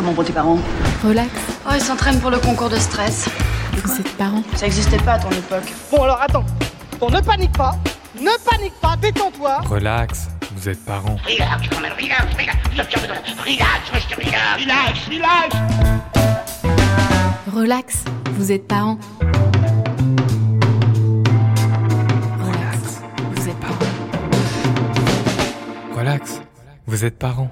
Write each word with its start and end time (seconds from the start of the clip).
Comment 0.00 0.14
vont 0.14 0.24
tes 0.24 0.32
parents 0.32 0.58
Relax. 1.06 1.30
Oh, 1.66 1.72
ils 1.74 1.82
s'entraînent 1.82 2.20
pour 2.20 2.30
le 2.30 2.38
concours 2.38 2.70
de 2.70 2.76
stress. 2.76 3.28
Vous 3.84 4.00
êtes 4.00 4.16
parents 4.16 4.42
Ça 4.54 4.64
existait 4.64 4.96
pas 4.96 5.12
à 5.12 5.18
ton 5.18 5.28
époque. 5.30 5.70
Bon 5.90 6.04
alors 6.04 6.22
attends, 6.22 6.46
bon 6.98 7.10
ne 7.10 7.20
panique 7.20 7.52
pas, 7.52 7.74
ne 8.18 8.30
panique 8.50 8.72
pas, 8.80 8.96
détends-toi. 8.96 9.58
Relax, 9.68 10.28
vous 10.56 10.70
êtes 10.70 10.82
parents. 10.86 11.16
Relax, 11.22 11.68
quand 11.68 11.80
même, 11.82 11.92
relax, 11.92 12.34
relax, 12.34 12.56
relax, 12.72 12.94
relax, 14.56 15.08
relax. 15.10 15.56
Relax. 17.54 18.04
Vous 18.38 18.52
êtes 18.52 18.66
parents. 18.66 18.98
Relax. 22.40 23.02
Vous 23.34 23.48
êtes 23.50 23.60
parents. 23.60 23.76
Relax, 25.94 26.40
vous 26.86 27.04
êtes 27.04 27.18
parents. 27.18 27.50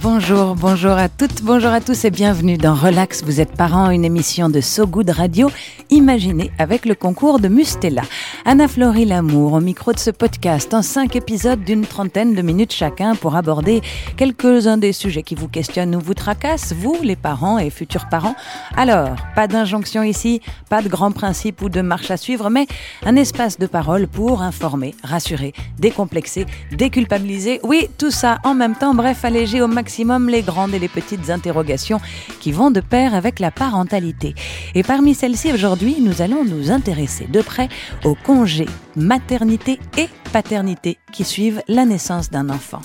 Bonjour, 0.00 0.54
bonjour 0.54 0.92
à 0.92 1.08
toutes, 1.08 1.42
bonjour 1.42 1.72
à 1.72 1.80
tous 1.80 2.04
et 2.04 2.10
bienvenue 2.12 2.56
dans 2.56 2.74
Relax, 2.74 3.24
vous 3.24 3.40
êtes 3.40 3.56
parents, 3.56 3.90
une 3.90 4.04
émission 4.04 4.48
de 4.48 4.60
So 4.60 4.86
Good 4.86 5.10
Radio 5.10 5.50
imaginée 5.90 6.52
avec 6.58 6.84
le 6.84 6.94
concours 6.94 7.40
de 7.40 7.48
Mustela. 7.48 8.02
Anna 8.44 8.68
Florie 8.68 9.06
Lamour 9.06 9.54
au 9.54 9.60
micro 9.60 9.92
de 9.92 9.98
ce 9.98 10.10
podcast 10.10 10.72
en 10.72 10.82
cinq 10.82 11.16
épisodes 11.16 11.64
d'une 11.64 11.84
trentaine 11.84 12.34
de 12.36 12.42
minutes 12.42 12.72
chacun 12.72 13.16
pour 13.16 13.34
aborder 13.34 13.82
quelques-uns 14.16 14.76
des 14.76 14.92
sujets 14.92 15.24
qui 15.24 15.34
vous 15.34 15.48
questionnent 15.48 15.96
ou 15.96 16.00
vous 16.00 16.14
tracassent, 16.14 16.72
vous 16.72 16.96
les 17.02 17.16
parents 17.16 17.58
et 17.58 17.68
futurs 17.68 18.08
parents. 18.08 18.36
Alors, 18.76 19.16
pas 19.34 19.48
d'injonction 19.48 20.04
ici, 20.04 20.42
pas 20.70 20.80
de 20.80 20.88
grands 20.88 21.12
principes 21.12 21.60
ou 21.60 21.68
de 21.68 21.80
marche 21.80 22.12
à 22.12 22.16
suivre, 22.16 22.50
mais 22.50 22.68
un 23.04 23.16
espace 23.16 23.58
de 23.58 23.66
parole 23.66 24.06
pour 24.06 24.42
informer, 24.42 24.94
rassurer, 25.02 25.54
décomplexer, 25.80 26.46
déculpabiliser, 26.70 27.58
oui, 27.64 27.88
tout 27.98 28.12
ça 28.12 28.38
en 28.44 28.54
même 28.54 28.76
temps, 28.76 28.94
bref, 28.94 29.24
alléger 29.24 29.60
au 29.60 29.66
maximum 29.66 29.87
les 30.28 30.42
grandes 30.42 30.74
et 30.74 30.78
les 30.78 30.88
petites 30.88 31.30
interrogations 31.30 32.00
qui 32.40 32.52
vont 32.52 32.70
de 32.70 32.80
pair 32.80 33.14
avec 33.14 33.40
la 33.40 33.50
parentalité. 33.50 34.34
Et 34.74 34.82
parmi 34.82 35.14
celles-ci, 35.14 35.52
aujourd'hui, 35.52 35.96
nous 36.00 36.22
allons 36.22 36.44
nous 36.44 36.70
intéresser 36.70 37.26
de 37.26 37.42
près 37.42 37.68
aux 38.04 38.14
congés 38.14 38.68
maternité 38.96 39.78
et 39.96 40.08
paternité 40.32 40.98
qui 41.12 41.24
suivent 41.24 41.62
la 41.68 41.84
naissance 41.84 42.30
d'un 42.30 42.48
enfant. 42.50 42.80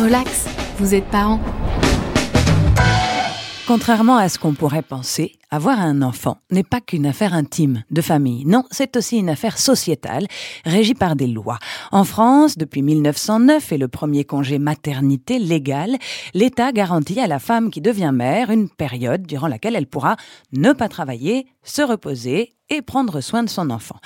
Relax. 0.00 0.46
Vous 0.78 0.94
êtes 0.94 1.06
parents. 1.06 1.40
Contrairement 3.66 4.16
à 4.16 4.28
ce 4.28 4.38
qu'on 4.38 4.54
pourrait 4.54 4.82
penser, 4.82 5.32
avoir 5.54 5.78
un 5.78 6.02
enfant 6.02 6.38
n'est 6.50 6.64
pas 6.64 6.80
qu'une 6.80 7.06
affaire 7.06 7.32
intime 7.32 7.84
de 7.90 8.02
famille. 8.02 8.44
Non, 8.44 8.64
c'est 8.70 8.96
aussi 8.96 9.18
une 9.18 9.28
affaire 9.28 9.56
sociétale, 9.56 10.26
régie 10.64 10.94
par 10.94 11.14
des 11.14 11.28
lois. 11.28 11.58
En 11.92 12.04
France, 12.04 12.58
depuis 12.58 12.82
1909 12.82 13.72
et 13.72 13.78
le 13.78 13.86
premier 13.88 14.24
congé 14.24 14.58
maternité 14.58 15.38
légal, 15.38 15.96
l'État 16.34 16.72
garantit 16.72 17.20
à 17.20 17.28
la 17.28 17.38
femme 17.38 17.70
qui 17.70 17.80
devient 17.80 18.10
mère 18.12 18.50
une 18.50 18.68
période 18.68 19.26
durant 19.26 19.46
laquelle 19.46 19.76
elle 19.76 19.86
pourra 19.86 20.16
ne 20.52 20.72
pas 20.72 20.88
travailler, 20.88 21.46
se 21.62 21.82
reposer 21.82 22.54
et 22.70 22.82
prendre 22.82 23.20
soin 23.20 23.42
de 23.42 23.48
son 23.48 23.70
enfant. 23.70 24.00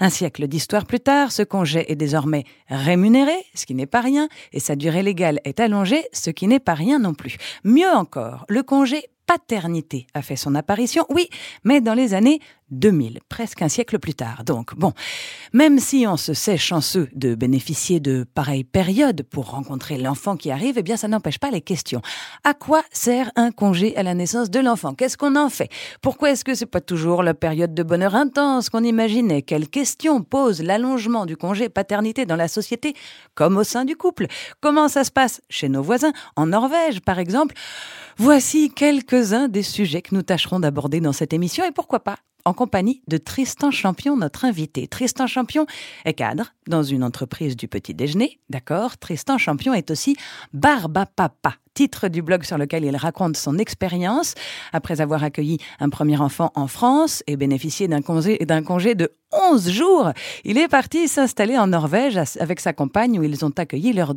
Un 0.00 0.08
siècle 0.08 0.46
d'histoire 0.46 0.86
plus 0.86 1.00
tard, 1.00 1.32
ce 1.32 1.42
congé 1.42 1.90
est 1.90 1.96
désormais 1.96 2.44
rémunéré, 2.68 3.34
ce 3.54 3.66
qui 3.66 3.74
n'est 3.74 3.86
pas 3.86 4.00
rien, 4.00 4.28
et 4.52 4.60
sa 4.60 4.76
durée 4.76 5.02
légale 5.02 5.40
est 5.44 5.60
allongée, 5.60 6.04
ce 6.12 6.30
qui 6.30 6.46
n'est 6.46 6.60
pas 6.60 6.74
rien 6.74 6.98
non 6.98 7.12
plus. 7.12 7.36
Mieux 7.64 7.90
encore, 7.90 8.46
le 8.48 8.62
congé 8.62 9.04
paternité 9.26 10.06
a 10.14 10.22
fait 10.22 10.36
son 10.36 10.54
apparition, 10.54 11.06
oui, 11.08 11.28
mais 11.64 11.80
dans 11.80 11.94
les 11.94 12.14
années 12.14 12.40
2000, 12.78 13.20
presque 13.28 13.62
un 13.62 13.68
siècle 13.68 13.98
plus 13.98 14.14
tard. 14.14 14.44
Donc, 14.44 14.74
bon, 14.74 14.92
même 15.52 15.78
si 15.78 16.06
on 16.06 16.16
se 16.16 16.34
sait 16.34 16.56
chanceux 16.56 17.08
de 17.14 17.34
bénéficier 17.34 18.00
de 18.00 18.26
pareilles 18.34 18.64
périodes 18.64 19.22
pour 19.22 19.50
rencontrer 19.50 19.96
l'enfant 19.98 20.36
qui 20.36 20.50
arrive, 20.50 20.78
eh 20.78 20.82
bien, 20.82 20.96
ça 20.96 21.08
n'empêche 21.08 21.38
pas 21.38 21.50
les 21.50 21.60
questions. 21.60 22.02
À 22.44 22.54
quoi 22.54 22.82
sert 22.92 23.30
un 23.36 23.50
congé 23.50 23.96
à 23.96 24.02
la 24.02 24.14
naissance 24.14 24.50
de 24.50 24.60
l'enfant? 24.60 24.94
Qu'est-ce 24.94 25.16
qu'on 25.16 25.36
en 25.36 25.48
fait? 25.48 25.70
Pourquoi 26.02 26.30
est-ce 26.30 26.44
que 26.44 26.54
c'est 26.54 26.66
pas 26.66 26.80
toujours 26.80 27.22
la 27.22 27.34
période 27.34 27.74
de 27.74 27.82
bonheur 27.82 28.14
intense 28.14 28.70
qu'on 28.70 28.84
imaginait? 28.84 29.42
Quelles 29.42 29.68
questions 29.68 30.22
pose 30.22 30.62
l'allongement 30.62 31.26
du 31.26 31.36
congé 31.36 31.68
paternité 31.68 32.26
dans 32.26 32.36
la 32.36 32.48
société, 32.48 32.94
comme 33.34 33.56
au 33.56 33.64
sein 33.64 33.84
du 33.84 33.96
couple? 33.96 34.26
Comment 34.60 34.88
ça 34.88 35.04
se 35.04 35.10
passe 35.10 35.40
chez 35.48 35.68
nos 35.68 35.82
voisins, 35.82 36.12
en 36.36 36.46
Norvège, 36.46 37.00
par 37.00 37.18
exemple 37.18 37.54
Voici 38.16 38.70
quelques-uns 38.70 39.48
des 39.48 39.62
sujets 39.62 40.02
que 40.02 40.14
nous 40.14 40.22
tâcherons 40.22 40.60
d'aborder 40.60 41.00
dans 41.00 41.12
cette 41.12 41.32
émission 41.32 41.64
et 41.64 41.72
pourquoi 41.72 42.00
pas 42.00 42.18
en 42.44 42.52
compagnie 42.52 43.02
de 43.08 43.16
Tristan 43.16 43.70
Champion, 43.70 44.16
notre 44.16 44.44
invité. 44.44 44.86
Tristan 44.86 45.26
Champion 45.26 45.66
est 46.04 46.14
cadre 46.14 46.52
dans 46.66 46.82
une 46.82 47.02
entreprise 47.02 47.56
du 47.56 47.68
petit 47.68 47.94
déjeuner, 47.94 48.38
d'accord? 48.50 48.98
Tristan 48.98 49.38
Champion 49.38 49.74
est 49.74 49.90
aussi 49.90 50.16
Barba 50.52 51.06
Papa, 51.06 51.56
titre 51.74 52.08
du 52.08 52.22
blog 52.22 52.44
sur 52.44 52.56
lequel 52.58 52.84
il 52.84 52.96
raconte 52.96 53.36
son 53.36 53.58
expérience 53.58 54.34
après 54.72 55.00
avoir 55.00 55.22
accueilli 55.24 55.58
un 55.80 55.88
premier 55.88 56.18
enfant 56.20 56.52
en 56.54 56.66
France 56.66 57.22
et 57.26 57.36
bénéficié 57.36 57.88
d'un 57.88 58.02
congé, 58.02 58.38
congé 58.64 58.94
de 58.94 59.10
11 59.50 59.68
jours. 59.70 60.12
Il 60.44 60.58
est 60.58 60.68
parti 60.68 61.08
s'installer 61.08 61.58
en 61.58 61.66
Norvège 61.66 62.20
avec 62.38 62.60
sa 62.60 62.72
compagne 62.72 63.18
où 63.18 63.24
ils 63.24 63.44
ont 63.44 63.52
accueilli 63.56 63.92
leur 63.92 64.14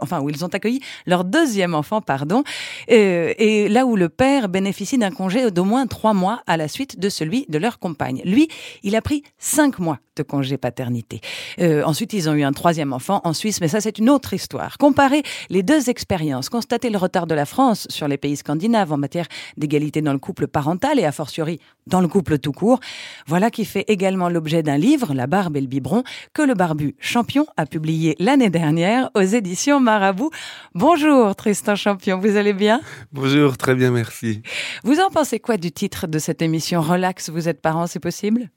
enfin 0.00 0.20
où 0.20 0.30
ils 0.30 0.44
ont 0.44 0.48
accueilli 0.48 0.80
leur 1.06 1.24
deuxième 1.24 1.74
enfant, 1.74 2.00
pardon, 2.00 2.44
et, 2.88 3.64
et 3.64 3.68
là 3.68 3.86
où 3.86 3.96
le 3.96 4.08
père 4.08 4.48
bénéficie 4.48 4.98
d'un 4.98 5.10
congé 5.10 5.50
d'au 5.50 5.64
moins 5.64 5.86
trois 5.86 6.14
mois 6.14 6.42
à 6.46 6.56
la 6.56 6.68
suite 6.68 6.98
de 6.98 7.08
celui 7.08 7.46
de 7.48 7.58
leur 7.58 7.78
compagne. 7.78 8.22
Lui, 8.24 8.48
il 8.82 8.94
a 8.94 9.02
pris 9.02 9.24
cinq 9.38 9.78
mois 9.78 9.98
de 10.16 10.22
congé 10.22 10.58
paternité. 10.58 11.20
Euh, 11.58 11.82
ensuite, 11.84 12.12
ils 12.12 12.28
ont 12.28 12.34
eu 12.34 12.42
un 12.42 12.52
troisième 12.52 12.92
enfant 12.92 13.20
en 13.24 13.32
Suisse, 13.32 13.60
mais 13.60 13.68
ça, 13.68 13.80
c'est 13.80 13.98
une 13.98 14.10
autre 14.10 14.34
histoire. 14.34 14.76
Comparer 14.78 15.22
les 15.48 15.62
deux 15.62 15.88
expériences, 15.88 16.48
constater 16.48 16.90
le 16.92 16.98
retard 16.98 17.26
de 17.26 17.34
la 17.34 17.46
France 17.46 17.86
sur 17.90 18.06
les 18.06 18.16
pays 18.16 18.36
scandinaves 18.36 18.92
en 18.92 18.98
matière 18.98 19.26
d'égalité 19.56 20.02
dans 20.02 20.12
le 20.12 20.18
couple 20.18 20.46
parental 20.46 20.98
et 20.98 21.04
a 21.04 21.12
fortiori 21.12 21.60
dans 21.86 22.00
le 22.00 22.08
couple 22.08 22.38
tout 22.38 22.52
court, 22.52 22.78
voilà 23.26 23.50
qui 23.50 23.64
fait 23.64 23.84
également 23.88 24.28
l'objet 24.28 24.62
d'un 24.62 24.78
livre, 24.78 25.14
La 25.14 25.26
barbe 25.26 25.56
et 25.56 25.60
le 25.60 25.66
biberon, 25.66 26.04
que 26.32 26.42
le 26.42 26.54
barbu 26.54 26.94
Champion 27.00 27.46
a 27.56 27.66
publié 27.66 28.14
l'année 28.18 28.50
dernière 28.50 29.10
aux 29.14 29.22
éditions 29.22 29.80
Marabout. 29.80 30.30
Bonjour 30.74 31.34
Tristan 31.34 31.74
Champion, 31.74 32.18
vous 32.18 32.36
allez 32.36 32.52
bien? 32.52 32.80
Bonjour, 33.12 33.56
très 33.56 33.74
bien, 33.74 33.90
merci. 33.90 34.42
Vous 34.84 35.00
en 35.00 35.10
pensez 35.10 35.40
quoi 35.40 35.56
du 35.56 35.72
titre 35.72 36.06
de 36.06 36.18
cette 36.18 36.42
émission 36.42 36.80
Relax, 36.80 37.30
vous 37.30 37.48
êtes 37.48 37.60
parents, 37.60 37.86
c'est 37.86 38.00
possible? 38.00 38.50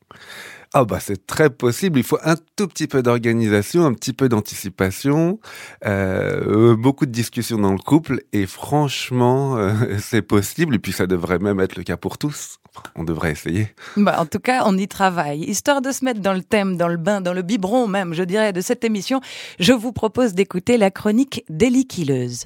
Ah 0.77 0.83
bah 0.83 0.99
c'est 0.99 1.25
très 1.25 1.49
possible. 1.49 1.99
Il 1.99 2.03
faut 2.03 2.19
un 2.21 2.35
tout 2.57 2.67
petit 2.67 2.87
peu 2.87 3.01
d'organisation, 3.01 3.85
un 3.85 3.93
petit 3.93 4.11
peu 4.11 4.27
d'anticipation, 4.27 5.39
euh, 5.85 6.75
beaucoup 6.75 7.05
de 7.05 7.11
discussions 7.11 7.57
dans 7.57 7.71
le 7.71 7.77
couple 7.77 8.23
et 8.33 8.45
franchement 8.45 9.55
euh, 9.55 9.71
c'est 9.99 10.21
possible. 10.21 10.75
Et 10.75 10.79
puis 10.79 10.91
ça 10.91 11.07
devrait 11.07 11.39
même 11.39 11.61
être 11.61 11.77
le 11.77 11.83
cas 11.83 11.95
pour 11.95 12.17
tous. 12.17 12.57
On 12.95 13.05
devrait 13.05 13.31
essayer. 13.31 13.73
Bah, 13.95 14.17
en 14.19 14.25
tout 14.25 14.39
cas, 14.39 14.63
on 14.65 14.77
y 14.77 14.85
travaille. 14.89 15.45
Histoire 15.45 15.81
de 15.81 15.93
se 15.93 16.03
mettre 16.03 16.19
dans 16.19 16.33
le 16.33 16.41
thème, 16.41 16.75
dans 16.75 16.89
le 16.89 16.97
bain, 16.97 17.21
dans 17.21 17.31
le 17.31 17.41
biberon 17.41 17.87
même, 17.87 18.13
je 18.13 18.23
dirais, 18.23 18.51
de 18.51 18.59
cette 18.59 18.83
émission, 18.83 19.21
je 19.59 19.71
vous 19.71 19.93
propose 19.93 20.33
d'écouter 20.33 20.77
la 20.77 20.91
chronique 20.91 21.45
d'Elie 21.47 21.87
Killeuse. 21.87 22.43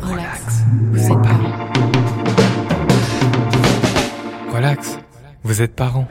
Relax. 0.00 0.62
Vous 0.92 1.06
êtes 1.06 1.22
parents. 1.22 1.72
Relax, 4.52 4.98
vous 5.42 5.60
êtes 5.60 5.74
parents. 5.74 6.06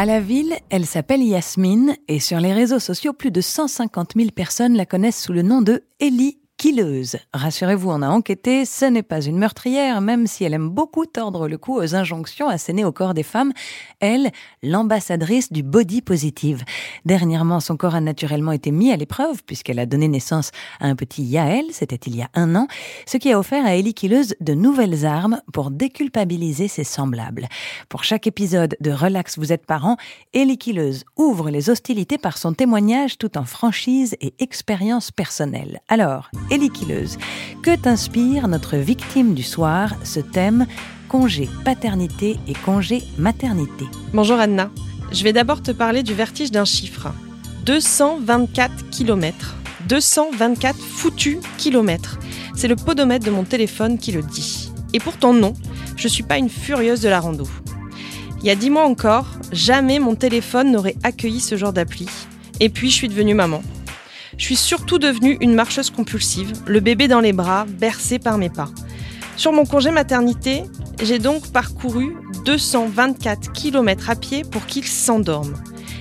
À 0.00 0.06
la 0.06 0.18
ville, 0.18 0.54
elle 0.70 0.86
s'appelle 0.86 1.22
Yasmine 1.22 1.94
et 2.08 2.20
sur 2.20 2.40
les 2.40 2.54
réseaux 2.54 2.78
sociaux, 2.78 3.12
plus 3.12 3.30
de 3.30 3.42
150 3.42 4.12
000 4.16 4.30
personnes 4.30 4.74
la 4.74 4.86
connaissent 4.86 5.22
sous 5.22 5.34
le 5.34 5.42
nom 5.42 5.60
de 5.60 5.84
Ellie 6.00 6.38
Killeuse. 6.60 7.16
Rassurez-vous, 7.32 7.90
on 7.90 8.02
a 8.02 8.10
enquêté, 8.10 8.66
ce 8.66 8.84
n'est 8.84 9.02
pas 9.02 9.22
une 9.22 9.38
meurtrière, 9.38 10.02
même 10.02 10.26
si 10.26 10.44
elle 10.44 10.52
aime 10.52 10.68
beaucoup 10.68 11.06
tordre 11.06 11.48
le 11.48 11.56
cou 11.56 11.78
aux 11.78 11.94
injonctions 11.94 12.50
assénées 12.50 12.84
au 12.84 12.92
corps 12.92 13.14
des 13.14 13.22
femmes. 13.22 13.54
Elle, 13.98 14.30
l'ambassadrice 14.62 15.50
du 15.50 15.62
body 15.62 16.02
positive. 16.02 16.62
Dernièrement, 17.06 17.60
son 17.60 17.78
corps 17.78 17.94
a 17.94 18.02
naturellement 18.02 18.52
été 18.52 18.72
mis 18.72 18.92
à 18.92 18.96
l'épreuve 18.96 19.42
puisqu'elle 19.42 19.78
a 19.78 19.86
donné 19.86 20.06
naissance 20.06 20.50
à 20.80 20.88
un 20.88 20.96
petit 20.96 21.22
Yael, 21.22 21.64
c'était 21.70 21.96
il 21.96 22.14
y 22.14 22.20
a 22.20 22.28
un 22.34 22.54
an, 22.54 22.66
ce 23.06 23.16
qui 23.16 23.32
a 23.32 23.38
offert 23.38 23.64
à 23.64 23.76
Ellie 23.76 23.94
Killeuse 23.94 24.34
de 24.40 24.52
nouvelles 24.52 25.06
armes 25.06 25.40
pour 25.54 25.70
déculpabiliser 25.70 26.68
ses 26.68 26.84
semblables. 26.84 27.48
Pour 27.88 28.04
chaque 28.04 28.26
épisode 28.26 28.76
de 28.80 28.90
Relax, 28.90 29.38
vous 29.38 29.54
êtes 29.54 29.64
parents, 29.64 29.96
Ellie 30.34 30.58
Killeuse 30.58 31.06
ouvre 31.16 31.48
les 31.48 31.70
hostilités 31.70 32.18
par 32.18 32.36
son 32.36 32.52
témoignage 32.52 33.16
tout 33.16 33.38
en 33.38 33.46
franchise 33.46 34.14
et 34.20 34.34
expérience 34.40 35.10
personnelle. 35.10 35.80
Alors, 35.88 36.28
Que 37.62 37.76
t'inspire 37.76 38.48
notre 38.48 38.76
victime 38.76 39.34
du 39.34 39.44
soir, 39.44 39.94
ce 40.02 40.18
thème 40.18 40.66
congé 41.08 41.48
paternité 41.64 42.38
et 42.48 42.54
congé 42.54 43.04
maternité 43.18 43.84
Bonjour 44.12 44.36
Anna. 44.36 44.68
Je 45.12 45.22
vais 45.22 45.32
d'abord 45.32 45.62
te 45.62 45.70
parler 45.70 46.02
du 46.02 46.12
vertige 46.12 46.50
d'un 46.50 46.64
chiffre. 46.64 47.14
224 47.66 48.90
km. 48.90 49.56
224 49.88 50.76
foutus 50.76 51.38
kilomètres. 51.56 52.18
C'est 52.56 52.66
le 52.66 52.74
podomètre 52.74 53.24
de 53.24 53.30
mon 53.30 53.44
téléphone 53.44 53.96
qui 53.96 54.10
le 54.10 54.22
dit. 54.22 54.72
Et 54.92 54.98
pourtant 54.98 55.32
non, 55.32 55.54
je 55.94 56.08
suis 56.08 56.24
pas 56.24 56.38
une 56.38 56.50
furieuse 56.50 57.00
de 57.00 57.08
la 57.08 57.20
rando. 57.20 57.46
Il 58.40 58.46
y 58.46 58.50
a 58.50 58.56
dix 58.56 58.70
mois 58.70 58.86
encore, 58.86 59.26
jamais 59.52 60.00
mon 60.00 60.16
téléphone 60.16 60.72
n'aurait 60.72 60.96
accueilli 61.04 61.38
ce 61.38 61.56
genre 61.56 61.72
d'appli. 61.72 62.08
Et 62.58 62.70
puis 62.70 62.90
je 62.90 62.96
suis 62.96 63.08
devenue 63.08 63.34
maman. 63.34 63.62
Je 64.36 64.44
suis 64.44 64.56
surtout 64.56 64.98
devenue 64.98 65.36
une 65.40 65.54
marcheuse 65.54 65.90
compulsive, 65.90 66.52
le 66.66 66.80
bébé 66.80 67.08
dans 67.08 67.20
les 67.20 67.32
bras, 67.32 67.66
bercé 67.66 68.18
par 68.18 68.38
mes 68.38 68.50
pas. 68.50 68.68
Sur 69.36 69.52
mon 69.52 69.64
congé 69.64 69.90
maternité, 69.90 70.64
j'ai 71.02 71.18
donc 71.18 71.50
parcouru 71.52 72.16
224 72.44 73.52
km 73.52 74.10
à 74.10 74.16
pied 74.16 74.44
pour 74.44 74.66
qu'il 74.66 74.86
s'endorme. 74.86 75.54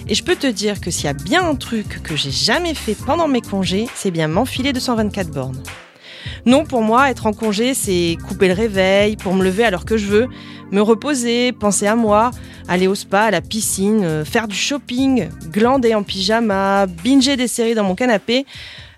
Et 0.08 0.16
je 0.16 0.24
peux 0.24 0.36
te 0.36 0.48
dire 0.48 0.82
que 0.82 0.92
s'il 0.92 1.06
y 1.06 1.10
a 1.10 1.14
bien 1.14 1.48
un 1.48 1.56
truc 1.56 2.02
que 2.04 2.16
j'ai 2.16 2.32
jamais 2.32 2.74
fait 2.74 2.96
pendant 2.96 3.28
mes 3.28 3.42
congés, 3.42 3.88
c'est 3.96 4.12
bien 4.12 4.28
m'enfiler 4.28 4.74
224 4.74 5.30
bornes. 5.32 5.62
Non, 6.46 6.66
pour 6.66 6.82
moi, 6.82 7.10
être 7.10 7.26
en 7.26 7.34
congé, 7.34 7.74
c'est 7.74 8.18
couper 8.28 8.48
le 8.48 8.54
réveil, 8.54 9.16
pour 9.16 9.34
me 9.34 9.44
lever 9.44 9.64
alors 9.64 9.86
que 9.86 9.98
je 9.98 10.08
veux, 10.08 10.28
me 10.72 10.82
reposer, 10.82 11.52
penser 11.52 11.88
à 11.88 11.96
moi, 11.96 12.32
aller 12.68 12.88
au 12.88 12.96
spa, 12.96 13.24
à 13.24 13.32
la 13.32 13.42
piscine, 13.42 14.04
euh, 14.04 14.26
faire 14.26 14.48
du 14.48 14.56
shopping, 14.56 15.30
glander 15.52 15.96
en 15.96 16.04
pyjama, 16.04 16.86
binger 16.86 17.36
des 17.36 17.48
séries 17.48 17.76
dans 17.76 17.84
mon 17.84 17.96
canapé, 17.96 18.46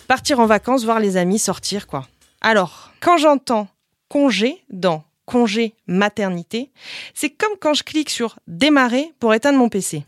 partir 0.08 0.40
en 0.40 0.46
vacances, 0.46 0.84
voir 0.84 1.00
les 1.00 1.18
amis, 1.18 1.40
sortir, 1.40 1.88
quoi. 1.88 2.08
Alors, 2.42 2.92
quand 3.00 3.18
j'entends 3.18 3.68
congé 4.10 4.64
dans 4.70 5.04
congé 5.26 5.76
maternité, 5.88 6.72
c'est 7.14 7.30
comme 7.30 7.54
quand 7.60 7.74
je 7.74 7.84
clique 7.84 8.10
sur 8.10 8.38
démarrer 8.48 9.14
pour 9.20 9.34
éteindre 9.34 9.58
mon 9.58 9.70
PC. 9.70 10.04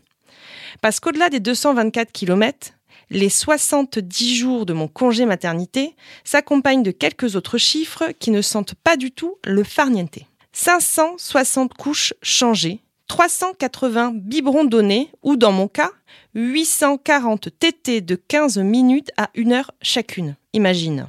Parce 0.82 1.00
qu'au-delà 1.00 1.30
des 1.30 1.40
224 1.40 2.12
km, 2.12 2.72
les 3.14 3.30
70 3.30 4.34
jours 4.34 4.66
de 4.66 4.72
mon 4.72 4.88
congé 4.88 5.24
maternité 5.24 5.94
s'accompagnent 6.24 6.82
de 6.82 6.90
quelques 6.90 7.36
autres 7.36 7.58
chiffres 7.58 8.10
qui 8.18 8.30
ne 8.30 8.42
sentent 8.42 8.74
pas 8.74 8.96
du 8.96 9.12
tout 9.12 9.36
le 9.44 9.62
farniente. 9.62 10.18
560 10.52 11.74
couches 11.74 12.12
changées, 12.22 12.80
380 13.08 14.12
biberons 14.14 14.64
donnés, 14.64 15.10
ou 15.22 15.36
dans 15.36 15.52
mon 15.52 15.68
cas, 15.68 15.90
840 16.34 17.48
tétés 17.58 18.00
de 18.00 18.16
15 18.16 18.58
minutes 18.58 19.10
à 19.16 19.30
1 19.36 19.52
heure 19.52 19.70
chacune. 19.80 20.36
Imagine. 20.52 21.06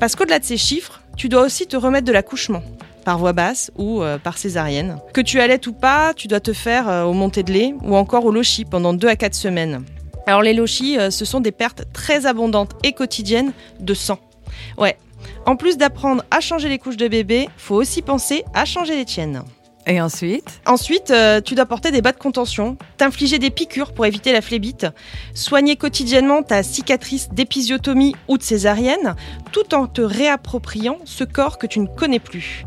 Parce 0.00 0.16
qu'au-delà 0.16 0.38
de 0.38 0.44
ces 0.44 0.56
chiffres, 0.56 1.02
tu 1.16 1.28
dois 1.28 1.42
aussi 1.42 1.66
te 1.66 1.76
remettre 1.76 2.06
de 2.06 2.12
l'accouchement 2.12 2.62
par 3.04 3.18
voie 3.18 3.32
basse 3.32 3.72
ou 3.76 4.00
euh, 4.02 4.16
par 4.16 4.38
césarienne. 4.38 4.98
Que 5.12 5.20
tu 5.20 5.40
allaites 5.40 5.66
ou 5.66 5.72
pas, 5.72 6.14
tu 6.14 6.28
dois 6.28 6.38
te 6.38 6.52
faire 6.52 6.88
euh, 6.88 7.02
au 7.02 7.12
montée 7.12 7.42
de 7.42 7.52
lait 7.52 7.74
ou 7.82 7.96
encore 7.96 8.24
au 8.24 8.30
lochi 8.30 8.64
pendant 8.64 8.94
2 8.94 9.08
à 9.08 9.16
4 9.16 9.34
semaines. 9.34 9.84
Alors 10.32 10.40
les 10.40 10.54
lochis, 10.54 10.98
euh, 10.98 11.10
ce 11.10 11.26
sont 11.26 11.40
des 11.40 11.52
pertes 11.52 11.84
très 11.92 12.24
abondantes 12.24 12.72
et 12.84 12.94
quotidiennes 12.94 13.52
de 13.80 13.92
sang. 13.92 14.18
Ouais. 14.78 14.96
En 15.44 15.56
plus 15.56 15.76
d'apprendre 15.76 16.24
à 16.30 16.40
changer 16.40 16.70
les 16.70 16.78
couches 16.78 16.96
de 16.96 17.06
bébé, 17.06 17.50
faut 17.58 17.74
aussi 17.74 18.00
penser 18.00 18.42
à 18.54 18.64
changer 18.64 18.96
les 18.96 19.04
tiennes. 19.04 19.42
Et 19.86 20.00
ensuite 20.00 20.60
Ensuite, 20.64 21.10
euh, 21.10 21.40
tu 21.40 21.54
dois 21.54 21.66
porter 21.66 21.90
des 21.90 22.02
bas 22.02 22.12
de 22.12 22.18
contention, 22.18 22.76
t'infliger 22.98 23.38
des 23.38 23.50
piqûres 23.50 23.92
pour 23.92 24.06
éviter 24.06 24.32
la 24.32 24.40
phlébite, 24.40 24.86
soigner 25.34 25.76
quotidiennement 25.76 26.42
ta 26.42 26.62
cicatrice 26.62 27.30
d'épisiotomie 27.30 28.14
ou 28.28 28.38
de 28.38 28.42
césarienne, 28.42 29.16
tout 29.50 29.74
en 29.74 29.88
te 29.88 30.00
réappropriant 30.00 30.98
ce 31.04 31.24
corps 31.24 31.58
que 31.58 31.66
tu 31.66 31.80
ne 31.80 31.88
connais 31.88 32.20
plus. 32.20 32.64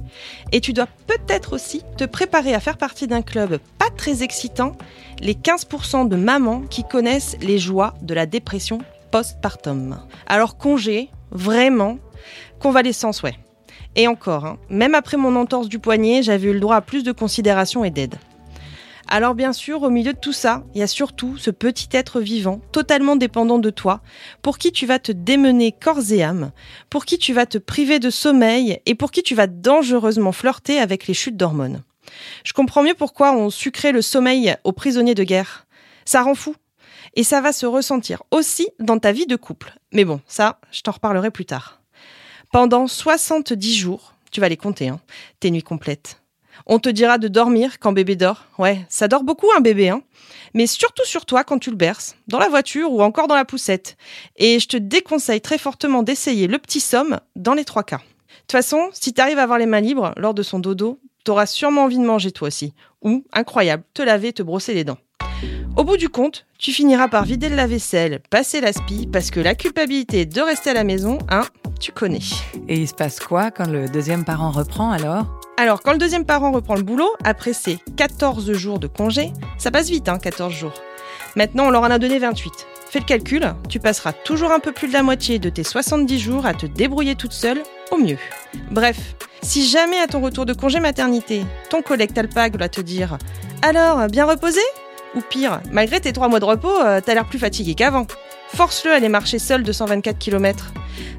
Et 0.52 0.60
tu 0.60 0.74
dois 0.74 0.88
peut-être 1.08 1.54
aussi 1.54 1.84
te 1.98 2.04
préparer 2.04 2.54
à 2.54 2.60
faire 2.60 2.78
partie 2.78 3.08
d'un 3.08 3.22
club 3.22 3.60
pas 3.78 3.90
très 3.96 4.22
excitant, 4.24 4.74
les 5.22 5.36
15% 5.36 6.10
de 6.10 6.16
mamans 6.18 6.62
qui 6.70 6.84
connaissent 6.84 7.38
les 7.42 7.60
joies 7.60 7.94
de 8.02 8.14
la 8.14 8.26
dépression 8.26 8.80
postpartum. 9.12 10.00
Alors 10.28 10.58
congé, 10.58 11.10
vraiment, 11.32 11.98
convalescence, 12.60 13.24
ouais. 13.24 13.36
Et 13.96 14.08
encore, 14.08 14.46
hein, 14.46 14.58
même 14.70 14.96
après 14.96 15.18
mon 15.18 15.36
entorse 15.36 15.70
du 15.70 15.80
poignet, 15.80 16.22
j'avais 16.24 16.50
eu 16.50 16.54
le 16.54 16.60
droit 16.60 16.76
à 16.76 16.82
plus 16.82 17.04
de 17.04 17.12
considération 17.12 17.86
et 17.86 17.92
d'aide. 17.92 18.16
Alors 19.08 19.36
bien 19.36 19.54
sûr, 19.54 19.84
au 19.84 19.90
milieu 19.90 20.14
de 20.14 20.20
tout 20.20 20.34
ça, 20.34 20.64
il 20.74 20.80
y 20.80 20.84
a 20.84 20.88
surtout 20.88 21.38
ce 21.38 21.52
petit 21.52 21.88
être 21.92 22.20
vivant, 22.20 22.60
totalement 22.72 23.16
dépendant 23.16 23.60
de 23.60 23.70
toi, 23.70 24.02
pour 24.42 24.58
qui 24.58 24.72
tu 24.72 24.88
vas 24.88 24.98
te 24.98 25.12
démener 25.12 25.72
corps 25.72 26.12
et 26.12 26.24
âme, 26.24 26.52
pour 26.90 27.06
qui 27.06 27.20
tu 27.20 27.32
vas 27.32 27.46
te 27.46 27.60
priver 27.60 28.00
de 28.00 28.10
sommeil 28.10 28.80
et 28.86 28.96
pour 28.96 29.12
qui 29.12 29.22
tu 29.22 29.36
vas 29.36 29.48
dangereusement 29.48 30.32
flirter 30.32 30.80
avec 30.80 31.06
les 31.06 31.14
chutes 31.14 31.38
d'hormones. 31.38 31.84
Je 32.44 32.54
comprends 32.54 32.84
mieux 32.84 32.96
pourquoi 32.96 33.34
on 33.34 33.50
sucrait 33.50 33.92
le 33.92 34.02
sommeil 34.02 34.56
aux 34.64 34.74
prisonniers 34.74 35.16
de 35.16 35.24
guerre. 35.24 35.68
Ça 36.04 36.22
rend 36.22 36.36
fou. 36.36 36.56
Et 37.16 37.24
ça 37.24 37.40
va 37.42 37.54
se 37.54 37.66
ressentir 37.66 38.24
aussi 38.32 38.68
dans 38.80 39.00
ta 39.00 39.12
vie 39.12 39.26
de 39.26 39.38
couple. 39.38 39.74
Mais 39.94 40.04
bon, 40.04 40.20
ça, 40.28 40.60
je 40.72 40.82
t'en 40.82 40.92
reparlerai 40.92 41.32
plus 41.32 41.46
tard. 41.46 41.80
Pendant 42.56 42.88
70 42.88 43.76
jours, 43.76 44.14
tu 44.32 44.40
vas 44.40 44.48
les 44.48 44.56
compter, 44.56 44.88
hein, 44.88 45.02
tes 45.42 45.52
nuits 45.52 45.62
complètes. 45.62 46.22
On 46.66 46.80
te 46.80 46.88
dira 46.88 47.18
de 47.18 47.28
dormir 47.28 47.80
quand 47.82 47.92
bébé 47.92 48.16
dort. 48.16 48.46
Ouais, 48.58 48.86
ça 48.88 49.10
dort 49.10 49.26
beaucoup 49.26 49.48
un 49.58 49.60
bébé, 49.60 49.90
hein. 49.90 50.04
Mais 50.54 50.66
surtout 50.66 51.04
sur 51.04 51.26
toi 51.26 51.44
quand 51.44 51.60
tu 51.60 51.70
le 51.70 51.76
berces, 51.76 52.16
dans 52.30 52.40
la 52.40 52.48
voiture 52.48 52.94
ou 52.94 53.02
encore 53.02 53.28
dans 53.28 53.36
la 53.36 53.44
poussette. 53.44 53.98
Et 54.38 54.62
je 54.62 54.70
te 54.70 54.78
déconseille 54.78 55.42
très 55.42 55.58
fortement 55.58 56.02
d'essayer 56.02 56.48
le 56.48 56.58
petit 56.58 56.80
somme 56.80 57.20
dans 57.36 57.56
les 57.56 57.66
trois 57.66 57.84
cas. 57.84 57.98
De 57.98 58.02
toute 58.44 58.54
façon, 58.54 58.88
si 58.94 59.12
tu 59.12 59.20
arrives 59.20 59.40
à 59.40 59.44
avoir 59.44 59.60
les 59.60 59.66
mains 59.66 59.82
libres 59.82 60.14
lors 60.16 60.34
de 60.34 60.42
son 60.42 60.60
dodo, 60.60 61.02
t'auras 61.26 61.48
sûrement 61.48 61.84
envie 61.84 62.00
de 62.00 62.06
manger 62.06 62.32
toi 62.32 62.48
aussi. 62.48 62.74
Ou, 63.02 63.26
incroyable, 63.34 63.84
te 63.94 64.02
laver, 64.02 64.32
te 64.32 64.44
brosser 64.44 64.74
les 64.74 64.86
dents. 64.86 65.00
Au 65.76 65.84
bout 65.84 65.98
du 65.98 66.08
compte, 66.08 66.46
tu 66.58 66.72
finiras 66.72 67.10
par 67.10 67.26
vider 67.26 67.50
le 67.50 67.58
lave-vaisselle, 67.58 68.22
passer 68.30 68.62
l'aspi, 68.62 69.08
parce 69.12 69.30
que 69.30 69.42
la 69.42 69.56
culpabilité 69.56 70.26
de 70.26 70.40
rester 70.40 70.70
à 70.70 70.74
la 70.74 70.86
maison, 70.86 71.18
hein, 71.30 71.44
tu 71.86 71.92
connais. 71.92 72.18
Et 72.68 72.80
il 72.80 72.88
se 72.88 72.96
passe 72.96 73.20
quoi 73.20 73.52
quand 73.52 73.70
le 73.70 73.88
deuxième 73.88 74.26
parent 74.26 74.50
reprend 74.50 74.90
alors? 74.90 75.28
Alors, 75.58 75.84
quand 75.84 75.92
le 75.92 76.00
deuxième 76.00 76.26
parent 76.26 76.52
reprend 76.52 76.74
le 76.74 76.82
boulot, 76.82 77.14
après 77.24 77.54
ses 77.54 77.78
14 77.96 78.54
jours 78.54 78.80
de 78.80 78.88
congé, 78.88 79.32
ça 79.60 79.70
passe 79.70 79.88
vite, 79.88 80.10
hein, 80.10 80.18
14 80.18 80.52
jours. 80.52 80.74
Maintenant, 81.36 81.68
on 81.68 81.70
leur 81.70 81.84
en 81.84 81.92
a 81.92 82.00
donné 82.00 82.18
28. 82.18 82.52
Fais 82.90 82.98
le 82.98 83.06
calcul, 83.06 83.54
tu 83.70 83.80
passeras 83.80 84.14
toujours 84.14 84.52
un 84.52 84.60
peu 84.60 84.72
plus 84.72 84.88
de 84.88 84.94
la 84.94 85.04
moitié 85.04 85.38
de 85.38 85.50
tes 85.50 85.64
70 85.64 86.20
jours 86.20 86.48
à 86.48 86.56
te 86.56 86.66
débrouiller 86.66 87.14
toute 87.14 87.34
seule, 87.34 87.62
au 87.92 87.98
mieux. 87.98 88.18
Bref, 88.72 88.98
si 89.44 89.64
jamais 89.68 90.00
à 90.00 90.08
ton 90.08 90.22
retour 90.22 90.48
de 90.48 90.54
congé 90.54 90.80
maternité, 90.80 91.44
ton 91.70 91.84
collègue 91.84 92.14
Talpag 92.14 92.58
va 92.58 92.68
te 92.68 92.82
dire 92.82 93.20
Alors, 93.62 94.08
bien 94.08 94.26
reposé? 94.26 94.62
Ou 95.14 95.22
pire, 95.22 95.62
malgré 95.72 96.02
tes 96.02 96.14
3 96.14 96.30
mois 96.30 96.40
de 96.40 96.46
repos, 96.46 96.82
euh, 96.82 97.00
t'as 97.00 97.14
l'air 97.14 97.26
plus 97.26 97.40
fatigué 97.40 97.76
qu'avant. 97.76 98.08
Force-le 98.54 98.92
à 98.92 98.96
aller 98.96 99.10
marcher 99.10 99.40
seul 99.40 99.64
de 99.64 99.72
124 99.72 100.18
km. 100.18 100.72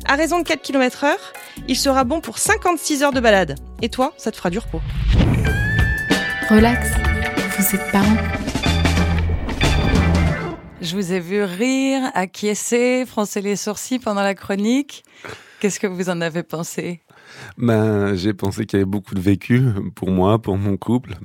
À 0.06 0.14
raison 0.14 0.38
de 0.38 0.44
4 0.44 0.62
km 0.62 1.05
heure, 1.05 1.32
il 1.69 1.76
sera 1.76 2.05
bon 2.05 2.20
pour 2.20 2.38
56 2.38 3.02
heures 3.02 3.12
de 3.12 3.20
balade. 3.20 3.56
Et 3.82 3.88
toi, 3.88 4.14
ça 4.17 4.31
te 4.31 4.37
fera 4.37 4.50
du 4.50 4.58
repos. 4.58 4.81
Relax, 6.49 6.90
vous 7.58 7.75
êtes 7.75 7.93
parents. 7.93 8.17
Je 10.81 10.94
vous 10.94 11.12
ai 11.12 11.19
vu 11.19 11.43
rire, 11.43 12.10
acquiescer, 12.15 13.05
froncer 13.06 13.41
les 13.41 13.56
sourcils 13.56 13.98
pendant 13.98 14.22
la 14.22 14.34
chronique. 14.34 15.05
Qu'est-ce 15.58 15.81
que 15.81 15.86
vous 15.86 16.10
en 16.10 16.20
avez 16.20 16.44
pensé? 16.44 17.01
Ben, 17.58 18.15
j'ai 18.15 18.34
pensé 18.34 18.67
qu'il 18.67 18.79
y 18.79 18.82
avait 18.82 18.91
beaucoup 18.91 19.15
de 19.15 19.20
vécu 19.20 19.62
pour 19.94 20.10
moi, 20.10 20.41
pour 20.41 20.58
mon 20.58 20.77
couple. 20.77 21.17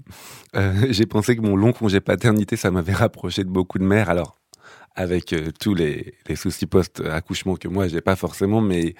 Euh, 0.56 0.88
j'ai 0.90 1.06
pensé 1.06 1.36
que 1.36 1.42
mon 1.42 1.56
long 1.56 1.74
congé 1.74 2.00
paternité, 2.00 2.56
ça 2.56 2.72
m'avait 2.72 2.94
rapproché 2.94 3.44
de 3.44 3.50
beaucoup 3.50 3.78
de 3.78 3.84
mères. 3.84 4.10
Alors, 4.10 4.41
avec 4.96 5.34
euh, 5.34 5.52
tous 5.60 5.74
les, 5.74 6.16
les 6.28 6.36
soucis 6.36 6.66
post-accouchement 6.66 7.56
que 7.56 7.68
moi 7.68 7.88
j'ai 7.88 8.02
pas 8.02 8.16
forcément, 8.16 8.62
mais 8.62 8.96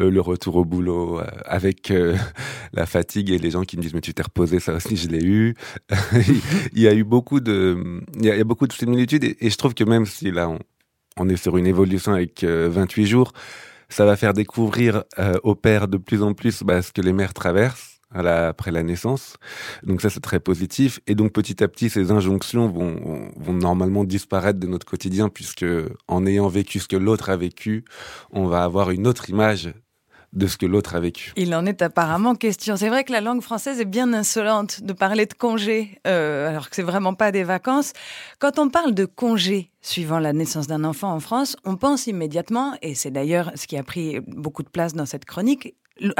euh, 0.00 0.10
le 0.10 0.20
retour 0.20 0.56
au 0.56 0.64
boulot 0.64 1.20
euh, 1.20 1.26
avec 1.44 1.90
euh, 1.90 2.16
la 2.72 2.86
fatigue 2.86 3.30
et 3.30 3.38
les 3.38 3.50
gens 3.50 3.62
qui 3.62 3.76
me 3.76 3.82
disent 3.82 3.94
mais 3.94 4.00
tu 4.00 4.14
t'es 4.14 4.22
reposé, 4.22 4.60
ça 4.60 4.74
aussi 4.74 4.96
je 4.96 5.08
l'ai 5.08 5.24
eu. 5.24 5.54
il 6.72 6.80
y 6.80 6.88
a 6.88 6.94
eu 6.94 7.04
beaucoup 7.04 7.40
de, 7.40 8.02
il 8.18 8.24
y 8.24 8.30
a, 8.30 8.44
beaucoup 8.44 8.66
de 8.66 8.72
similitudes 8.72 9.24
et, 9.24 9.50
je 9.50 9.56
trouve 9.56 9.74
que 9.74 9.84
même 9.84 10.06
si 10.06 10.30
là 10.30 10.48
on, 10.48 10.58
on 11.18 11.28
est 11.28 11.36
sur 11.36 11.56
une 11.56 11.66
évolution 11.66 12.12
avec 12.12 12.42
28 12.44 13.06
jours, 13.06 13.32
ça 13.88 14.04
va 14.04 14.16
faire 14.16 14.32
découvrir 14.32 15.04
aux 15.42 15.54
pères 15.54 15.88
de 15.88 15.98
plus 15.98 16.22
en 16.22 16.34
plus 16.34 16.62
bah, 16.62 16.82
ce 16.82 16.92
que 16.92 17.00
les 17.00 17.12
mères 17.12 17.34
traversent 17.34 17.93
après 18.14 18.70
la 18.70 18.82
naissance. 18.82 19.36
Donc 19.82 20.00
ça, 20.00 20.10
c'est 20.10 20.20
très 20.20 20.40
positif. 20.40 21.00
Et 21.06 21.14
donc 21.14 21.32
petit 21.32 21.62
à 21.62 21.68
petit, 21.68 21.90
ces 21.90 22.10
injonctions 22.10 22.68
vont, 22.68 23.30
vont 23.36 23.52
normalement 23.52 24.04
disparaître 24.04 24.58
de 24.58 24.66
notre 24.66 24.86
quotidien, 24.86 25.28
puisque 25.28 25.66
en 26.08 26.26
ayant 26.26 26.48
vécu 26.48 26.78
ce 26.78 26.88
que 26.88 26.96
l'autre 26.96 27.30
a 27.30 27.36
vécu, 27.36 27.84
on 28.30 28.46
va 28.46 28.64
avoir 28.64 28.90
une 28.90 29.06
autre 29.06 29.30
image 29.30 29.72
de 30.34 30.46
ce 30.46 30.56
que 30.56 30.66
l'autre 30.66 30.96
a 30.96 31.00
vécu. 31.00 31.32
Il 31.36 31.54
en 31.54 31.64
est 31.64 31.80
apparemment 31.80 32.34
question. 32.34 32.76
C'est 32.76 32.88
vrai 32.88 33.04
que 33.04 33.12
la 33.12 33.20
langue 33.20 33.40
française 33.40 33.80
est 33.80 33.84
bien 33.84 34.12
insolente 34.12 34.82
de 34.82 34.92
parler 34.92 35.26
de 35.26 35.32
congé, 35.32 36.00
euh, 36.06 36.48
alors 36.48 36.68
que 36.68 36.76
c'est 36.76 36.82
vraiment 36.82 37.14
pas 37.14 37.32
des 37.32 37.44
vacances. 37.44 37.92
Quand 38.40 38.58
on 38.58 38.68
parle 38.68 38.94
de 38.94 39.04
congé 39.04 39.70
suivant 39.80 40.18
la 40.18 40.32
naissance 40.32 40.66
d'un 40.66 40.84
enfant 40.84 41.12
en 41.12 41.20
France, 41.20 41.56
on 41.64 41.76
pense 41.76 42.06
immédiatement, 42.06 42.74
et 42.82 42.94
c'est 42.94 43.10
d'ailleurs 43.10 43.52
ce 43.54 43.66
qui 43.66 43.76
a 43.76 43.82
pris 43.82 44.20
beaucoup 44.26 44.62
de 44.62 44.68
place 44.68 44.94
dans 44.94 45.06
cette 45.06 45.24
chronique, 45.24 45.74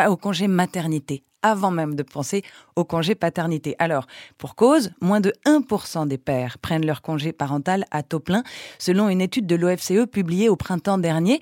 au 0.09 0.17
congé 0.17 0.49
maternité, 0.49 1.23
avant 1.43 1.71
même 1.71 1.95
de 1.95 2.03
penser 2.03 2.43
au 2.77 2.85
congé 2.85 3.15
paternité. 3.15 3.75
Alors, 3.79 4.07
pour 4.39 4.55
cause, 4.55 4.93
moins 5.01 5.21
de 5.21 5.33
1% 5.47 6.07
des 6.07 6.19
pères 6.19 6.59
prennent 6.59 6.87
leur 6.87 7.03
congé 7.03 7.33
parental 7.33 7.85
à 7.91 8.03
taux 8.03 8.21
plein, 8.21 8.43
selon 8.79 9.09
une 9.09 9.21
étude 9.21 9.47
de 9.47 9.57
l'OFCE 9.57 10.07
publiée 10.11 10.49
au 10.49 10.57
printemps 10.57 10.99
dernier. 10.99 11.41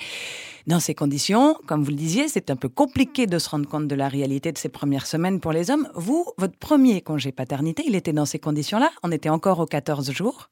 Dans 0.67 0.81
ces 0.81 0.95
conditions, 0.95 1.57
comme 1.67 1.83
vous 1.83 1.91
le 1.91 1.97
disiez, 1.97 2.29
c'est 2.29 2.51
un 2.51 2.57
peu 2.57 2.69
compliqué 2.69 3.27
de 3.27 3.39
se 3.39 3.49
rendre 3.49 3.69
compte 3.69 3.89
de 3.89 3.95
la 3.95 4.09
réalité 4.09 4.53
de 4.53 4.59
ces 4.59 4.69
premières 4.69 5.07
semaines 5.07 5.41
pour 5.41 5.53
les 5.53 5.71
hommes. 5.71 5.89
Vous, 5.95 6.27
votre 6.39 6.57
premier 6.57 7.01
congé 7.01 7.33
paternité, 7.33 7.85
il 7.87 7.95
était 7.95 8.13
dans 8.13 8.27
ces 8.27 8.39
conditions-là? 8.39 8.91
On 9.03 9.13
était 9.13 9.29
encore 9.29 9.61
aux 9.61 9.67
14 9.67 10.11
jours. 10.13 10.49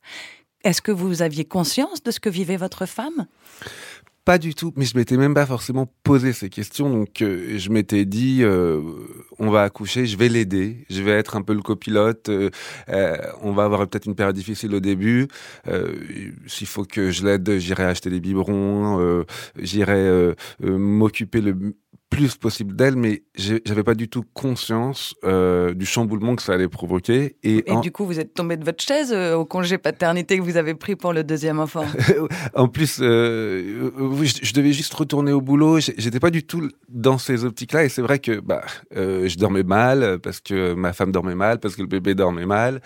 Est-ce 0.62 0.82
que 0.82 0.92
vous 0.92 1.22
aviez 1.22 1.46
conscience 1.46 2.02
de 2.02 2.10
ce 2.10 2.20
que 2.20 2.28
vivait 2.28 2.58
votre 2.58 2.84
femme? 2.84 3.26
Pas 4.24 4.38
du 4.38 4.54
tout, 4.54 4.72
mais 4.76 4.84
je 4.84 4.96
m'étais 4.96 5.16
même 5.16 5.34
pas 5.34 5.46
forcément 5.46 5.92
posé 6.02 6.32
ces 6.32 6.50
questions. 6.50 6.90
Donc, 6.90 7.22
euh, 7.22 7.58
je 7.58 7.70
m'étais 7.70 8.04
dit, 8.04 8.40
euh, 8.42 8.80
on 9.38 9.50
va 9.50 9.62
accoucher, 9.62 10.06
je 10.06 10.16
vais 10.16 10.28
l'aider, 10.28 10.84
je 10.90 11.02
vais 11.02 11.12
être 11.12 11.36
un 11.36 11.42
peu 11.42 11.54
le 11.54 11.62
copilote. 11.62 12.28
euh, 12.28 12.50
on 13.42 13.52
va 13.52 13.64
avoir 13.64 13.88
peut-être 13.88 14.06
une 14.06 14.14
période 14.14 14.36
difficile 14.36 14.74
au 14.74 14.80
début. 14.80 15.28
S'il 16.46 16.66
faut 16.66 16.84
que 16.84 17.10
je 17.10 17.24
l'aide, 17.24 17.58
j'irai 17.58 17.84
acheter 17.84 18.10
des 18.10 18.20
biberons, 18.20 19.24
j'irai 19.58 20.34
m'occuper 20.60 21.40
le 21.40 21.74
plus 22.10 22.34
possible 22.34 22.74
d'elle, 22.74 22.96
mais 22.96 23.22
j'avais 23.36 23.84
pas 23.84 23.94
du 23.94 24.08
tout 24.08 24.24
conscience 24.34 25.14
euh, 25.24 25.72
du 25.72 25.86
chamboulement 25.86 26.34
que 26.34 26.42
ça 26.42 26.52
allait 26.52 26.68
provoquer. 26.68 27.36
Et, 27.44 27.70
Et 27.70 27.72
en, 27.72 27.80
du 27.80 27.92
coup, 27.92 28.04
vous 28.04 28.18
êtes 28.18 28.34
tombé 28.34 28.56
de 28.56 28.64
votre 28.64 28.82
chaise 28.82 29.12
euh, 29.12 29.36
au 29.36 29.44
congé 29.44 29.78
paternité 29.78 30.36
que 30.36 30.42
vous 30.42 30.56
avez 30.56 30.74
pris 30.74 30.96
pour 30.96 31.12
le 31.12 31.22
deuxième 31.22 31.60
enfant. 31.60 31.86
en 32.54 32.66
plus, 32.66 32.98
euh, 33.00 33.90
je, 34.22 34.34
je 34.42 34.52
devais 34.52 34.72
juste 34.72 34.92
retourner 34.92 35.32
au 35.32 35.40
boulot. 35.40 35.78
J'étais 35.78 36.20
pas 36.20 36.30
du 36.30 36.42
tout 36.42 36.68
dans 36.88 37.16
ces 37.16 37.44
optiques-là, 37.44 37.84
et 37.84 37.88
c'est 37.88 38.02
vrai 38.02 38.18
que 38.18 38.40
bah, 38.40 38.64
je 38.92 39.36
dormais 39.36 39.62
mal 39.62 40.18
parce 40.18 40.40
que 40.40 40.74
ma 40.74 40.92
femme 40.92 41.12
dormait 41.12 41.36
mal, 41.36 41.60
parce 41.60 41.76
que 41.76 41.82
le 41.82 41.88
bébé 41.88 42.14
dormait 42.14 42.46
mal. 42.46 42.82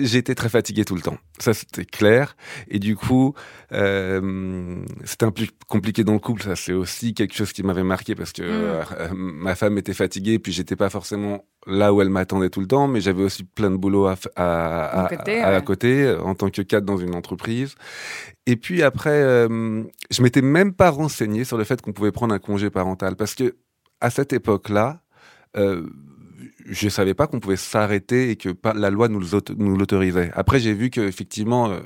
J'étais 0.00 0.36
très 0.36 0.48
fatigué 0.48 0.84
tout 0.84 0.94
le 0.94 1.02
temps. 1.02 1.18
Ça, 1.38 1.52
c'était 1.52 1.84
clair. 1.84 2.36
Et 2.68 2.78
du 2.78 2.94
coup, 2.94 3.34
euh, 3.72 4.76
c'était 5.04 5.24
un 5.26 5.30
peu 5.30 5.44
compliqué 5.66 6.04
dans 6.04 6.12
le 6.12 6.18
couple. 6.18 6.42
Ça, 6.42 6.56
c'est 6.56 6.72
aussi 6.72 7.14
quelque 7.14 7.34
chose 7.34 7.52
qui 7.52 7.62
m'avait 7.62 7.82
marqué 7.82 8.14
parce 8.14 8.32
que 8.32 8.42
euh, 8.42 8.82
ma 9.14 9.54
femme 9.54 9.76
était 9.78 9.94
fatiguée, 9.94 10.38
puis 10.38 10.52
j'étais 10.52 10.76
pas 10.76 10.90
forcément 10.90 11.44
là 11.66 11.92
où 11.92 12.00
elle 12.00 12.10
m'attendait 12.10 12.50
tout 12.50 12.60
le 12.60 12.66
temps, 12.66 12.86
mais 12.88 13.00
j'avais 13.00 13.22
aussi 13.24 13.44
plein 13.44 13.70
de 13.70 13.76
boulot 13.76 14.06
à, 14.06 14.16
à, 14.36 15.04
à, 15.04 15.08
côté, 15.08 15.40
à- 15.56 15.60
côté 15.62 16.02
euh, 16.04 16.20
en 16.22 16.34
tant 16.34 16.48
que 16.50 16.62
cadre 16.62 16.86
dans 16.86 16.96
une 16.96 17.14
entreprise. 17.14 17.74
Et 18.46 18.56
puis 18.56 18.82
après, 18.82 19.10
euh, 19.22 19.82
je 20.10 20.22
m'étais 20.22 20.42
même 20.42 20.72
pas 20.72 20.90
renseigné 20.90 21.44
sur 21.44 21.58
le 21.58 21.64
fait 21.64 21.80
qu'on 21.82 21.92
pouvait 21.92 22.12
prendre 22.12 22.34
un 22.34 22.38
congé 22.38 22.70
parental 22.70 23.16
parce 23.16 23.34
que 23.34 23.56
à 24.00 24.10
cette 24.10 24.32
époque-là, 24.32 25.00
euh, 25.56 25.86
je 26.66 26.88
savais 26.88 27.14
pas 27.14 27.26
qu'on 27.26 27.40
pouvait 27.40 27.56
s'arrêter 27.56 28.30
et 28.30 28.36
que 28.36 28.50
la 28.74 28.90
loi 28.90 29.08
nous 29.08 29.20
l'auto- 29.20 29.54
nous 29.56 29.76
l'autorisait. 29.76 30.30
Après, 30.34 30.58
j'ai 30.60 30.74
vu 30.74 30.90
qu'effectivement, 30.90 31.70
euh, 31.70 31.80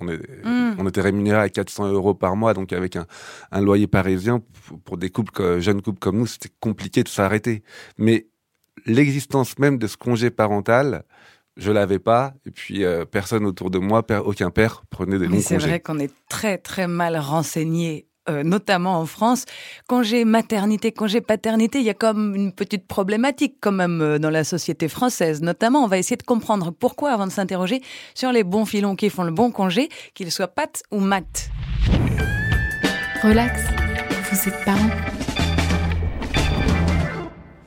on, 0.00 0.08
est- 0.08 0.44
Mm. 0.44 0.76
on 0.78 0.86
était 0.88 1.00
rémunéré 1.00 1.38
à 1.38 1.48
400 1.48 1.88
euros 1.92 2.14
par 2.14 2.36
mois, 2.36 2.52
donc 2.54 2.72
avec 2.72 2.96
un, 2.96 3.06
un 3.52 3.60
loyer 3.60 3.86
parisien, 3.86 4.42
pour, 4.84 4.96
des 4.98 5.10
couples, 5.10 5.60
jeunes 5.60 5.82
couples 5.82 5.98
comme 6.00 6.18
nous, 6.18 6.26
c'était 6.26 6.50
compliqué 6.60 7.02
de 7.02 7.08
s'arrêter. 7.08 7.62
Mais 7.98 8.26
l'existence 8.86 9.58
même 9.58 9.78
de 9.78 9.86
ce 9.86 9.96
congé 9.96 10.30
parental, 10.30 11.04
je 11.56 11.70
l'avais 11.70 11.98
pas. 12.00 12.34
Et 12.46 12.50
puis, 12.50 12.84
euh, 12.84 13.04
personne 13.04 13.46
autour 13.46 13.70
de 13.70 13.78
moi, 13.78 14.04
aucun 14.24 14.50
père 14.50 14.82
prenait 14.90 15.18
des 15.18 15.28
Mais 15.28 15.36
longs 15.36 15.42
c'est 15.42 15.54
congés. 15.54 15.68
vrai 15.68 15.80
qu'on 15.80 15.98
est 15.98 16.12
très 16.28 16.58
très 16.58 16.88
mal 16.88 17.16
renseigné. 17.16 18.08
Euh, 18.28 18.42
notamment 18.42 18.98
en 18.98 19.06
France, 19.06 19.44
congé 19.86 20.24
maternité, 20.24 20.92
congé 20.92 21.20
paternité, 21.20 21.80
il 21.80 21.84
y 21.84 21.90
a 21.90 21.94
comme 21.94 22.34
une 22.34 22.52
petite 22.52 22.86
problématique 22.86 23.56
quand 23.60 23.72
même 23.72 24.00
euh, 24.00 24.18
dans 24.18 24.30
la 24.30 24.44
société 24.44 24.88
française. 24.88 25.42
Notamment, 25.42 25.84
on 25.84 25.88
va 25.88 25.98
essayer 25.98 26.16
de 26.16 26.22
comprendre 26.22 26.70
pourquoi 26.70 27.12
avant 27.12 27.26
de 27.26 27.32
s'interroger 27.32 27.82
sur 28.14 28.32
les 28.32 28.44
bons 28.44 28.64
filons 28.64 28.96
qui 28.96 29.10
font 29.10 29.24
le 29.24 29.32
bon 29.32 29.50
congé, 29.50 29.88
qu'ils 30.14 30.32
soient 30.32 30.48
pat 30.48 30.82
ou 30.90 31.00
mat. 31.00 31.50
Relax, 33.22 33.60
vous 34.30 34.48
êtes 34.48 34.64
parents. 34.64 35.13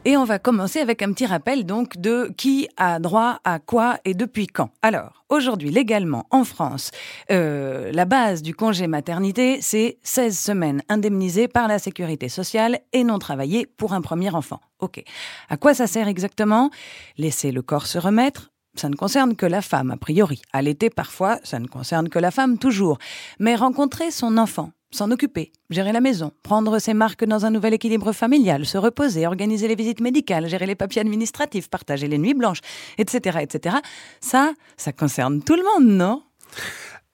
Et 0.07 0.15
on 0.15 0.23
va 0.23 0.39
commencer 0.39 0.79
avec 0.79 1.01
un 1.01 1.11
petit 1.11 1.25
rappel 1.25 1.65
donc 1.65 1.97
de 1.97 2.31
qui 2.37 2.69
a 2.77 2.97
droit 2.97 3.41
à 3.43 3.59
quoi 3.59 3.99
et 4.05 4.13
depuis 4.13 4.47
quand. 4.47 4.69
Alors, 4.81 5.25
aujourd'hui, 5.27 5.69
légalement, 5.69 6.27
en 6.31 6.45
France, 6.45 6.91
euh, 7.29 7.91
la 7.91 8.05
base 8.05 8.41
du 8.41 8.55
congé 8.55 8.87
maternité, 8.87 9.57
c'est 9.59 9.97
16 10.03 10.39
semaines 10.39 10.81
indemnisées 10.87 11.49
par 11.49 11.67
la 11.67 11.77
sécurité 11.77 12.29
sociale 12.29 12.79
et 12.93 13.03
non 13.03 13.19
travaillées 13.19 13.65
pour 13.65 13.91
un 13.91 13.99
premier 13.99 14.33
enfant. 14.33 14.61
OK. 14.79 15.03
À 15.49 15.57
quoi 15.57 15.73
ça 15.73 15.87
sert 15.87 16.07
exactement? 16.07 16.71
Laisser 17.17 17.51
le 17.51 17.61
corps 17.61 17.85
se 17.85 17.97
remettre? 17.97 18.53
Ça 18.75 18.87
ne 18.87 18.95
concerne 18.95 19.35
que 19.35 19.45
la 19.45 19.61
femme, 19.61 19.91
a 19.91 19.97
priori. 19.97 20.41
Allaiter, 20.53 20.89
parfois, 20.89 21.37
ça 21.43 21.59
ne 21.59 21.67
concerne 21.67 22.07
que 22.07 22.19
la 22.19 22.31
femme, 22.31 22.57
toujours. 22.57 22.97
Mais 23.39 23.55
rencontrer 23.55 24.11
son 24.11 24.37
enfant, 24.37 24.71
s'en 24.91 25.11
occuper, 25.11 25.51
gérer 25.69 25.91
la 25.91 26.01
maison, 26.01 26.31
prendre 26.43 26.79
ses 26.79 26.93
marques 26.93 27.25
dans 27.25 27.45
un 27.45 27.51
nouvel 27.51 27.73
équilibre 27.73 28.11
familial, 28.13 28.65
se 28.65 28.77
reposer, 28.77 29.27
organiser 29.27 29.67
les 29.67 29.75
visites 29.75 30.01
médicales, 30.01 30.47
gérer 30.47 30.65
les 30.65 30.75
papiers 30.75 31.01
administratifs, 31.01 31.69
partager 31.69 32.07
les 32.07 32.17
nuits 32.17 32.33
blanches, 32.33 32.61
etc., 32.97 33.39
etc. 33.41 33.77
Ça, 34.21 34.53
ça 34.77 34.91
concerne 34.91 35.41
tout 35.41 35.55
le 35.55 35.63
monde, 35.63 35.95
non? 35.95 36.23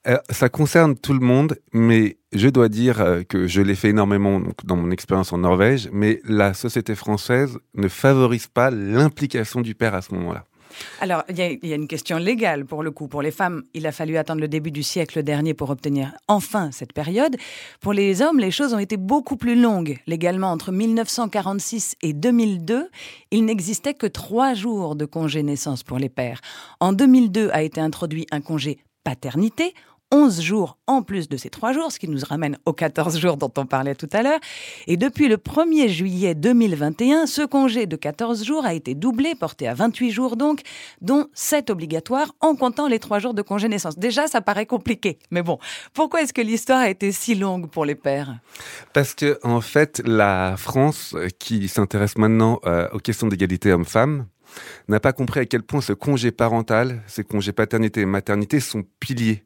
Euh, 0.06 0.18
ça 0.28 0.50
concerne 0.50 0.96
tout 0.96 1.14
le 1.14 1.20
monde, 1.20 1.56
mais 1.72 2.18
je 2.32 2.48
dois 2.48 2.68
dire 2.68 3.00
euh, 3.00 3.22
que 3.22 3.46
je 3.46 3.62
l'ai 3.62 3.74
fait 3.74 3.88
énormément 3.88 4.40
dans 4.64 4.76
mon 4.76 4.90
expérience 4.90 5.32
en 5.32 5.38
Norvège, 5.38 5.88
mais 5.92 6.20
la 6.24 6.52
société 6.52 6.94
française 6.94 7.58
ne 7.74 7.88
favorise 7.88 8.46
pas 8.46 8.70
l'implication 8.70 9.62
du 9.62 9.74
père 9.74 9.94
à 9.94 10.02
ce 10.02 10.12
moment-là. 10.14 10.44
Alors, 11.00 11.22
il 11.28 11.38
y, 11.38 11.72
a- 11.72 11.74
une 11.76 11.88
question 11.88 12.16
légale 12.18 12.64
pour 12.64 12.82
le 12.82 12.90
coup. 12.90 13.08
Pour 13.08 13.22
les 13.22 13.30
femmes, 13.30 13.62
il 13.74 13.86
a 13.86 13.92
fallu 13.92 14.16
attendre 14.16 14.40
le 14.40 14.48
début 14.48 14.70
du 14.70 14.82
siècle 14.82 15.22
dernier 15.22 15.54
pour 15.54 15.70
obtenir 15.70 16.12
enfin 16.28 16.70
cette 16.72 16.92
période. 16.92 17.36
Pour 17.80 17.92
les 17.92 18.22
hommes, 18.22 18.38
les 18.38 18.50
choses 18.50 18.74
ont 18.74 18.78
été 18.78 18.96
beaucoup 18.96 19.36
plus 19.36 19.60
longues. 19.60 19.98
Légalement, 20.06 20.50
entre 20.50 20.72
1946 20.72 21.96
et 22.02 22.12
2002, 22.12 22.88
il 23.30 23.44
n'existait 23.44 23.94
que 23.94 24.06
trois 24.06 24.54
jours 24.54 24.96
de 24.96 25.04
congé 25.04 25.42
naissance 25.42 25.82
pour 25.82 25.98
les 25.98 26.08
pères. 26.08 26.40
En 26.80 26.92
2002 26.92 27.50
a 27.52 27.62
été 27.62 27.80
introduit 27.80 28.26
un 28.30 28.40
congé 28.40 28.78
paternité. 29.04 29.74
11 30.10 30.40
jours 30.40 30.78
en 30.86 31.02
plus 31.02 31.28
de 31.28 31.36
ces 31.36 31.50
trois 31.50 31.72
jours, 31.72 31.90
ce 31.90 31.98
qui 31.98 32.08
nous 32.08 32.20
ramène 32.28 32.58
aux 32.66 32.72
14 32.72 33.18
jours 33.18 33.36
dont 33.36 33.52
on 33.56 33.66
parlait 33.66 33.94
tout 33.94 34.08
à 34.12 34.22
l'heure. 34.22 34.38
Et 34.86 34.96
depuis 34.96 35.28
le 35.28 35.36
1er 35.36 35.88
juillet 35.88 36.34
2021, 36.34 37.26
ce 37.26 37.42
congé 37.42 37.86
de 37.86 37.96
14 37.96 38.44
jours 38.44 38.64
a 38.64 38.74
été 38.74 38.94
doublé, 38.94 39.34
porté 39.34 39.66
à 39.66 39.74
28 39.74 40.10
jours 40.10 40.36
donc, 40.36 40.60
dont 41.00 41.26
7 41.34 41.70
obligatoires 41.70 42.32
en 42.40 42.54
comptant 42.54 42.86
les 42.86 42.98
3 42.98 43.18
jours 43.18 43.34
de 43.34 43.42
congé 43.42 43.68
naissance. 43.68 43.98
Déjà, 43.98 44.26
ça 44.26 44.40
paraît 44.40 44.66
compliqué. 44.66 45.18
Mais 45.30 45.42
bon, 45.42 45.58
pourquoi 45.92 46.22
est-ce 46.22 46.32
que 46.32 46.42
l'histoire 46.42 46.80
a 46.80 46.90
été 46.90 47.10
si 47.12 47.34
longue 47.34 47.68
pour 47.68 47.84
les 47.84 47.94
pères? 47.94 48.36
Parce 48.92 49.14
que 49.14 49.38
en 49.42 49.60
fait, 49.60 50.00
la 50.04 50.56
France, 50.56 51.14
euh, 51.16 51.28
qui 51.38 51.68
s'intéresse 51.68 52.16
maintenant 52.18 52.60
euh, 52.66 52.88
aux 52.92 52.98
questions 52.98 53.26
d'égalité 53.26 53.72
homme-femme, 53.72 54.26
n'a 54.88 55.00
pas 55.00 55.12
compris 55.12 55.40
à 55.40 55.46
quel 55.46 55.62
point 55.62 55.80
ce 55.80 55.92
congé 55.92 56.30
parental, 56.30 57.02
ces 57.06 57.24
congés 57.24 57.52
paternité 57.52 58.02
et 58.02 58.06
maternité 58.06 58.60
sont 58.60 58.84
piliers 59.00 59.43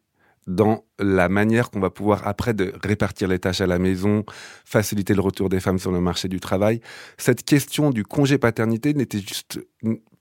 dans 0.48 0.84
la 0.98 1.28
manière 1.28 1.70
qu'on 1.70 1.78
va 1.78 1.90
pouvoir 1.90 2.26
après 2.26 2.54
de 2.54 2.72
répartir 2.82 3.28
les 3.28 3.38
tâches 3.38 3.60
à 3.60 3.66
la 3.66 3.78
maison, 3.78 4.24
faciliter 4.64 5.14
le 5.14 5.20
retour 5.20 5.48
des 5.50 5.60
femmes 5.60 5.78
sur 5.78 5.92
le 5.92 6.00
marché 6.00 6.26
du 6.26 6.40
travail. 6.40 6.80
Cette 7.18 7.44
question 7.44 7.90
du 7.90 8.02
congé 8.02 8.38
paternité 8.38 8.94
n'était 8.94 9.20
juste 9.20 9.60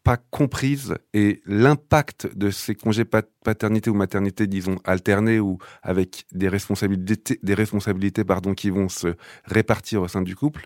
pas 0.03 0.17
comprise 0.17 0.96
et 1.13 1.41
l'impact 1.46 2.29
de 2.38 2.50
ces 2.50 2.75
congés 2.75 3.05
pat- 3.05 3.29
paternité 3.43 3.89
ou 3.89 3.93
maternité, 3.93 4.48
disons, 4.48 4.77
alternés 4.84 5.39
ou 5.39 5.57
avec 5.81 6.25
des 6.34 6.50
responsabilités, 6.50 7.39
des 7.41 7.53
responsabilités, 7.53 8.24
pardon, 8.24 8.53
qui 8.53 8.69
vont 8.69 8.89
se 8.89 9.15
répartir 9.46 10.01
au 10.01 10.07
sein 10.07 10.22
du 10.22 10.36
couple, 10.36 10.65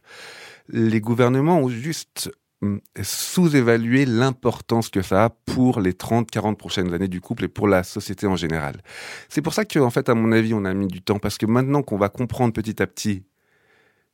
les 0.70 1.02
gouvernements 1.02 1.60
ont 1.60 1.70
juste 1.70 2.32
hum, 2.62 2.80
sous-évalué 3.02 4.06
l'importance 4.06 4.90
que 4.90 5.02
ça 5.02 5.26
a 5.26 5.30
pour 5.30 5.80
les 5.80 5.94
30-40 5.94 6.56
prochaines 6.56 6.94
années 6.94 7.08
du 7.08 7.22
couple 7.22 7.46
et 7.46 7.48
pour 7.48 7.68
la 7.68 7.84
société 7.84 8.28
en 8.28 8.36
général. 8.36 8.82
C'est 9.30 9.42
pour 9.42 9.54
ça 9.54 9.66
que, 9.66 9.80
en 9.80 9.90
fait, 9.90 10.10
à 10.10 10.16
mon 10.16 10.32
avis, 10.32 10.54
on 10.54 10.66
a 10.66 10.74
mis 10.74 10.88
du 10.88 11.02
temps 11.02 11.20
parce 11.20 11.38
que 11.38 11.46
maintenant 11.46 11.84
qu'on 11.84 11.98
va 11.98 12.10
comprendre 12.10 12.54
petit 12.54 12.82
à 12.82 12.88
petit 12.88 13.24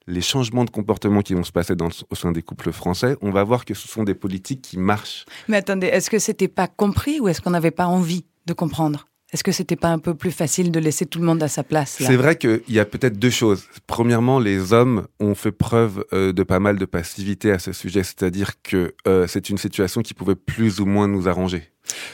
les 0.08 0.22
changements 0.22 0.64
de 0.64 0.70
comportement 0.70 1.22
qui 1.22 1.34
vont 1.34 1.44
se 1.44 1.52
passer 1.52 1.74
au 2.10 2.16
sein 2.16 2.32
des 2.32 2.42
couples 2.42 2.72
français, 2.72 3.18
on 3.22 3.32
va 3.32 3.44
voir 3.44 3.66
que 3.66 3.74
ce 3.74 3.88
sont 3.88 4.04
des 4.04 4.16
politiques 4.16 4.62
qui 4.62 4.80
marchent. 4.80 5.26
Mais 5.48 5.58
attendez, 5.58 5.88
est-ce 5.88 6.10
que 6.10 6.20
c'était 6.20 6.48
pas 6.48 6.68
compris 6.68 7.20
ou 7.20 7.28
est-ce 7.28 7.42
qu'on 7.42 7.50
n'avait 7.52 7.72
pas 7.72 7.88
envie 7.88 8.26
de 8.46 8.54
comprendre? 8.54 9.08
Est-ce 9.34 9.44
que 9.44 9.52
c'était 9.52 9.76
pas 9.76 9.90
un 9.90 10.00
peu 10.00 10.16
plus 10.16 10.32
facile 10.32 10.72
de 10.72 10.80
laisser 10.80 11.06
tout 11.06 11.20
le 11.20 11.26
monde 11.26 11.44
à 11.44 11.50
sa 11.50 11.64
place 11.64 11.98
C'est 12.00 12.16
vrai 12.16 12.38
qu'il 12.38 12.62
y 12.70 12.80
a 12.80 12.86
peut-être 12.86 13.20
deux 13.20 13.30
choses. 13.30 13.66
Premièrement, 13.86 14.40
les 14.40 14.72
hommes 14.72 15.08
ont 15.20 15.36
fait 15.36 15.52
preuve 15.52 16.06
euh, 16.14 16.32
de 16.32 16.44
pas 16.44 16.60
mal 16.60 16.78
de 16.78 16.86
passivité 16.86 17.52
à 17.52 17.60
ce 17.60 17.74
sujet, 17.74 18.04
c'est-à-dire 18.04 18.62
que 18.62 18.96
euh, 19.08 19.28
c'est 19.28 19.50
une 19.50 19.58
situation 19.58 20.02
qui 20.02 20.14
pouvait 20.14 20.36
plus 20.36 20.80
ou 20.80 20.86
moins 20.86 21.08
nous 21.10 21.28
arranger. 21.28 21.70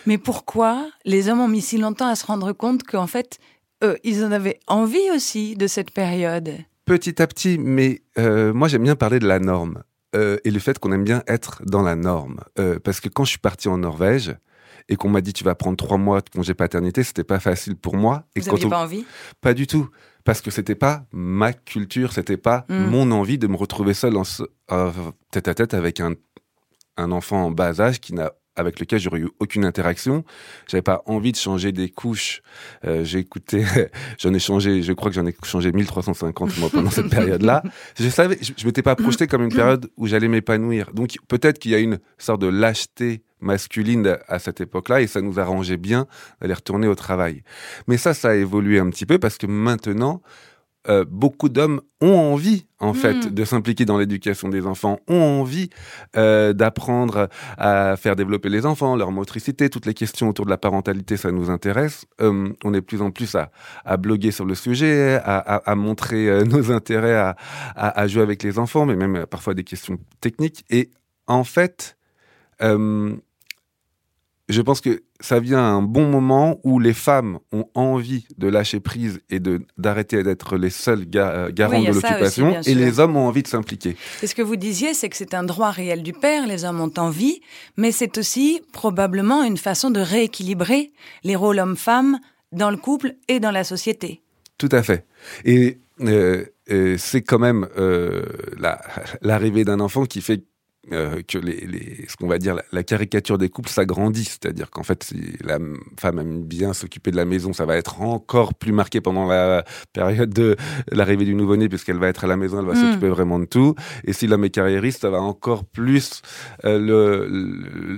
Mais 0.05 0.17
pourquoi 0.17 0.89
les 1.05 1.29
hommes 1.29 1.41
ont 1.41 1.48
mis 1.48 1.62
si 1.62 1.77
longtemps 1.77 2.08
à 2.08 2.15
se 2.15 2.25
rendre 2.25 2.51
compte 2.51 2.84
qu'en 2.84 3.08
fait, 3.08 3.39
eux, 3.84 3.98
ils 4.03 4.24
en 4.24 4.32
avaient 4.32 4.60
envie 4.67 5.12
aussi 5.13 5.55
de 5.55 5.67
cette 5.67 5.91
période? 5.91 6.51
Petit 6.86 7.22
à 7.22 7.27
petit, 7.27 7.58
mais 7.58 8.01
euh, 8.17 8.53
moi 8.53 8.67
j'aime 8.67 8.84
bien 8.84 8.96
parler 8.96 9.20
de 9.20 9.27
la 9.27 9.39
norme 9.39 9.84
euh, 10.15 10.38
et 10.43 10.51
le 10.51 10.60
fait 10.60 10.79
qu'on 10.79 10.91
aime 10.91 11.03
bien 11.03 11.24
être 11.27 11.62
dans 11.65 11.82
la 11.82 11.96
norme. 11.96 12.41
Euh, 12.60 12.77
parce 12.84 13.00
que 13.00 13.08
quand 13.08 13.24
je 13.24 13.32
suis 13.32 13.39
parti 13.39 13.70
en 13.70 13.77
Norvège 13.77 14.36
et 14.90 14.96
qu'on 14.96 15.10
m'a 15.10 15.22
dit 15.22 15.34
tu 15.34 15.44
vas 15.44 15.56
prendre 15.56 15.78
trois 15.78 15.98
mois 15.98 16.22
de 16.22 16.30
congé 16.30 16.54
paternité, 16.54 17.04
c'était 17.04 17.24
pas 17.24 17.40
facile 17.40 17.75
pour 17.75 17.96
moi. 17.96 18.25
Et 18.36 18.40
Vous 18.42 18.52
n'aviez 18.52 18.66
on- 18.66 18.70
pas 18.70 18.82
envie? 18.84 19.06
Pas 19.42 19.54
du 19.54 19.68
tout. 19.68 19.90
Parce 20.25 20.40
que 20.42 20.52
c'était 20.52 20.75
pas 20.75 21.06
ma 21.12 21.52
culture, 21.54 22.13
c'était 22.13 22.38
pas 22.38 22.66
Mm. 22.70 22.86
mon 22.86 23.12
envie 23.12 23.38
de 23.38 23.48
me 23.48 23.56
retrouver 23.58 23.94
seul 23.94 24.16
en 24.18 24.24
euh, 24.72 24.92
tête 25.32 25.48
à 25.50 25.54
tête 25.54 25.74
avec 25.74 26.00
un, 26.00 26.13
un 26.98 27.12
enfant 27.12 27.46
en 27.46 27.52
bas 27.52 27.82
âge 27.82 28.00
qui 28.00 28.13
n'a 28.13 28.32
avec 28.56 28.80
lequel 28.80 29.00
j'aurais 29.00 29.20
eu 29.20 29.30
aucune 29.40 29.66
interaction. 29.66 30.24
J'avais 30.70 30.82
pas 30.82 31.04
envie 31.06 31.32
de 31.32 31.38
changer 31.38 31.72
des 31.72 31.90
couches. 31.90 32.42
Euh, 32.86 33.04
j'ai 33.04 33.20
écouté, 33.20 33.66
j'en 34.20 34.34
ai 34.34 34.40
changé, 34.40 34.82
je 34.82 34.94
crois 34.94 35.10
que 35.10 35.16
j'en 35.16 35.26
ai 35.26 35.36
changé 35.44 35.72
1350 35.72 36.58
moi 36.58 36.70
pendant 36.70 36.90
cette 36.92 37.10
période-là. 37.10 37.64
Je 38.00 38.10
savais, 38.10 38.38
je, 38.42 38.54
je 38.56 38.66
m'étais 38.66 38.84
pas 38.84 38.96
projeté 38.96 39.28
comme 39.28 39.44
une 39.44 39.54
période 39.54 39.90
où 39.98 40.08
j'allais 40.08 40.28
m'épanouir. 40.28 40.92
Donc 40.94 41.16
peut-être 41.28 41.60
qu'il 41.60 41.72
y 41.72 41.76
a 41.76 41.80
une 41.80 42.00
sorte 42.18 42.42
de 42.42 42.48
lâcheté 42.48 43.24
masculine 43.44 44.18
à 44.28 44.40
cette 44.40 44.62
époque-là 44.62 45.02
et 45.02 45.08
ça 45.08 45.22
nous 45.22 45.40
arrangeait 45.40 45.78
bien 45.78 46.08
d'aller 46.42 46.54
retourner 46.54 46.88
au 46.88 46.96
travail. 46.96 47.44
Mais 47.88 47.98
ça, 47.98 48.14
ça 48.14 48.30
a 48.30 48.36
évolué 48.36 48.80
un 48.80 48.90
petit 48.90 49.06
peu 49.06 49.20
parce 49.20 49.38
que 49.38 49.46
maintenant, 49.46 50.22
euh, 50.90 51.06
beaucoup 51.10 51.50
d'hommes 51.50 51.82
ont 52.02 52.16
envie, 52.18 52.66
en 52.80 52.94
fait, 52.94 53.28
Mm. 53.28 53.30
de 53.30 53.46
s'impliquer 53.46 53.86
dans 53.86 53.98
l'éducation 53.98 54.50
des 54.50 54.66
enfants, 54.66 55.00
ont 55.08 55.22
envie 55.42 55.70
euh, 56.18 56.52
d'apprendre 56.54 57.30
à 57.58 57.96
faire 57.96 58.16
développer 58.16 58.50
les 58.50 58.66
enfants, 58.66 58.96
leur 58.98 59.12
motricité, 59.12 59.70
toutes 59.70 59.86
les 59.86 59.94
questions 59.94 60.28
autour 60.30 60.46
de 60.46 60.50
la 60.50 60.58
parentalité, 60.58 61.16
ça 61.16 61.32
nous 61.32 61.50
intéresse. 61.50 62.06
Euh, 62.22 62.50
on 62.66 62.74
est 62.74 62.82
de 62.82 62.86
plus 62.86 63.02
en 63.02 63.12
plus 63.12 63.34
à, 63.36 63.52
à 63.86 63.96
bloguer 63.98 64.32
sur 64.32 64.46
le 64.46 64.56
sujet, 64.56 65.16
à, 65.24 65.38
à- 65.38 65.72
à 65.72 65.75
montrer 65.75 66.28
euh, 66.30 66.44
nos 66.46 66.72
intérêts 66.72 67.16
à, 67.16 67.36
à- 67.75 68.00
à 68.02 68.08
jouer 68.08 68.22
avec 68.24 68.44
les 68.44 68.60
enfants, 68.60 68.86
mais 68.86 68.96
même 68.96 69.16
euh, 69.16 69.25
parfois 69.25 69.54
des 69.54 69.63
questions 69.63 69.98
techniques. 70.20 70.66
Et 70.70 70.92
en 71.28 71.44
fait, 71.46 71.96
euh, 72.62 73.16
je 74.50 74.62
pense 74.62 74.82
que 74.82 75.04
ça 75.22 75.40
vient 75.40 75.60
à 75.60 75.62
un 75.70 75.82
bon 75.82 76.08
moment 76.10 76.60
où 76.64 76.78
les 76.80 76.94
femmes 76.94 77.40
ont 77.54 77.66
envie 77.76 78.26
de 78.38 78.48
lâcher 78.50 78.80
prise 78.82 79.22
et 79.30 79.40
de 79.40 79.62
d'arrêter 79.78 80.22
d'être 80.24 80.58
les 80.58 80.70
seuls 80.70 81.06
ga- 81.10 81.30
euh, 81.32 81.52
garants 81.52 81.80
Oui, 81.80 81.88
de 81.88 81.94
l'occupation 81.94 82.60
et 82.66 82.76
les 82.76 83.00
hommes 83.00 83.16
ont 83.16 83.28
envie 83.28 83.44
de 83.44 83.48
s'impliquer. 83.48 83.96
Et 84.22 84.28
ce 84.28 84.36
que 84.36 84.42
vous 84.42 84.58
disiez, 84.58 84.94
c'est 84.94 85.08
que 85.08 85.16
c'est 85.16 85.34
un 85.34 85.44
droit 85.44 85.72
réel 85.72 86.04
du 86.04 86.12
père, 86.12 86.46
les 86.46 86.66
hommes 86.66 86.82
ont 86.82 86.94
envie, 86.98 87.40
mais 87.78 87.92
c'est 87.94 88.18
aussi 88.18 88.62
probablement 88.74 89.44
une 89.44 89.58
façon 89.58 89.90
de 89.92 90.02
rééquilibrer 90.02 90.92
les 91.24 91.36
rôles 91.38 91.60
hommes-femmes 91.60 92.20
dans 92.52 92.70
le 92.70 92.78
couple 92.78 93.16
et 93.30 93.40
dans 93.40 93.52
la 93.52 93.64
société. 93.64 94.22
Tout 94.58 94.70
à 94.74 94.84
fait. 94.84 95.06
Et 95.46 95.80
euh, 96.02 96.46
c'est 96.98 97.22
quand 97.22 97.40
même 97.40 97.68
euh, 97.78 98.24
la- 98.60 98.82
l'arrivée 99.22 99.64
d'un 99.64 99.80
enfant 99.80 100.06
qui 100.06 100.20
fait 100.22 100.44
euh, 100.92 101.22
que 101.25 101.38
les, 101.38 101.62
les, 101.66 102.06
ce 102.10 102.18
qu'on 102.18 102.28
va 102.28 102.38
dire 102.38 102.56
la, 102.56 102.63
la 102.72 102.84
caricature 102.84 103.38
des 103.38 103.50
couples 103.50 103.70
s'agrandit, 103.70 104.25
c'est-à-dire 104.25 104.70
qu'en 104.70 104.84
fait 104.84 105.04
si 105.04 105.38
la 105.42 105.58
femme 106.00 106.20
aime 106.20 106.44
bien 106.44 106.74
s'occuper 106.74 107.12
de 107.12 107.16
la 107.16 107.25
maison, 107.25 107.54
ça 107.54 107.66
va 107.66 107.78
être 107.78 108.02
encore 108.02 108.54
plus 108.54 108.74
marqué 108.74 109.00
pendant 109.00 109.25
la 109.25 109.63
période 109.94 110.34
de 110.34 110.58
l'arrivée 110.92 111.25
du 111.25 111.36
nouveau-né 111.36 111.70
puisqu'elle 111.70 112.00
va 112.00 112.10
être 112.10 112.25
à 112.25 112.28
la 112.28 112.36
maison, 112.38 112.60
elle 112.60 112.66
va 112.66 112.74
Mm. 112.74 112.82
s'occuper 112.88 113.10
vraiment 113.10 113.40
de 113.40 113.46
tout. 113.46 113.75
Et 114.04 114.13
si 114.13 114.28
l'homme 114.28 114.44
est 114.44 114.50
carriériste, 114.50 115.02
ça 115.02 115.10
va 115.10 115.22
encore 115.22 115.63
plus 115.63 116.22
euh, 116.66 117.28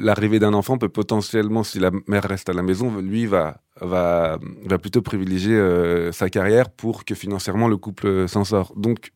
l'arrivée 0.02 0.40
d'un 0.40 0.54
enfant 0.54 0.78
peut 0.78 0.90
potentiellement, 0.90 1.64
si 1.64 1.80
la 1.80 1.92
mère 2.08 2.24
reste 2.24 2.50
à 2.50 2.54
la 2.54 2.62
maison, 2.62 2.96
lui 3.00 3.26
va 3.26 3.62
va 3.82 4.38
va 4.66 4.78
plutôt 4.78 5.02
privilégier 5.02 5.56
euh, 5.56 6.12
sa 6.12 6.30
carrière 6.30 6.70
pour 6.70 7.04
que 7.04 7.16
financièrement 7.16 7.68
le 7.68 7.78
couple 7.78 8.28
s'en 8.28 8.44
sort. 8.44 8.74
Donc 8.78 9.12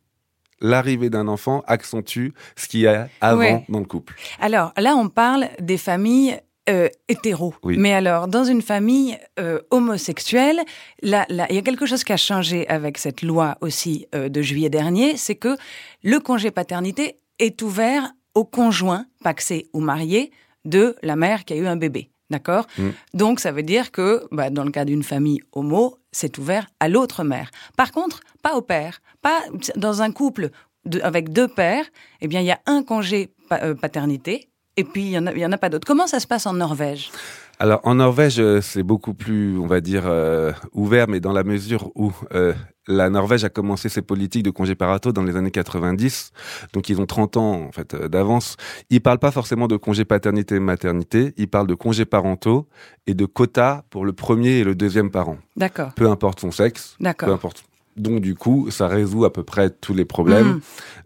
l'arrivée 0.62 1.10
d'un 1.10 1.28
enfant 1.28 1.64
accentue 1.68 2.30
ce 2.56 2.68
qu'il 2.68 2.82
y 2.82 2.88
a 2.88 3.08
avant 3.22 3.40
Ouais. 3.40 3.66
dans 3.70 3.80
le 3.80 3.86
couple. 3.86 4.16
Alors 4.40 4.74
là, 4.78 4.96
on 4.96 5.10
parle 5.10 5.50
des 5.60 5.78
familles 5.78 6.38
euh, 6.70 6.88
hétéros. 7.08 7.56
Oui. 7.64 7.78
Mais 7.80 7.94
alors, 7.94 8.28
dans 8.28 8.44
une 8.44 8.62
famille 8.62 9.18
euh, 9.40 9.60
homosexuelle, 9.72 10.60
là, 11.02 11.26
là, 11.30 11.48
il 11.50 11.56
y 11.56 11.58
a 11.58 11.62
quelque 11.64 11.86
chose 11.88 12.04
qui 12.04 12.14
a 12.14 12.18
changé 12.18 12.68
avec 12.70 12.98
cette 13.00 13.22
loi 13.24 13.58
aussi 13.62 14.06
euh, 14.14 14.30
de 14.30 14.42
juillet 14.42 14.70
dernier, 14.70 15.18
c'est 15.18 15.36
que 15.36 15.58
le 16.04 16.20
congé 16.20 16.52
paternité 16.52 17.20
est 17.40 17.62
ouvert 17.64 18.12
au 18.36 18.46
conjoint, 18.46 19.06
paxé 19.24 19.68
ou 19.74 19.80
marié, 19.80 20.32
de 20.66 20.96
la 21.02 21.16
mère 21.16 21.46
qui 21.46 21.54
a 21.54 21.56
eu 21.56 21.66
un 21.66 21.76
bébé. 21.78 22.12
D'accord 22.30 22.68
Mm. 22.78 22.90
Donc, 23.16 23.40
ça 23.40 23.52
veut 23.52 23.64
dire 23.64 23.92
que, 23.92 24.28
bah, 24.32 24.50
dans 24.50 24.64
le 24.64 24.72
cas 24.72 24.86
d'une 24.86 25.04
famille 25.04 25.42
homo, 25.52 25.98
c'est 26.12 26.38
ouvert 26.38 26.68
à 26.80 26.88
l'autre 26.90 27.24
mère. 27.24 27.50
Par 27.78 27.92
contre, 27.92 28.20
pas 28.44 28.56
au 28.56 28.62
père. 28.62 29.02
Pas 29.22 29.40
dans 29.76 30.02
un 30.02 30.12
couple 30.12 30.50
de- 30.86 31.02
avec 31.02 31.30
deux 31.34 31.48
pères, 31.48 31.86
eh 32.22 32.28
bien, 32.28 32.42
il 32.42 32.46
y 32.48 32.52
a 32.52 32.60
un 32.66 32.84
congé 32.84 33.30
euh, 33.52 33.74
paternité 33.76 34.50
et 34.80 34.86
puis 34.86 35.04
il 35.04 35.10
y 35.10 35.18
en 35.18 35.26
a, 35.28 35.56
en 35.56 35.58
pas 35.58 35.70
d'autres. 35.70 35.86
Comment 35.86 36.08
ça 36.08 36.20
se 36.20 36.28
passe 36.28 36.46
en 36.46 36.54
Norvège? 36.54 37.12
Alors 37.60 37.82
en 37.84 37.96
Norvège, 37.96 38.40
euh, 38.40 38.62
c'est 38.62 38.84
beaucoup 38.84 39.14
plus, 39.14 39.58
on 39.60 39.68
va 39.68 39.82
dire, 39.82 40.04
euh, 40.06 40.54
ouvert, 40.72 41.10
mais 41.10 41.20
dans 41.20 41.34
la 41.34 41.44
mesure 41.44 41.92
où 41.96 42.14
euh, 42.34 42.54
la 42.88 43.10
Norvège 43.10 43.44
a 43.44 43.50
commencé 43.50 43.90
ses 43.90 44.02
politiques 44.02 44.44
de 44.44 44.50
congés 44.50 44.76
parentaux 44.76 45.12
dans 45.12 45.24
les 45.24 45.36
années 45.36 45.52
90, 45.52 46.32
donc 46.72 46.88
ils 46.88 47.02
ont 47.02 47.06
30 47.06 47.36
ans 47.36 47.64
en 47.68 47.72
fait 47.74 47.94
d'avance. 47.94 48.56
Ils 48.90 49.02
parlent 49.02 49.20
pas 49.20 49.32
forcément 49.32 49.68
de 49.68 49.76
congés 49.76 50.06
paternité 50.06 50.56
et 50.56 50.60
maternité, 50.62 51.34
ils 51.36 51.50
parlent 51.50 51.68
de 51.68 51.76
congés 51.76 52.06
parentaux 52.06 52.70
et 53.06 53.14
de 53.14 53.26
quotas 53.26 53.82
pour 53.90 54.06
le 54.06 54.14
premier 54.14 54.60
et 54.60 54.64
le 54.64 54.76
deuxième 54.76 55.12
parent, 55.12 55.38
D'accord, 55.58 55.92
peu 55.96 56.10
importe 56.10 56.40
son 56.40 56.52
sexe, 56.52 56.96
peu 56.98 57.04
d'accord. 57.04 57.30
importe. 57.30 57.66
Donc 58.00 58.22
du 58.22 58.34
coup, 58.34 58.72
ça 58.72 58.88
résout 58.88 59.26
à 59.26 59.34
peu 59.34 59.44
près 59.44 59.70
tous 59.70 59.94
les 59.94 60.06
problèmes. 60.06 60.48
Mm. 60.48 60.62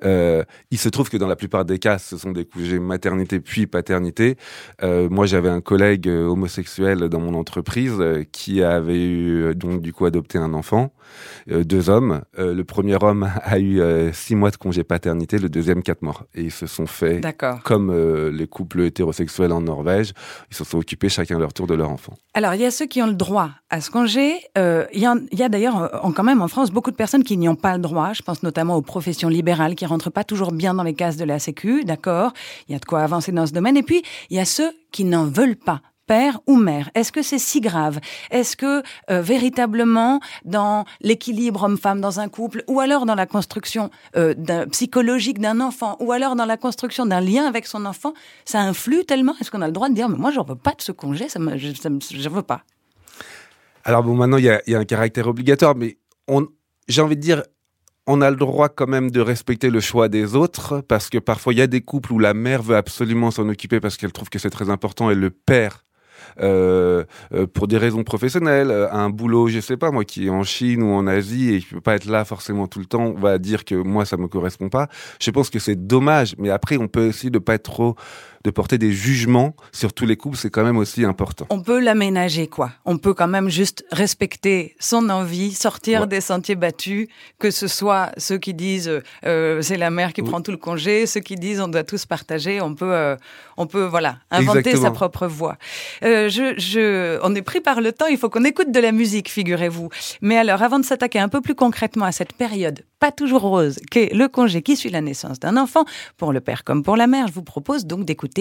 Euh, 0.06 0.44
il 0.72 0.78
se 0.78 0.90
trouve 0.90 1.10
que 1.10 1.18
dans 1.18 1.28
la 1.28 1.36
plupart 1.36 1.66
des 1.66 1.80
cas, 1.80 1.98
ce 1.98 2.18
sont 2.18 2.32
des 2.32 2.46
congés 2.46 2.80
maternité 2.80 3.40
puis 3.40 3.68
paternité. 3.68 4.38
Euh, 4.84 5.10
moi, 5.10 5.26
j'avais 5.26 5.50
un 5.50 5.62
collègue 5.62 6.08
euh, 6.08 6.26
homosexuel 6.28 7.10
dans 7.10 7.20
mon 7.20 7.34
entreprise 7.34 8.02
qui 8.32 8.62
avait 8.62 9.04
eu 9.06 9.56
donc 9.56 9.82
du 9.82 9.92
coup 9.92 10.06
adopté 10.06 10.38
un 10.38 10.54
enfant, 10.54 10.94
euh, 11.52 11.64
deux 11.64 11.90
hommes. 11.90 12.22
Euh, 12.38 12.54
le 12.54 12.64
premier 12.64 12.98
homme 13.02 13.30
a 13.44 13.60
eu 13.60 13.80
euh, 13.80 14.12
six 14.14 14.36
mois 14.36 14.52
de 14.52 14.58
congé 14.58 14.84
paternité, 14.84 15.38
le 15.40 15.50
deuxième 15.50 15.84
quatre 15.84 16.02
mois. 16.02 16.28
Et 16.36 16.42
ils 16.44 16.52
se 16.52 16.68
sont 16.68 16.86
fait 16.86 17.22
comme 17.64 17.94
les 18.30 18.48
couples 18.48 18.82
hétérosexuels 18.82 19.52
en 19.52 19.62
Norvège, 19.62 20.14
ils 20.52 20.56
se 20.56 20.64
sont 20.64 20.78
occupés 20.78 21.10
chacun 21.10 21.40
leur 21.40 21.54
tour 21.54 21.68
de 21.68 21.74
leur 21.74 21.90
enfant. 21.90 22.14
Alors, 22.34 22.54
il 22.54 22.62
y 22.62 22.66
a 22.66 22.72
ceux 22.72 22.86
qui 22.86 23.02
ont 23.02 23.08
le 23.08 23.14
droit 23.14 23.52
à 23.70 23.82
ce 23.82 23.90
congé. 23.90 24.40
Il 24.56 24.84
y, 24.94 25.38
y 25.38 25.44
a 25.44 25.50
d'ailleurs 25.50 26.02
quand 26.16 26.24
même 26.24 26.42
en 26.42 26.48
France 26.48 26.72
beaucoup 26.72 26.92
de 26.92 26.96
personnes 26.96 27.24
qui 27.24 27.38
n'y 27.38 27.48
ont 27.48 27.56
pas 27.56 27.74
le 27.74 27.82
droit. 27.82 28.14
Je 28.14 28.22
pense 28.22 28.44
notamment 28.44 28.76
aux 28.76 28.82
professions 28.82 29.30
libérales 29.30 29.76
qui 29.76 29.86
rentrent 29.86 30.10
pas 30.10 30.24
toujours 30.24 30.52
bien 30.52 30.74
dans 30.74 30.84
les 30.84 30.94
cases 30.94 31.18
de 31.18 31.26
la 31.26 31.40
Sécu, 31.40 31.84
d'accord 31.84 32.34
Il 32.68 32.74
y 32.74 32.76
a 32.76 32.80
de 32.80 32.86
quoi 32.86 33.02
avancer 33.02 33.32
dans 33.32 33.46
ce 33.46 33.54
domaine. 33.54 33.78
Et 33.78 33.84
puis, 33.84 34.04
il 34.30 34.38
y 34.38 34.40
a 34.40 34.46
ceux 34.46 34.72
qui 34.92 35.06
n'en 35.06 35.26
veulent 35.26 35.56
pas. 35.56 35.82
Père 36.06 36.42
ou 36.48 36.58
mère, 36.58 36.90
est-ce 36.96 37.12
que 37.14 37.22
c'est 37.22 37.40
si 37.40 37.62
grave? 37.62 38.00
Est-ce 38.30 38.58
que 38.58 38.84
euh, 39.10 39.22
véritablement, 39.22 40.20
dans 40.44 40.84
l'équilibre 41.00 41.64
homme-femme 41.64 42.02
dans 42.02 42.20
un 42.20 42.28
couple, 42.28 42.64
ou 42.68 42.82
alors 42.82 43.06
dans 43.06 43.16
la 43.16 43.26
construction 43.26 43.90
euh, 44.18 44.34
psychologique 44.72 45.40
d'un 45.40 45.62
enfant, 45.62 45.96
ou 46.02 46.12
alors 46.12 46.36
dans 46.36 46.46
la 46.46 46.58
construction 46.58 47.06
d'un 47.06 47.22
lien 47.22 47.46
avec 47.46 47.66
son 47.66 47.86
enfant, 47.86 48.14
ça 48.44 48.60
influe 48.60 49.06
tellement? 49.06 49.34
Est-ce 49.40 49.50
qu'on 49.50 49.62
a 49.62 49.68
le 49.68 49.74
droit 49.74 49.88
de 49.88 49.94
dire, 49.94 50.10
mais 50.10 50.18
moi, 50.18 50.32
j'en 50.32 50.44
veux 50.44 50.56
pas 50.56 50.72
de 50.72 50.82
ce 50.82 50.92
congé, 50.92 51.30
ça 51.30 51.40
me, 51.40 51.58
je, 51.58 51.70
je 51.72 52.30
veux 52.30 52.42
pas. 52.42 52.64
Alors 53.86 54.04
bon, 54.04 54.16
maintenant 54.16 54.38
il 54.38 54.46
y 54.46 54.50
a, 54.50 54.62
un 54.80 54.86
caractère 54.86 55.28
obligatoire, 55.28 55.76
mais 55.76 55.98
j'ai 56.88 57.02
envie 57.02 57.18
de 57.18 57.22
dire, 57.22 57.44
on 58.08 58.22
a 58.22 58.30
le 58.30 58.38
droit 58.38 58.70
quand 58.70 58.88
même 58.88 59.12
de 59.12 59.20
respecter 59.20 59.70
le 59.70 59.80
choix 59.80 60.10
des 60.10 60.36
autres, 60.36 60.82
parce 60.82 61.10
que 61.10 61.18
parfois 61.18 61.54
il 61.54 61.60
y 61.60 61.62
a 61.62 61.68
des 61.68 61.82
couples 61.82 62.14
où 62.14 62.20
la 62.20 62.34
mère 62.34 62.64
veut 62.64 62.76
absolument 62.76 63.32
s'en 63.32 63.48
occuper 63.50 63.80
parce 63.80 63.98
qu'elle 63.98 64.14
trouve 64.14 64.30
que 64.30 64.40
c'est 64.40 64.50
très 64.50 64.70
important, 64.70 65.10
et 65.10 65.16
le 65.16 65.30
père, 65.30 65.86
euh, 66.40 67.04
euh, 67.34 67.48
pour 67.48 67.68
des 67.68 67.78
raisons 67.78 68.04
professionnelles, 68.04 68.72
euh, 68.72 68.92
un 68.92 69.10
boulot, 69.10 69.48
je 69.48 69.60
sais 69.60 69.78
pas 69.78 69.92
moi, 69.92 70.06
qui 70.06 70.28
est 70.28 70.30
en 70.30 70.44
Chine 70.44 70.84
ou 70.84 70.94
en 70.94 71.08
Asie 71.08 71.54
et 71.54 71.60
qui 71.60 71.68
peut 71.68 71.82
pas 71.82 71.96
être 71.96 72.06
là 72.06 72.26
forcément 72.26 72.68
tout 72.68 72.80
le 72.80 72.86
temps, 72.86 73.14
va 73.14 73.38
dire 73.38 73.66
que 73.66 73.76
moi 73.76 74.06
ça 74.06 74.18
me 74.18 74.28
correspond 74.28 74.70
pas. 74.70 74.88
Je 75.20 75.32
pense 75.32 75.50
que 75.50 75.60
c'est 75.60 75.88
dommage, 75.88 76.36
mais 76.38 76.50
après 76.50 76.78
on 76.78 76.88
peut 76.88 77.10
aussi 77.10 77.32
de 77.32 77.40
pas 77.40 77.56
être 77.56 77.64
trop 77.64 77.96
de 78.44 78.52
porter 78.52 78.78
des 78.78 78.92
jugements 78.92 79.56
sur 79.72 79.94
tous 79.94 80.06
les 80.06 80.18
couples, 80.18 80.38
c'est 80.38 80.50
quand 80.50 80.64
même 80.64 80.78
aussi 80.78 81.06
important. 81.06 81.46
On 81.50 81.62
peut 81.62 81.80
l'aménager, 81.80 82.48
quoi. 82.48 82.72
On 82.86 82.98
peut 82.98 83.14
quand 83.14 83.28
même 83.28 83.50
juste 83.50 83.86
respecter 83.92 84.76
son 84.80 85.10
envie, 85.10 85.54
sortir 85.54 86.02
Ouais. 86.02 86.08
des 86.08 86.22
sentiers 86.22 86.56
battus, 86.56 87.08
que 87.40 87.52
ce 87.52 87.68
soit 87.68 88.12
ceux 88.18 88.38
qui 88.38 88.54
disent 88.54 88.92
euh, 89.26 89.62
c'est 89.62 89.78
la 89.78 89.90
mère 89.90 90.12
qui 90.14 90.22
Oui. 90.22 90.30
prend 90.30 90.42
tout 90.42 90.52
le 90.52 90.58
congé, 90.58 91.06
ceux 91.06 91.20
qui 91.22 91.36
disent 91.36 91.62
on 91.62 91.68
doit 91.68 91.84
tous 91.84 92.06
partager. 92.06 92.60
On 92.62 92.76
peut, 92.76 92.94
euh, 92.94 93.16
on 93.58 93.66
peut 93.68 93.86
voilà, 93.86 94.18
inventer 94.32 94.60
Exactement. 94.60 94.84
sa 94.84 94.92
propre 94.92 95.28
voie. 95.28 95.58
Euh, 96.04 96.28
je, 96.30 96.54
je, 96.58 97.20
on 97.24 97.34
est 97.36 97.42
pris 97.42 97.62
par 97.62 97.80
le 97.82 97.92
temps. 97.92 98.08
Il 98.08 98.18
faut 98.18 98.30
qu'on 98.30 98.44
écoute 98.44 98.72
de 98.72 98.80
la 98.80 98.92
musique, 98.92 99.30
figurez-vous. 99.30 99.90
Mais 100.22 100.38
alors, 100.38 100.62
avant 100.62 100.80
de 100.80 100.86
s'attaquer 100.86 101.20
un 101.20 101.30
peu 101.30 101.42
plus 101.42 101.56
concrètement 101.56 102.06
à 102.06 102.12
cette 102.12 102.34
période 102.34 102.84
pas 103.00 103.12
toujours 103.12 103.42
rose 103.42 103.80
qu'est 103.92 104.14
le 104.14 104.30
congé 104.30 104.62
qui 104.62 104.78
suit 104.78 104.90
la 104.90 105.02
naissance 105.02 105.38
d'un 105.38 105.58
enfant, 105.58 105.84
pour 106.16 106.32
le 106.32 106.40
père 106.40 106.64
comme 106.64 106.84
pour 106.84 106.96
la 106.96 107.06
mère, 107.06 107.28
je 107.28 107.34
vous 107.34 107.44
propose 107.44 107.86
donc 107.86 108.06
d'écouter 108.06 108.33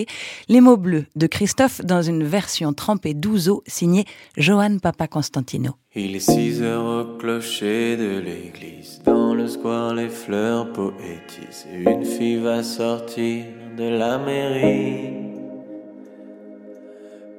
Les 0.48 0.60
mots 0.60 0.76
bleus 0.76 1.06
de 1.16 1.26
Christophe 1.26 1.80
dans 1.84 2.02
une 2.02 2.24
version 2.24 2.72
trempée 2.72 3.14
d'ouzo 3.14 3.62
signée 3.66 4.04
Johan 4.36 4.78
Papa 4.78 5.06
Constantino. 5.06 5.72
Il 5.94 6.16
est 6.16 6.20
6 6.20 6.62
heures 6.62 6.84
au 6.84 7.18
clocher 7.18 7.96
de 7.96 8.18
l'église. 8.18 9.00
Dans 9.04 9.34
le 9.34 9.46
square, 9.46 9.94
les 9.94 10.08
fleurs 10.08 10.72
poétisent. 10.72 11.66
Une 11.72 12.04
fille 12.04 12.36
va 12.36 12.62
sortir 12.62 13.44
de 13.76 13.84
la 13.84 14.18
mairie. 14.18 15.14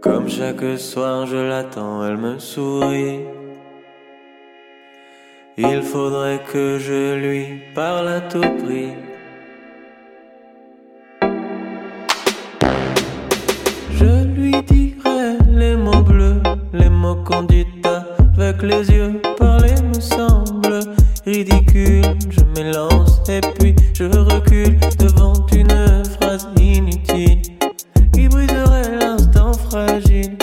Comme 0.02 0.30
chaque 0.30 0.78
soir, 0.78 1.26
je 1.26 1.38
l'attends, 1.38 2.06
elle 2.06 2.18
me 2.18 2.38
sourit. 2.38 3.22
Il 5.58 5.82
faudrait 5.82 6.42
que 6.52 6.80
je 6.80 7.16
lui 7.16 7.62
parle 7.76 8.08
à 8.08 8.22
tout 8.22 8.42
prix. 8.42 8.92
Mots 16.90 17.16
qu'on 17.24 17.44
dit 17.44 17.66
avec 18.38 18.62
les 18.64 18.90
yeux. 18.90 19.22
Parler 19.38 19.76
me 19.84 20.00
semble 20.00 20.80
ridicule. 21.26 22.04
Je 22.30 22.42
m'élance 22.56 23.22
et 23.30 23.42
puis 23.60 23.76
je 23.94 24.06
recule 24.06 24.78
devant 25.00 25.46
une 25.54 26.04
phrase 26.20 26.48
inutile 26.60 27.42
qui 28.14 28.28
briserait 28.28 28.98
l'instant 29.00 29.54
fragile 29.54 30.38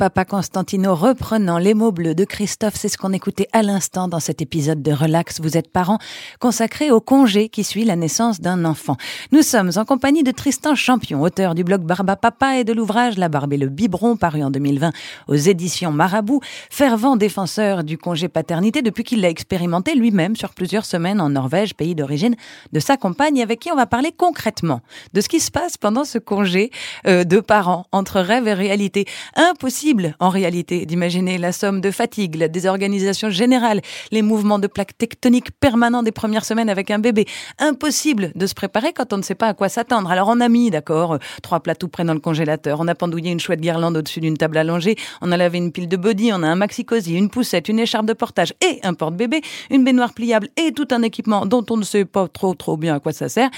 Papa 0.00 0.24
Constantino 0.24 0.94
reprenant 0.94 1.58
les 1.58 1.74
mots 1.74 1.92
bleus 1.92 2.14
de 2.14 2.24
Christophe, 2.24 2.72
c'est 2.74 2.88
ce 2.88 2.96
qu'on 2.96 3.12
écoutait 3.12 3.48
à 3.52 3.62
l'instant 3.62 4.08
dans 4.08 4.18
cet 4.18 4.40
épisode 4.40 4.80
de 4.80 4.92
Relax, 4.92 5.42
vous 5.42 5.58
êtes 5.58 5.70
parents, 5.70 5.98
consacré 6.38 6.90
au 6.90 7.02
congé 7.02 7.50
qui 7.50 7.64
suit 7.64 7.84
la 7.84 7.96
naissance 7.96 8.40
d'un 8.40 8.64
enfant. 8.64 8.96
Nous 9.30 9.42
sommes 9.42 9.70
en 9.76 9.84
compagnie 9.84 10.22
de 10.22 10.30
Tristan 10.30 10.74
Champion, 10.74 11.20
auteur 11.20 11.54
du 11.54 11.64
blog 11.64 11.82
Barba 11.82 12.16
Papa 12.16 12.56
et 12.56 12.64
de 12.64 12.72
l'ouvrage 12.72 13.18
La 13.18 13.28
Barbe 13.28 13.52
et 13.52 13.58
le 13.58 13.68
Biberon, 13.68 14.16
paru 14.16 14.42
en 14.42 14.50
2020 14.50 14.90
aux 15.28 15.34
éditions 15.34 15.92
Marabout, 15.92 16.40
fervent 16.70 17.16
défenseur 17.16 17.84
du 17.84 17.98
congé 17.98 18.28
paternité 18.28 18.80
depuis 18.80 19.04
qu'il 19.04 19.20
l'a 19.20 19.28
expérimenté 19.28 19.94
lui-même 19.94 20.34
sur 20.34 20.54
plusieurs 20.54 20.86
semaines 20.86 21.20
en 21.20 21.28
Norvège, 21.28 21.74
pays 21.74 21.94
d'origine 21.94 22.36
de 22.72 22.80
sa 22.80 22.96
compagne, 22.96 23.42
avec 23.42 23.60
qui 23.60 23.70
on 23.70 23.76
va 23.76 23.84
parler 23.84 24.12
concrètement 24.16 24.80
de 25.12 25.20
ce 25.20 25.28
qui 25.28 25.40
se 25.40 25.50
passe 25.50 25.76
pendant 25.76 26.04
ce 26.04 26.16
congé 26.16 26.70
euh, 27.06 27.24
de 27.24 27.38
parents, 27.40 27.84
entre 27.92 28.20
rêve 28.20 28.48
et 28.48 28.54
réalité. 28.54 29.04
Impossible, 29.36 29.89
en 30.20 30.28
réalité, 30.28 30.86
d'imaginer 30.86 31.38
la 31.38 31.52
somme 31.52 31.80
de 31.80 31.90
fatigue, 31.90 32.36
la 32.36 32.48
désorganisation 32.48 33.30
générale, 33.30 33.80
les 34.10 34.22
mouvements 34.22 34.58
de 34.58 34.66
plaques 34.66 34.96
tectoniques 34.96 35.50
permanents 35.58 36.02
des 36.02 36.12
premières 36.12 36.44
semaines 36.44 36.68
avec 36.68 36.90
un 36.90 36.98
bébé. 36.98 37.26
Impossible 37.58 38.32
de 38.34 38.46
se 38.46 38.54
préparer 38.54 38.92
quand 38.92 39.12
on 39.12 39.16
ne 39.16 39.22
sait 39.22 39.34
pas 39.34 39.48
à 39.48 39.54
quoi 39.54 39.68
s'attendre. 39.68 40.10
Alors 40.10 40.28
on 40.28 40.40
a 40.40 40.48
mis, 40.48 40.70
d'accord, 40.70 41.14
euh, 41.14 41.18
trois 41.42 41.60
plats 41.60 41.74
tout 41.74 41.88
près 41.88 42.04
dans 42.04 42.14
le 42.14 42.20
congélateur, 42.20 42.80
on 42.80 42.88
a 42.88 42.94
pendouillé 42.94 43.32
une 43.32 43.40
chouette 43.40 43.60
guirlande 43.60 43.96
au-dessus 43.96 44.20
d'une 44.20 44.36
table 44.36 44.58
allongée, 44.58 44.96
on 45.20 45.32
a 45.32 45.36
lavé 45.36 45.58
une 45.58 45.72
pile 45.72 45.88
de 45.88 45.96
body, 45.96 46.30
on 46.32 46.42
a 46.42 46.48
un 46.48 46.56
maxi-cosy, 46.56 47.14
une 47.14 47.30
poussette, 47.30 47.68
une 47.68 47.78
écharpe 47.78 48.06
de 48.06 48.12
portage 48.12 48.54
et 48.64 48.78
un 48.82 48.94
porte-bébé, 48.94 49.40
une 49.70 49.84
baignoire 49.84 50.14
pliable 50.14 50.48
et 50.56 50.72
tout 50.72 50.88
un 50.90 51.02
équipement 51.02 51.46
dont 51.46 51.64
on 51.70 51.76
ne 51.76 51.84
sait 51.84 52.04
pas 52.04 52.28
trop 52.28 52.54
trop 52.54 52.76
bien 52.76 52.94
à 52.94 53.00
quoi 53.00 53.12
ça 53.12 53.28
sert. 53.28 53.50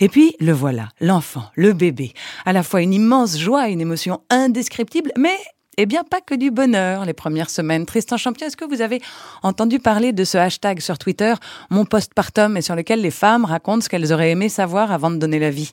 Et 0.00 0.08
puis, 0.08 0.34
le 0.40 0.52
voilà, 0.52 0.88
l'enfant, 1.00 1.44
le 1.54 1.72
bébé. 1.72 2.12
À 2.44 2.52
la 2.52 2.62
fois 2.62 2.82
une 2.82 2.92
immense 2.92 3.38
joie, 3.38 3.68
une 3.68 3.80
émotion 3.80 4.20
indescriptible, 4.30 5.12
mais 5.16 5.36
eh 5.76 5.86
bien, 5.86 6.04
pas 6.04 6.20
que 6.20 6.34
du 6.34 6.50
bonheur 6.50 7.04
les 7.04 7.12
premières 7.12 7.50
semaines. 7.50 7.86
Tristan 7.86 8.16
Champion, 8.16 8.46
est-ce 8.46 8.56
que 8.56 8.64
vous 8.64 8.80
avez 8.82 9.00
entendu 9.42 9.78
parler 9.78 10.12
de 10.12 10.24
ce 10.24 10.38
hashtag 10.38 10.80
sur 10.80 10.98
Twitter, 10.98 11.34
mon 11.70 11.84
postpartum, 11.84 12.56
et 12.56 12.62
sur 12.62 12.76
lequel 12.76 13.00
les 13.00 13.10
femmes 13.10 13.44
racontent 13.44 13.80
ce 13.80 13.88
qu'elles 13.88 14.12
auraient 14.12 14.30
aimé 14.30 14.48
savoir 14.48 14.92
avant 14.92 15.10
de 15.10 15.16
donner 15.16 15.38
la 15.38 15.50
vie? 15.50 15.72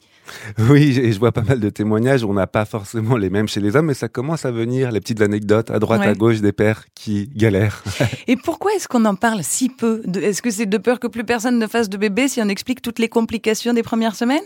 Oui, 0.60 0.98
et 1.00 1.12
je 1.12 1.20
vois 1.20 1.32
pas 1.32 1.42
mal 1.42 1.60
de 1.60 1.70
témoignages. 1.70 2.24
On 2.24 2.34
n'a 2.34 2.48
pas 2.48 2.66
forcément 2.66 3.18
les 3.18 3.30
mêmes 3.30 3.48
chez 3.48 3.60
les 3.60 3.76
hommes, 3.76 3.88
mais 3.88 3.94
ça 3.94 4.08
commence 4.08 4.46
à 4.46 4.52
venir, 4.52 4.92
les 4.92 5.00
petites 5.00 5.22
anecdotes 5.22 5.72
à 5.72 5.80
droite, 5.80 6.02
Ouais. 6.02 6.08
à 6.08 6.14
gauche 6.14 6.42
des 6.42 6.52
pères 6.52 6.86
qui 6.96 7.30
galèrent. 7.36 7.84
Et 8.28 8.36
pourquoi 8.38 8.72
est-ce 8.76 8.88
qu'on 8.88 9.04
en 9.06 9.16
parle 9.16 9.44
si 9.44 9.70
peu? 9.70 10.02
Est-ce 10.22 10.42
que 10.42 10.50
c'est 10.52 10.66
de 10.68 10.78
peur 10.78 11.00
que 11.00 11.08
plus 11.08 11.24
personne 11.24 11.60
ne 11.60 11.68
fasse 11.68 11.90
de 11.90 11.98
bébé 11.98 12.28
si 12.28 12.42
on 12.42 12.48
explique 12.50 12.82
toutes 12.82 13.00
les 13.00 13.10
complications 13.10 13.74
des 13.74 13.84
premières 13.84 14.16
semaines? 14.16 14.44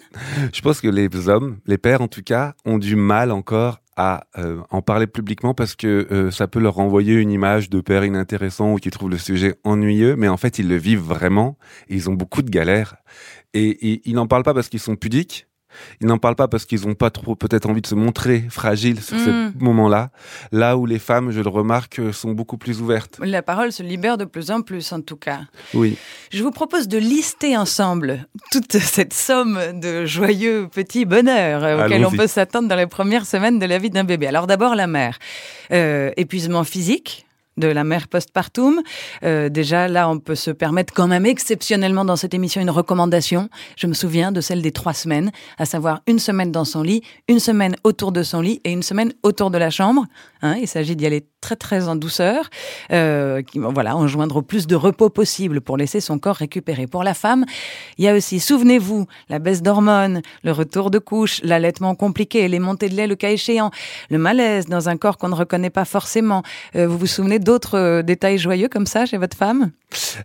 Je 0.53 0.61
pense 0.61 0.81
que 0.81 0.87
les 0.87 1.07
hommes, 1.29 1.57
les 1.67 1.77
pères 1.77 2.01
en 2.01 2.07
tout 2.07 2.23
cas, 2.23 2.53
ont 2.65 2.77
du 2.77 2.95
mal 2.95 3.31
encore 3.31 3.79
à 3.95 4.27
euh, 4.37 4.61
en 4.69 4.81
parler 4.81 5.07
publiquement 5.07 5.53
parce 5.53 5.75
que 5.75 6.07
euh, 6.11 6.31
ça 6.31 6.47
peut 6.47 6.59
leur 6.59 6.75
renvoyer 6.75 7.13
une 7.15 7.31
image 7.31 7.69
de 7.69 7.79
père 7.81 8.03
inintéressant 8.03 8.73
ou 8.73 8.77
qui 8.77 8.89
trouve 8.89 9.09
le 9.09 9.17
sujet 9.17 9.55
ennuyeux, 9.63 10.15
mais 10.15 10.27
en 10.27 10.37
fait 10.37 10.59
ils 10.59 10.67
le 10.67 10.75
vivent 10.75 10.99
vraiment 10.99 11.57
et 11.89 11.95
ils 11.95 12.09
ont 12.09 12.13
beaucoup 12.13 12.41
de 12.41 12.49
galères 12.49 12.97
et, 13.53 13.91
et 13.91 14.01
ils 14.05 14.15
n'en 14.15 14.27
parlent 14.27 14.43
pas 14.43 14.53
parce 14.53 14.69
qu'ils 14.69 14.79
sont 14.79 14.95
pudiques. 14.95 15.47
Ils 16.01 16.07
n'en 16.07 16.17
parlent 16.17 16.35
pas 16.35 16.47
parce 16.47 16.65
qu'ils 16.65 16.87
n'ont 16.87 16.93
pas 16.95 17.09
trop 17.09 17.35
peut-être 17.35 17.69
envie 17.69 17.81
de 17.81 17.87
se 17.87 17.95
montrer 17.95 18.43
fragiles 18.49 19.01
sur 19.01 19.15
Mm. 19.17 19.53
ce 19.57 19.63
moment-là. 19.63 20.09
Là 20.51 20.77
où 20.77 20.85
les 20.85 20.99
femmes, 20.99 21.31
je 21.31 21.41
le 21.41 21.49
remarque, 21.49 21.99
sont 22.13 22.31
beaucoup 22.31 22.57
plus 22.57 22.81
ouvertes. 22.81 23.19
La 23.21 23.41
parole 23.41 23.71
se 23.71 23.83
libère 23.83 24.17
de 24.17 24.25
plus 24.25 24.51
en 24.51 24.61
plus, 24.61 24.91
en 24.91 25.01
tout 25.01 25.15
cas. 25.17 25.41
Oui. 25.73 25.97
Je 26.31 26.43
vous 26.43 26.51
propose 26.51 26.87
de 26.87 26.97
lister 26.97 27.55
ensemble 27.57 28.27
toute 28.51 28.73
cette 28.77 29.13
somme 29.13 29.59
de 29.79 30.05
joyeux 30.05 30.67
petits 30.71 31.05
bonheurs 31.05 31.85
auxquels 31.85 32.05
on 32.05 32.11
peut 32.11 32.27
s'attendre 32.27 32.67
dans 32.67 32.75
les 32.75 32.87
premières 32.87 33.25
semaines 33.25 33.59
de 33.59 33.65
la 33.65 33.77
vie 33.79 33.89
d'un 33.89 34.03
bébé. 34.03 34.27
Alors 34.27 34.47
d'abord 34.47 34.75
la 34.75 34.87
mère. 34.87 35.17
Euh, 35.71 36.11
épuisement 36.17 36.63
physique, 36.63 37.24
de 37.57 37.67
la 37.67 37.83
mère 37.83 38.07
postpartum. 38.07 38.81
Euh, 39.23 39.49
déjà, 39.49 39.87
là, 39.87 40.09
on 40.09 40.19
peut 40.19 40.35
se 40.35 40.51
permettre 40.51 40.93
quand 40.93 41.07
même 41.07 41.25
exceptionnellement 41.25 42.05
dans 42.05 42.15
cette 42.15 42.33
émission 42.33 42.61
une 42.61 42.69
recommandation. 42.69 43.49
Je 43.77 43.87
me 43.87 43.93
souviens 43.93 44.31
de 44.31 44.41
celle 44.41 44.61
des 44.61 44.71
trois 44.71 44.93
semaines, 44.93 45.31
à 45.57 45.65
savoir 45.65 46.01
une 46.07 46.19
semaine 46.19 46.51
dans 46.51 46.65
son 46.65 46.81
lit, 46.81 47.01
une 47.27 47.39
semaine 47.39 47.75
autour 47.83 48.11
de 48.11 48.23
son 48.23 48.41
lit 48.41 48.61
et 48.63 48.71
une 48.71 48.83
semaine 48.83 49.13
autour 49.23 49.51
de 49.51 49.57
la 49.57 49.69
chambre. 49.69 50.05
Hein, 50.41 50.57
il 50.61 50.67
s'agit 50.67 50.95
d'y 50.95 51.05
aller 51.05 51.25
très 51.41 51.55
très 51.55 51.87
en 51.87 51.95
douceur, 51.95 52.49
euh, 52.91 53.41
voilà, 53.53 53.95
enjoindre 53.95 54.37
au 54.37 54.41
plus 54.41 54.65
de 54.65 54.75
repos 54.75 55.09
possible 55.09 55.61
pour 55.61 55.77
laisser 55.77 55.99
son 55.99 56.17
corps 56.17 56.37
récupérer. 56.37 56.87
Pour 56.87 57.03
la 57.03 57.13
femme, 57.13 57.45
il 57.99 58.05
y 58.05 58.07
a 58.07 58.15
aussi, 58.15 58.39
souvenez-vous, 58.39 59.05
la 59.29 59.37
baisse 59.37 59.61
d'hormones, 59.61 60.21
le 60.43 60.51
retour 60.51 60.89
de 60.89 60.97
couche, 60.97 61.41
l'allaitement 61.43 61.93
compliqué, 61.93 62.47
les 62.47 62.57
montées 62.57 62.89
de 62.89 62.95
lait 62.95 63.05
le 63.05 63.15
cas 63.15 63.29
échéant, 63.29 63.69
le 64.09 64.17
malaise 64.17 64.65
dans 64.65 64.89
un 64.89 64.97
corps 64.97 65.17
qu'on 65.17 65.29
ne 65.29 65.35
reconnaît 65.35 65.69
pas 65.69 65.85
forcément. 65.85 66.41
Euh, 66.75 66.87
vous 66.87 66.97
vous 66.97 67.05
souvenez 67.05 67.37
d'autres 67.45 67.77
euh, 67.77 68.01
détails 68.01 68.39
joyeux 68.39 68.67
comme 68.67 68.87
ça 68.87 69.05
chez 69.05 69.17
votre 69.17 69.37
femme? 69.37 69.71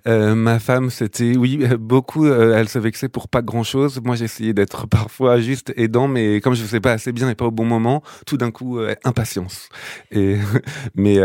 Euh, 0.08 0.34
ma 0.34 0.58
femme, 0.58 0.90
c'était, 0.90 1.36
oui, 1.36 1.60
euh, 1.62 1.76
beaucoup, 1.76 2.26
euh, 2.26 2.56
elle 2.56 2.68
se 2.68 2.78
vexait 2.78 3.08
pour 3.08 3.28
pas 3.28 3.42
grand 3.42 3.62
chose. 3.62 4.00
Moi, 4.02 4.16
j'essayais 4.16 4.52
d'être 4.52 4.86
parfois 4.90 5.40
juste 5.40 5.72
aidant, 5.76 6.08
mais 6.08 6.40
comme 6.40 6.54
je 6.54 6.62
faisais 6.62 6.80
pas 6.80 6.92
assez 6.92 7.12
bien 7.12 7.28
et 7.28 7.34
pas 7.34 7.44
au 7.44 7.50
bon 7.50 7.64
moment, 7.64 8.02
tout 8.26 8.36
d'un 8.36 8.50
coup, 8.50 8.78
euh, 8.78 8.94
impatience. 9.04 9.68
Et, 10.10 10.36
mais 10.94 11.18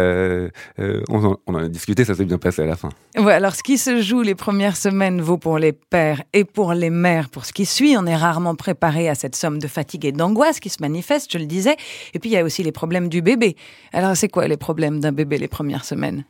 on, 1.09 1.25
en, 1.25 1.37
on 1.47 1.55
en 1.55 1.63
a 1.63 1.69
discuté, 1.69 2.05
ça 2.05 2.13
s'est 2.13 2.25
bien 2.25 2.37
passé 2.37 2.61
à 2.61 2.65
la 2.65 2.75
fin. 2.75 2.89
Ouais, 3.17 3.33
alors 3.33 3.55
ce 3.55 3.63
qui 3.63 3.77
se 3.77 4.01
joue 4.01 4.21
les 4.21 4.35
premières 4.35 4.77
semaines 4.77 5.21
vaut 5.21 5.37
pour 5.37 5.57
les 5.57 5.71
pères 5.71 6.21
et 6.33 6.43
pour 6.43 6.73
les 6.73 6.89
mères. 6.89 7.29
Pour 7.29 7.45
ce 7.45 7.53
qui 7.53 7.65
suit, 7.65 7.95
on 7.97 8.05
est 8.05 8.15
rarement 8.15 8.55
préparé 8.55 9.07
à 9.07 9.15
cette 9.15 9.35
somme 9.35 9.59
de 9.59 9.67
fatigue 9.67 10.05
et 10.05 10.11
d'angoisse 10.11 10.59
qui 10.59 10.69
se 10.69 10.81
manifeste, 10.81 11.31
je 11.31 11.37
le 11.37 11.45
disais. 11.45 11.77
Et 12.13 12.19
puis 12.19 12.29
il 12.29 12.33
y 12.33 12.37
a 12.37 12.43
aussi 12.43 12.63
les 12.63 12.73
problèmes 12.73 13.07
du 13.07 13.21
bébé. 13.21 13.55
Alors 13.93 14.17
c'est 14.17 14.27
quoi 14.27 14.47
les 14.47 14.57
problèmes 14.57 14.99
d'un 14.99 15.13
bébé 15.13 15.37
les 15.37 15.47
premières 15.47 15.84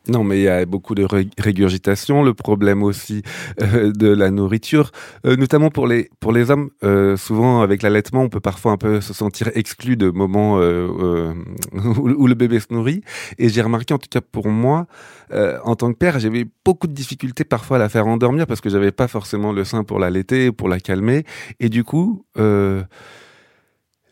Non, 0.08 0.24
mais 0.24 0.40
il 0.40 0.44
y 0.44 0.48
a 0.48 0.66
beaucoup 0.66 0.96
de 0.96 1.04
ré- 1.04 1.30
régurgitation, 1.38 2.24
le 2.24 2.34
problème 2.34 2.84
aussi 2.84 3.22
euh, 3.62 3.92
de 3.92 4.08
la 4.08 4.30
nourriture, 4.32 4.92
euh, 5.26 5.36
notamment 5.36 5.70
pour 5.70 5.88
les 5.88 6.10
pour 6.20 6.32
les 6.32 6.52
hommes. 6.52 6.70
euh, 6.84 7.18
souvent, 7.18 7.62
avec 7.62 7.82
l'allaitement, 7.82 8.22
on 8.24 8.30
peut 8.30 8.40
parfois 8.40 8.72
un 8.74 8.78
peu 8.78 9.02
se 9.02 9.14
sentir 9.14 9.50
exclu 9.56 9.96
de 9.98 10.10
moments 10.10 10.58
où, 10.60 12.10
où 12.10 12.28
le 12.28 12.34
bébé 12.36 12.60
se 12.60 12.68
nourrit. 12.72 13.02
Et 13.38 13.50
j'ai 13.50 13.62
remarqué, 13.62 13.94
en 13.94 13.98
tout 13.98 14.10
cas 14.10 14.22
pour 14.22 14.48
moi, 14.50 14.88
en 15.32 15.76
tant 15.76 15.92
que 15.92 15.98
père, 15.98 16.20
j'avais 16.20 16.46
beaucoup 16.64 16.88
de 16.88 16.94
difficultés 16.94 17.44
parfois 17.46 17.78
à 17.78 17.80
la 17.80 17.90
faire 17.90 18.08
endormir 18.08 18.48
parce 18.48 18.62
que 18.62 18.70
j'avais 18.70 18.92
pas 18.92 19.08
forcément 19.08 19.52
le 19.52 19.64
sein 19.64 19.84
pour 19.84 20.00
l'allaiter, 20.00 20.52
pour 20.52 20.70
la 20.70 20.80
calmer. 20.80 21.24
Et 21.60 21.70
du 21.70 21.84
coup. 21.84 22.26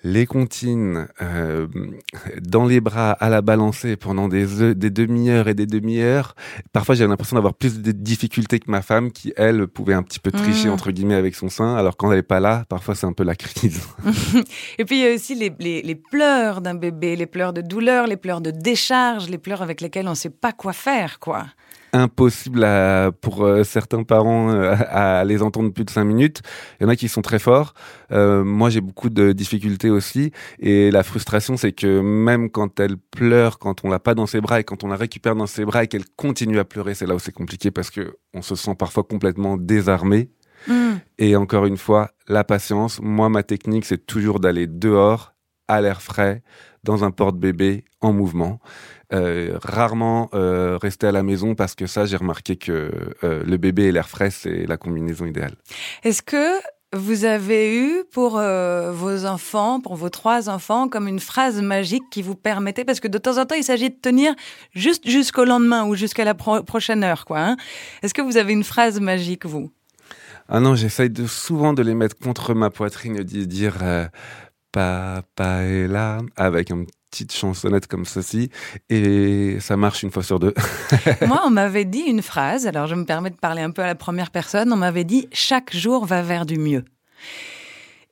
Les 0.05 0.25
comptines 0.25 1.07
euh, 1.21 1.67
dans 2.41 2.65
les 2.65 2.81
bras 2.81 3.11
à 3.11 3.29
la 3.29 3.41
balancer 3.41 3.95
pendant 3.95 4.27
des, 4.27 4.73
des 4.75 4.89
demi-heures 4.89 5.47
et 5.47 5.53
des 5.53 5.65
demi-heures. 5.65 6.35
Parfois, 6.73 6.93
j'avais 6.95 7.09
l'impression 7.09 7.35
d'avoir 7.35 7.53
plus 7.53 7.81
de 7.81 7.91
difficultés 7.93 8.59
que 8.59 8.69
ma 8.69 8.81
femme 8.81 9.11
qui, 9.11 9.33
elle, 9.37 9.65
pouvait 9.67 9.93
un 9.93 10.03
petit 10.03 10.19
peu 10.19 10.31
tricher, 10.31 10.67
Mm. 10.67 10.71
entre 10.73 10.91
guillemets, 10.91 11.15
avec 11.15 11.35
son 11.35 11.47
sein. 11.49 11.75
Alors 11.75 11.95
quand 11.95 12.11
elle 12.11 12.17
n'est 12.17 12.23
pas 12.23 12.39
là, 12.41 12.65
parfois, 12.67 12.95
c'est 12.95 13.05
un 13.07 13.13
peu 13.13 13.23
la 13.23 13.35
crise. 13.35 13.81
Et 14.77 14.85
puis 14.85 14.97
il 14.99 15.03
y 15.03 15.07
a 15.07 15.13
aussi 15.15 15.35
les, 15.35 15.53
les- 15.59 15.81
les 15.81 15.95
pleurs 15.95 16.59
d'un 16.61 16.75
bébé, 16.75 17.15
les 17.15 17.25
pleurs 17.25 17.53
de 17.53 17.61
douleur, 17.61 18.05
les 18.07 18.17
pleurs 18.17 18.41
de 18.41 18.51
décharge, 18.51 19.29
les 19.29 19.37
pleurs 19.37 19.61
avec 19.61 19.79
lesquels 19.79 20.07
on 20.07 20.11
ne 20.11 20.15
sait 20.15 20.29
pas 20.29 20.51
quoi 20.51 20.73
faire, 20.73 21.19
quoi. 21.19 21.45
Impossible 21.95 22.63
à- 22.63 23.11
pour 23.21 23.45
euh, 23.45 23.63
certains 23.63 24.01
parents 24.01 24.49
euh, 24.49 24.75
à 24.89 25.23
les 25.25 25.43
entendre 25.43 25.71
plus 25.71 25.85
de 25.85 25.91
cinq 25.91 26.05
minutes. 26.05 26.41
Il 26.79 26.83
y 26.83 26.85
en 26.87 26.89
a 26.89 26.95
qui 26.95 27.07
sont 27.07 27.21
très 27.21 27.37
forts. 27.37 27.75
Euh, 28.11 28.43
moi, 28.43 28.71
j'ai 28.71 28.81
beaucoup 28.81 29.11
de 29.11 29.31
difficultés 29.31 29.91
aussi. 29.91 30.31
Et 30.57 30.89
la 30.89 31.03
frustration, 31.03 31.55
c'est 31.55 31.71
que 31.71 32.01
même 32.01 32.49
quand 32.49 32.79
elle 32.79 32.97
pleure, 32.97 33.59
quand 33.59 33.85
on 33.85 33.89
l'a 33.89 33.99
pas 33.99 34.15
dans 34.15 34.25
ses 34.25 34.41
bras 34.41 34.59
et 34.59 34.63
quand 34.63 34.83
on 34.83 34.87
la 34.87 34.95
récupère 34.95 35.35
dans 35.35 35.45
ses 35.45 35.65
bras 35.65 35.83
et 35.83 35.87
qu'elle 35.87 36.05
continue 36.15 36.57
à 36.57 36.65
pleurer, 36.65 36.95
c'est 36.95 37.05
là 37.05 37.13
où 37.13 37.19
c'est 37.19 37.31
compliqué 37.31 37.69
parce 37.69 37.91
que 37.91 38.17
on 38.33 38.41
se 38.41 38.55
sent 38.55 38.73
parfois 38.73 39.03
complètement 39.03 39.55
désarmé. 39.55 40.31
Hmm. 40.67 40.95
Et 41.19 41.35
encore 41.35 41.67
une 41.67 41.77
fois, 41.77 42.09
la 42.27 42.43
patience. 42.43 42.99
Moi, 43.03 43.29
ma 43.29 43.43
technique, 43.43 43.85
c'est 43.85 44.03
toujours 44.07 44.39
d'aller 44.39 44.65
dehors, 44.65 45.35
à 45.67 45.79
l'air 45.79 46.01
frais, 46.01 46.41
dans 46.83 47.03
un 47.03 47.11
porte-bébé, 47.11 47.85
en 48.01 48.13
mouvement. 48.13 48.59
Euh, 49.13 49.59
rarement 49.63 50.29
euh, 50.33 50.77
rester 50.81 51.05
à 51.05 51.11
la 51.11 51.21
maison 51.21 51.53
parce 51.53 51.75
que 51.75 51.85
ça, 51.85 52.05
j'ai 52.05 52.17
remarqué 52.17 52.55
que 52.55 52.89
euh, 53.23 53.43
le 53.45 53.57
bébé 53.57 53.83
et 53.83 53.91
l'air 53.91 54.09
frais, 54.09 54.31
c'est 54.31 54.65
la 54.65 54.77
combinaison 54.77 55.25
idéale. 55.25 55.53
Est-ce 56.03 56.23
que 56.23 56.59
vous 56.95 57.23
avez 57.25 57.77
eu 57.77 58.03
pour 58.11 58.37
euh, 58.37 58.91
vos 58.91 59.25
enfants, 59.25 59.79
pour 59.79 59.95
vos 59.95 60.09
trois 60.09 60.49
enfants, 60.49 60.87
comme 60.87 61.07
une 61.07 61.19
phrase 61.19 61.61
magique 61.61 62.03
qui 62.11 62.21
vous 62.21 62.35
permettait, 62.35 62.85
parce 62.85 62.99
que 62.99 63.07
de 63.07 63.17
temps 63.19 63.37
en 63.37 63.45
temps, 63.45 63.55
il 63.55 63.63
s'agit 63.63 63.89
de 63.89 63.95
tenir 63.99 64.33
juste 64.73 65.07
jusqu'au 65.07 65.45
lendemain 65.45 65.85
ou 65.85 65.95
jusqu'à 65.95 66.23
la 66.23 66.33
pro- 66.33 66.63
prochaine 66.63 67.03
heure, 67.03 67.25
quoi. 67.25 67.39
hein. 67.39 67.57
Est-ce 68.01 68.13
que 68.13 68.21
vous 68.21 68.37
avez 68.37 68.53
une 68.53 68.63
phrase 68.63 68.99
magique, 68.99 69.45
vous? 69.45 69.71
Ah 70.49 70.59
non, 70.59 70.75
j'essaye 70.75 71.09
de, 71.09 71.25
souvent 71.27 71.73
de 71.73 71.83
les 71.83 71.95
mettre 71.95 72.15
contre 72.17 72.53
ma 72.53 72.69
poitrine 72.69 73.15
et 73.15 73.23
de 73.23 73.43
dire 73.45 73.75
Papa 74.71 75.61
est 75.63 75.87
là, 75.87 76.19
avec 76.35 76.69
une 76.69 76.85
petite 77.13 77.33
chansonnette 77.33 77.85
comme 77.85 78.05
ceci. 78.05 78.49
Et 78.89 79.57
ça 79.59 79.77
marche 79.77 80.01
une 80.01 80.09
fois 80.09 80.23
sur 80.23 80.39
deux. 80.39 80.53
Moi, 81.27 81.39
on 81.45 81.51
m'avait 81.51 81.85
dit 81.85 81.99
une 81.99 82.23
phrase, 82.23 82.65
alors 82.65 82.87
je 82.87 82.95
me 82.95 83.05
permets 83.05 83.29
de 83.29 83.35
parler 83.35 83.61
un 83.61 83.69
peu 83.69 83.83
à 83.83 83.87
la 83.87 83.95
première 83.95 84.31
personne, 84.31 84.73
on 84.73 84.77
m'avait 84.77 85.03
dit 85.03 85.27
chaque 85.31 85.75
jour 85.75 86.05
va 86.05 86.23
vers 86.23 86.47
du 86.47 86.57
mieux. 86.57 86.83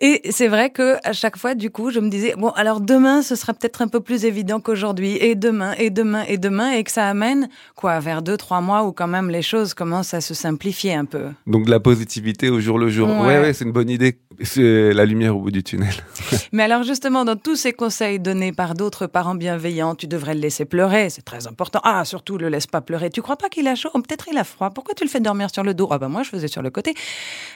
Et 0.03 0.21
c'est 0.31 0.47
vrai 0.47 0.71
que 0.71 0.97
à 1.07 1.13
chaque 1.13 1.37
fois, 1.37 1.53
du 1.53 1.69
coup, 1.69 1.91
je 1.91 1.99
me 1.99 2.09
disais 2.09 2.33
bon, 2.35 2.49
alors 2.49 2.81
demain, 2.81 3.21
ce 3.21 3.35
sera 3.35 3.53
peut-être 3.53 3.83
un 3.83 3.87
peu 3.87 3.99
plus 3.99 4.25
évident 4.25 4.59
qu'aujourd'hui, 4.59 5.15
et 5.21 5.35
demain, 5.35 5.75
et 5.77 5.91
demain, 5.91 6.23
et 6.27 6.39
demain, 6.39 6.71
et 6.71 6.83
que 6.83 6.91
ça 6.91 7.07
amène 7.07 7.49
quoi 7.75 7.99
vers 7.99 8.23
deux, 8.23 8.35
trois 8.35 8.61
mois 8.61 8.83
où 8.83 8.93
quand 8.93 9.07
même 9.07 9.29
les 9.29 9.43
choses 9.43 9.75
commencent 9.75 10.15
à 10.15 10.21
se 10.21 10.33
simplifier 10.33 10.95
un 10.95 11.05
peu. 11.05 11.25
Donc 11.45 11.65
de 11.67 11.71
la 11.71 11.79
positivité 11.79 12.49
au 12.49 12.59
jour 12.59 12.79
le 12.79 12.89
jour. 12.89 13.07
Ouais. 13.07 13.27
Ouais, 13.27 13.39
ouais, 13.39 13.53
c'est 13.53 13.63
une 13.63 13.71
bonne 13.71 13.89
idée. 13.91 14.17
C'est 14.41 14.91
la 14.91 15.05
lumière 15.05 15.37
au 15.37 15.41
bout 15.41 15.51
du 15.51 15.63
tunnel. 15.63 15.93
Mais 16.51 16.63
alors 16.63 16.81
justement, 16.81 17.23
dans 17.23 17.35
tous 17.35 17.55
ces 17.55 17.73
conseils 17.73 18.19
donnés 18.19 18.51
par 18.51 18.73
d'autres 18.73 19.05
parents 19.05 19.35
bienveillants, 19.35 19.93
tu 19.93 20.07
devrais 20.07 20.33
le 20.33 20.41
laisser 20.41 20.65
pleurer, 20.65 21.11
c'est 21.11 21.21
très 21.21 21.45
important. 21.45 21.79
Ah, 21.83 22.03
surtout, 22.05 22.39
le 22.39 22.49
laisse 22.49 22.65
pas 22.65 22.81
pleurer. 22.81 23.11
Tu 23.11 23.21
crois 23.21 23.37
pas 23.37 23.49
qu'il 23.49 23.67
a 23.67 23.75
chaud? 23.75 23.89
Oh, 23.93 24.01
Peut-être 24.01 24.29
il 24.31 24.37
a 24.39 24.43
froid. 24.43 24.71
Pourquoi 24.71 24.95
tu 24.95 25.03
le 25.03 25.09
fais 25.09 25.19
dormir 25.19 25.49
sur 25.53 25.61
le 25.61 25.75
dos? 25.75 25.87
Ah 25.91 25.99
bah 25.99 26.07
moi, 26.07 26.23
je 26.23 26.29
faisais 26.29 26.47
sur 26.47 26.63
le 26.63 26.71
côté. 26.71 26.95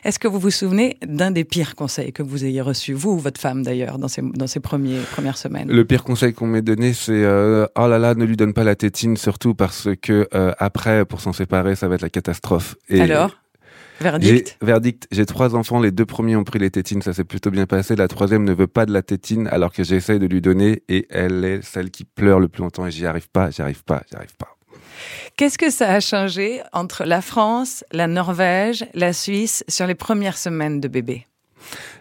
Est-ce 0.03 0.19
que 0.19 0.27
vous 0.27 0.37
vous 0.37 0.51
souvenez 0.51 0.97
d'un 1.03 1.31
des 1.31 1.43
pires 1.43 1.75
conseils 1.75 2.13
que 2.13 2.21
vous 2.21 2.34
ayez 2.43 2.59
reçu, 2.61 2.93
vous 2.93 3.11
ou 3.11 3.19
votre 3.19 3.39
femme 3.39 3.63
d'ailleurs, 3.63 3.97
dans 3.99 4.07
ces, 4.09 4.21
dans 4.21 4.47
ces 4.47 4.59
premiers, 4.59 4.99
premières 5.11 5.37
semaines 5.37 5.71
Le 5.71 5.85
pire 5.85 6.03
conseil 6.03 6.33
qu'on 6.33 6.47
m'ait 6.47 6.61
donné, 6.61 6.93
c'est 6.93 7.11
euh, 7.13 7.65
oh 7.77 7.87
là 7.87 7.99
là, 7.99 8.15
ne 8.15 8.25
lui 8.25 8.35
donne 8.35 8.53
pas 8.53 8.63
la 8.63 8.75
tétine, 8.75 9.15
surtout 9.15 9.53
parce 9.55 9.87
que 10.01 10.27
euh, 10.33 10.51
après, 10.57 11.05
pour 11.05 11.21
s'en 11.21 11.31
séparer, 11.31 11.75
ça 11.75 11.87
va 11.87 11.95
être 11.95 12.01
la 12.01 12.09
catastrophe. 12.09 12.75
Et 12.89 12.99
Alors 12.99 13.37
Verdict? 14.01 14.57
j'ai- 14.59 14.65
Verdict. 14.65 15.07
J'ai 15.11 15.25
trois 15.25 15.55
enfants, 15.55 15.79
les 15.79 15.91
deux 15.91 16.05
premiers 16.05 16.35
ont 16.35 16.43
pris 16.43 16.59
les 16.59 16.69
tétines, 16.71 17.01
ça 17.01 17.13
s'est 17.13 17.23
plutôt 17.23 17.49
bien 17.51 17.65
passé. 17.65 17.95
La 17.95 18.09
troisième 18.09 18.43
ne 18.43 18.51
veut 18.53 18.67
pas 18.67 18.85
de 18.85 18.91
la 18.91 19.01
tétine, 19.01 19.47
alors 19.47 19.71
que 19.71 19.83
j'essaye 19.85 20.19
de 20.19 20.25
lui 20.25 20.41
donner, 20.41 20.83
et 20.89 21.07
elle 21.09 21.45
est 21.45 21.61
celle 21.63 21.91
qui 21.91 22.03
pleure 22.03 22.41
le 22.41 22.49
plus 22.49 22.61
longtemps, 22.61 22.85
et 22.85 22.91
j'y 22.91 23.05
arrive 23.05 23.29
pas, 23.29 23.51
j'y 23.51 23.61
arrive 23.61 23.83
pas, 23.85 24.03
j'y 24.09 24.17
arrive 24.17 24.35
pas. 24.37 24.49
Qu'est-ce 25.37 25.57
que 25.57 25.69
ça 25.69 25.91
a 25.93 25.99
changé 25.99 26.61
entre 26.73 27.03
la 27.05 27.21
France, 27.21 27.83
la 27.91 28.07
Norvège, 28.07 28.85
la 28.93 29.11
Suisse 29.13 29.63
sur 29.67 29.87
les 29.87 29.95
premières 29.95 30.37
semaines 30.37 30.79
de 30.81 30.87
bébé? 30.87 31.25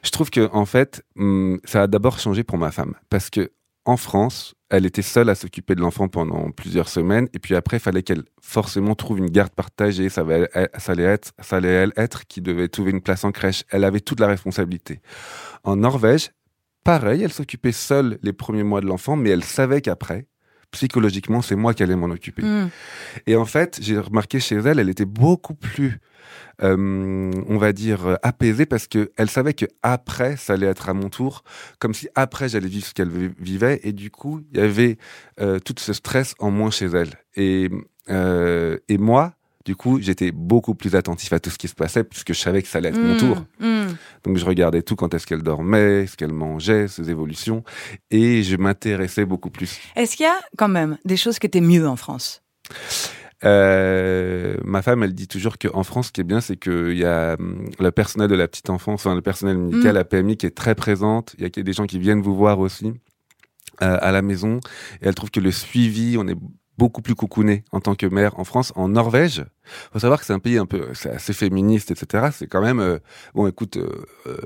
Je 0.03 0.11
trouve 0.11 0.31
que 0.31 0.48
en 0.53 0.66
fait, 0.66 1.03
hum, 1.16 1.61
ça 1.64 1.83
a 1.83 1.87
d'abord 1.87 2.18
changé 2.18 2.44
pour 2.44 2.59
ma 2.59 2.70
femme 2.70 2.94
parce 3.11 3.31
que 3.31 3.50
en 3.87 3.98
France, 3.98 4.55
elle 4.70 4.87
était 4.87 5.03
seule 5.03 5.29
à 5.29 5.35
s'occuper 5.35 5.74
de 5.74 5.81
l'enfant 5.81 6.09
pendant 6.09 6.50
plusieurs 6.50 6.88
semaines 6.88 7.29
et 7.35 7.38
puis 7.38 7.55
après, 7.55 7.77
il 7.77 7.81
fallait 7.81 8.03
qu'elle 8.03 8.24
forcément 8.40 8.94
trouve 8.94 9.18
une 9.18 9.29
garde 9.29 9.53
partagée. 9.53 10.09
Ça, 10.09 10.22
allait 10.22 11.03
être, 11.03 11.33
ça 11.38 11.57
allait 11.57 11.68
elle 11.68 11.92
être 11.96 12.27
qui 12.27 12.40
devait 12.40 12.68
trouver 12.68 12.92
une 12.92 13.03
place 13.03 13.24
en 13.24 13.33
crèche. 13.33 13.64
Elle 13.68 13.85
avait 13.85 14.00
toute 14.00 14.20
la 14.20 14.27
responsabilité. 14.27 15.00
En 15.64 15.77
Norvège, 15.77 16.31
pareil, 16.83 17.22
elle 17.22 17.33
s'occupait 17.33 17.72
seule 17.72 18.18
les 18.22 18.33
premiers 18.33 18.62
mois 18.62 18.81
de 18.81 18.87
l'enfant, 18.87 19.16
mais 19.16 19.31
elle 19.31 19.44
savait 19.44 19.83
qu'après, 19.83 20.27
psychologiquement, 20.74 21.40
c'est 21.42 21.56
moi 21.56 21.72
qui 21.74 21.82
allais 21.82 21.96
m'en 21.96 22.10
occuper. 22.10 22.42
Hmm. 22.42 22.68
Et 23.26 23.37
en 23.37 23.46
fait, 23.46 23.78
j'ai 23.80 23.98
remarqué 23.98 24.38
chez 24.40 24.56
elle, 24.56 24.78
elle 24.78 24.90
était 24.90 25.10
beaucoup 25.24 25.54
plus, 25.54 26.00
euh, 26.62 27.32
on 27.48 27.58
va 27.58 27.72
dire, 27.72 28.06
euh, 28.06 28.16
apaisée 28.22 28.66
parce 28.66 28.87
que 28.87 29.10
elle 29.16 29.30
savait 29.30 29.54
que 29.54 29.66
après, 29.82 30.37
ça 30.37 30.52
allait 30.54 30.66
être 30.66 30.88
à 30.88 30.94
mon 30.94 31.08
tour, 31.08 31.42
comme 31.78 31.94
si 31.94 32.08
après 32.14 32.48
j'allais 32.48 32.68
vivre 32.68 32.87
ce 32.87 32.94
qu'elle 32.94 33.10
vi- 33.10 33.34
vivait, 33.38 33.80
et 33.84 33.92
du 33.92 34.10
coup, 34.10 34.42
il 34.52 34.58
y 34.58 34.60
avait 34.60 34.98
euh, 35.40 35.58
tout 35.58 35.74
ce 35.78 35.92
stress 35.92 36.34
en 36.38 36.50
moins 36.50 36.70
chez 36.70 36.87
elle. 36.87 37.12
Et 37.37 37.70
euh, 38.10 38.76
et 38.88 38.98
moi. 38.98 39.34
Du 39.64 39.77
coup, 39.77 39.98
j'étais 40.00 40.31
beaucoup 40.31 40.74
plus 40.74 40.94
attentif 40.94 41.33
à 41.33 41.40
tout 41.40 41.48
ce 41.50 41.57
qui 41.57 41.68
se 41.68 41.74
passait 41.74 42.05
puisque 42.05 42.35
je 42.35 42.38
savais 42.38 42.61
que 42.61 42.68
ça 42.68 42.79
allait 42.79 42.90
être 42.90 43.00
mon 43.00 43.14
Hmm, 43.14 43.18
tour. 43.18 43.44
hmm. 43.61 43.87
Donc 44.24 44.37
je 44.37 44.44
regardais 44.44 44.83
tout 44.83 44.94
quand 44.94 45.14
est-ce 45.14 45.27
qu'elle 45.27 45.42
dormait, 45.42 46.07
ce 46.07 46.16
qu'elle 46.16 46.33
mangeait, 46.35 46.87
ses 46.88 47.11
évolutions, 47.11 47.64
et 48.11 48.42
je 48.42 48.57
m'intéressais 48.57 49.24
beaucoup 49.24 49.50
plus. 49.50 49.81
Est-ce 49.96 50.16
qu'il 50.16 50.24
y 50.27 50.29
a 50.29 50.38
quand 50.59 50.68
même 50.68 50.98
des 51.07 51.16
choses 51.16 51.38
qui 51.38 51.46
étaient 51.46 51.62
mieux 51.62 51.88
en 51.88 51.96
France? 51.96 52.42
Euh, 53.44 54.57
ma 54.64 54.81
femme, 54.83 55.03
elle 55.03 55.14
dit 55.14 55.29
toujours 55.29 55.59
qu'en 55.59 55.83
France, 55.83 56.07
ce 56.09 56.12
qui 56.12 56.20
est 56.20 56.24
bien, 56.24 56.40
c'est 56.40 56.57
qu'il 56.57 56.96
y 56.96 57.05
a 57.05 57.37
hum, 57.38 57.68
le 57.79 57.90
personnel 57.90 58.29
de 58.29 58.35
la 58.35 58.48
petite 58.48 58.70
enfance, 58.70 59.05
enfin, 59.07 59.14
le 59.14 59.22
personnel 59.22 59.59
médical, 59.59 59.94
la 59.94 60.05
PMI, 60.05 60.37
qui 60.37 60.46
est 60.46 60.57
très 60.57 60.74
présente. 60.74 61.35
Il 61.38 61.42
y 61.44 61.46
a 61.61 61.62
des 61.62 61.72
gens 61.72 61.87
qui 61.87 61.98
viennent 61.98 62.22
vous 62.22 62.35
voir 62.35 62.59
aussi 62.59 62.87
euh, 63.83 63.98
à 64.00 64.12
la 64.12 64.22
maison. 64.22 64.61
Et 65.03 65.09
elle 65.09 65.14
trouve 65.14 65.31
que 65.31 65.40
le 65.40 65.50
suivi, 65.50 66.16
on 66.18 66.27
est 66.27 66.37
beaucoup 66.78 67.02
plus 67.02 67.14
coucounée 67.14 67.64
en 67.72 67.80
tant 67.80 67.94
que 67.94 68.06
mère 68.06 68.38
en 68.38 68.44
France. 68.44 68.72
En 68.76 68.88
Norvège, 68.88 69.44
faut 69.92 69.98
savoir 70.00 70.18
que 70.20 70.26
c'est 70.26 70.32
un 70.32 70.38
pays 70.40 70.58
un 70.58 70.66
peu, 70.66 70.88
c'est 70.92 71.10
assez 71.10 71.32
féministe, 71.32 71.90
etc. 71.90 72.26
C'est 72.32 72.46
quand 72.48 72.60
même, 72.60 72.80
euh, 72.80 72.98
bon, 73.34 73.46
écoute, 73.46 73.76
euh, 73.76 73.88
euh, 74.26 74.37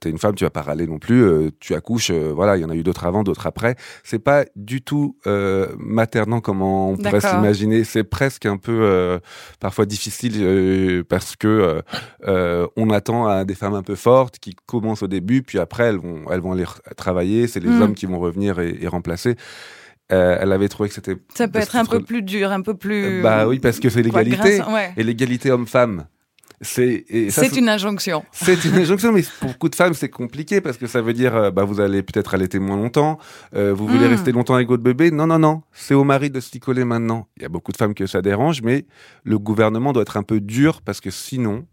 t'es 0.00 0.10
une 0.10 0.18
femme, 0.18 0.34
tu 0.34 0.44
vas 0.44 0.50
pas 0.50 0.62
râler 0.62 0.86
non 0.86 0.98
plus, 0.98 1.22
euh, 1.22 1.50
tu 1.60 1.74
accouches, 1.74 2.10
voilà, 2.10 2.56
il 2.56 2.62
y 2.62 2.64
en 2.64 2.70
a 2.70 2.74
eu 2.74 2.82
d'autres 2.82 3.04
avant, 3.06 3.22
d'autres 3.22 3.46
après. 3.46 3.76
C'est 4.04 4.18
pas 4.18 4.44
du 4.56 4.82
tout 4.82 5.16
maternant 5.78 6.40
comme 6.40 6.62
on 6.62 6.96
pourrait 6.96 7.20
s'imaginer. 7.20 7.84
C'est 7.84 8.04
presque 8.04 8.46
un 8.46 8.56
peu, 8.56 9.20
parfois 9.60 9.86
difficile 9.86 11.04
parce 11.08 11.36
que 11.36 11.82
on 12.76 12.90
attend 12.90 13.26
à 13.28 13.44
des 13.44 13.54
femmes 13.54 13.74
un 13.74 13.82
peu 13.82 13.94
fortes 13.94 14.38
qui 14.38 14.54
commencent 14.66 15.02
au 15.02 15.08
début, 15.08 15.42
puis 15.42 15.58
après 15.58 15.84
elles 15.84 15.98
vont, 15.98 16.24
elles 16.30 16.40
vont 16.40 16.52
aller 16.52 16.64
travailler. 16.96 17.46
C'est 17.46 17.60
les 17.60 17.76
Mm. 17.76 17.82
hommes 17.82 17.94
qui 17.94 18.06
vont 18.06 18.18
revenir 18.18 18.58
et, 18.60 18.76
et 18.80 18.88
remplacer. 18.88 19.36
Euh, 20.12 20.38
elle 20.40 20.52
avait 20.52 20.68
trouvé 20.68 20.88
que 20.88 20.94
c'était 20.94 21.16
Ça 21.34 21.48
peut 21.48 21.58
être 21.58 21.74
un 21.76 21.84
peu 21.84 22.00
plus 22.02 22.22
dur, 22.22 22.52
un 22.52 22.62
peu 22.62 22.74
plus. 22.74 23.22
Bah 23.22 23.48
oui, 23.48 23.58
parce 23.58 23.80
que 23.80 23.88
c'est 23.90 24.02
l'égalité. 24.02 24.62
ouais. 24.62 24.92
Et 24.96 25.02
l'égalité 25.02 25.50
homme-femme. 25.50 26.06
C'est 26.62 27.04
une 27.54 27.68
injonction. 27.68 28.24
c'est 28.32 28.64
une 28.64 28.74
injonction, 28.76 29.12
mais 29.12 29.22
pour 29.40 29.50
beaucoup 29.50 29.68
de 29.68 29.74
femmes, 29.74 29.92
c'est 29.92 30.08
compliqué 30.08 30.62
parce 30.62 30.78
que 30.78 30.86
ça 30.86 31.02
veut 31.02 31.12
dire, 31.12 31.36
euh, 31.36 31.50
bah, 31.50 31.64
vous 31.64 31.80
allez 31.80 32.02
peut-être 32.02 32.32
allaiter 32.34 32.58
moins 32.58 32.76
longtemps, 32.76 33.18
euh, 33.54 33.74
vous 33.74 33.86
voulez 33.86 34.06
Mm. 34.06 34.10
rester 34.12 34.32
longtemps 34.32 34.54
avec 34.54 34.68
votre 34.68 34.82
bébé. 34.82 35.10
Non, 35.10 35.26
non, 35.26 35.38
non, 35.38 35.62
c'est 35.72 35.92
au 35.92 36.02
mari 36.04 36.30
de 36.30 36.40
s'y 36.40 36.58
coller 36.58 36.84
maintenant. 36.86 37.28
Il 37.36 37.42
y 37.42 37.44
a 37.44 37.50
beaucoup 37.50 37.72
de 37.72 37.76
femmes 37.76 37.92
que 37.92 38.06
ça 38.06 38.22
dérange, 38.22 38.62
mais 38.62 38.86
le 39.24 39.38
gouvernement 39.38 39.92
doit 39.92 40.00
être 40.02 40.16
un 40.16 40.22
peu 40.22 40.40
dur 40.40 40.80
parce 40.82 41.02
que 41.02 41.10
sinon, 41.10 41.66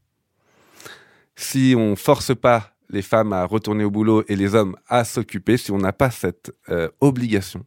si 1.35 1.75
on 1.77 1.95
force 1.95 2.35
pas 2.35 2.71
les 2.89 3.01
femmes 3.01 3.31
à 3.33 3.45
retourner 3.45 3.83
au 3.85 3.91
boulot 3.91 4.23
et 4.27 4.35
les 4.35 4.53
hommes 4.53 4.75
à 4.87 5.03
s'occuper, 5.03 5.55
si 5.57 5.71
on 5.71 5.77
n'a 5.77 5.93
pas 5.93 6.11
cette 6.11 6.51
euh, 6.69 6.89
obligation, 6.99 7.63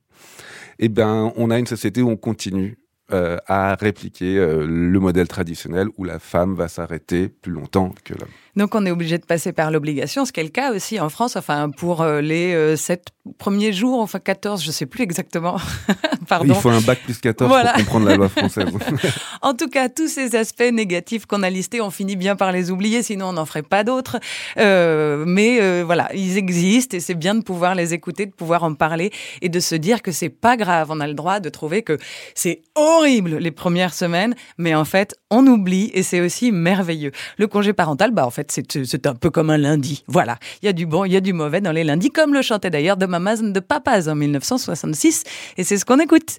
eh 0.79 0.89
ben, 0.89 1.33
on 1.37 1.51
a 1.51 1.59
une 1.59 1.67
société 1.67 2.03
où 2.03 2.11
on 2.11 2.17
continue 2.17 2.79
euh, 3.13 3.37
à 3.47 3.77
répliquer 3.77 4.37
euh, 4.39 4.67
le 4.67 4.99
modèle 4.99 5.29
traditionnel 5.29 5.89
où 5.97 6.03
la 6.05 6.19
femme 6.19 6.55
va 6.55 6.67
s'arrêter 6.67 7.29
plus 7.29 7.53
longtemps 7.53 7.95
que 8.05 8.15
l'homme. 8.15 8.29
Donc 8.57 8.75
on 8.75 8.87
est 8.87 8.91
obligé 8.91 9.19
de 9.19 9.25
passer 9.25 9.53
par 9.53 9.71
l'obligation, 9.71 10.25
ce 10.25 10.33
qui 10.33 10.41
est 10.41 10.45
le 10.45 10.49
cas 10.49 10.73
aussi 10.73 10.99
en 10.99 11.09
France, 11.11 11.37
enfin 11.37 11.71
pour 11.71 12.01
euh, 12.01 12.21
les 12.21 12.55
euh, 12.55 12.77
sept 12.77 13.09
premiers 13.39 13.73
jours, 13.73 14.01
enfin 14.01 14.19
14, 14.19 14.63
je 14.63 14.71
sais 14.71 14.87
plus 14.87 15.03
exactement. 15.03 15.57
Pardon. 16.29 16.55
Il 16.55 16.61
faut 16.61 16.71
un 16.71 16.81
bac 16.81 17.01
plus 17.05 17.19
14 17.19 17.49
Voilà. 17.49 17.73
pour 17.73 17.83
comprendre 17.83 18.09
la 18.09 18.17
loi 18.17 18.29
française. 18.29 18.69
En 19.43 19.55
tout 19.55 19.69
cas, 19.69 19.89
tous 19.89 20.09
ces 20.09 20.35
aspects 20.35 20.65
négatifs 20.73 21.27
qu'on 21.27 21.43
a 21.43 21.51
listés, 21.51 21.81
on 21.81 21.91
finit 21.91 22.17
bien 22.17 22.35
par 22.35 22.51
les 22.51 22.71
oublier, 22.71 23.03
sinon 23.03 23.27
on 23.27 23.33
n'en 23.35 23.47
ferait 23.47 23.63
pas 23.63 23.85
d'autres. 23.85 24.17
Euh, 24.57 25.25
mais 25.27 25.61
euh, 25.61 25.83
voilà, 25.85 26.09
ils 26.15 26.37
existent 26.37 26.97
et 26.97 27.01
c'est 27.01 27.15
bien 27.15 27.35
de 27.35 27.43
pouvoir 27.43 27.75
les 27.75 27.95
écouter, 27.95 28.27
de 28.27 28.33
pouvoir 28.33 28.65
en 28.65 28.75
parler 28.75 29.13
et 29.43 29.49
de 29.49 29.61
se 29.61 29.75
dire 29.75 30.03
que 30.03 30.11
c'est 30.11 30.31
pas 30.31 30.57
grave. 30.57 30.89
On 30.91 31.01
a 31.01 31.07
le 31.07 31.15
droit 31.15 31.39
de 31.39 31.49
trouver 31.49 31.83
que 31.83 31.99
c'est 32.35 32.63
horrible 32.75 33.37
les 33.37 33.51
premières 33.53 33.95
semaines, 33.95 34.35
mais 34.59 34.75
en 34.75 34.85
fait, 34.85 35.15
on 35.31 35.47
oublie 35.47 35.91
et 35.95 36.03
c'est 36.03 36.21
aussi 36.21 36.51
merveilleux. 36.51 37.13
Le 37.39 37.47
congé 37.47 37.73
parental, 37.73 38.11
bah 38.11 38.27
en 38.27 38.31
fait, 38.31 38.46
c'est 38.51 39.07
un 39.07 39.15
peu 39.15 39.31
comme 39.31 39.51
un 39.51 39.59
lundi. 39.59 40.05
Voilà, 40.07 40.39
il 40.63 40.67
y 40.67 40.69
a 40.69 40.73
du 40.73 40.87
bon, 40.87 41.05
il 41.05 41.13
y 41.13 41.17
a 41.17 41.21
du 41.21 41.33
mauvais 41.33 41.61
dans 41.61 41.73
les 41.73 41.85
lundis, 41.85 42.11
comme 42.11 42.35
le 42.35 42.43
chantait 42.43 42.71
d'ailleurs 42.71 42.97
de 42.97 43.07
Mamas 43.07 43.41
and 43.43 43.51
de 43.51 43.61
Papas 43.61 44.09
en 44.09 44.15
1966, 44.15 45.25
et 45.57 45.65
c'est 45.65 45.79
ce 45.79 45.85
qu'on 45.85 45.99
écoute. 45.99 46.39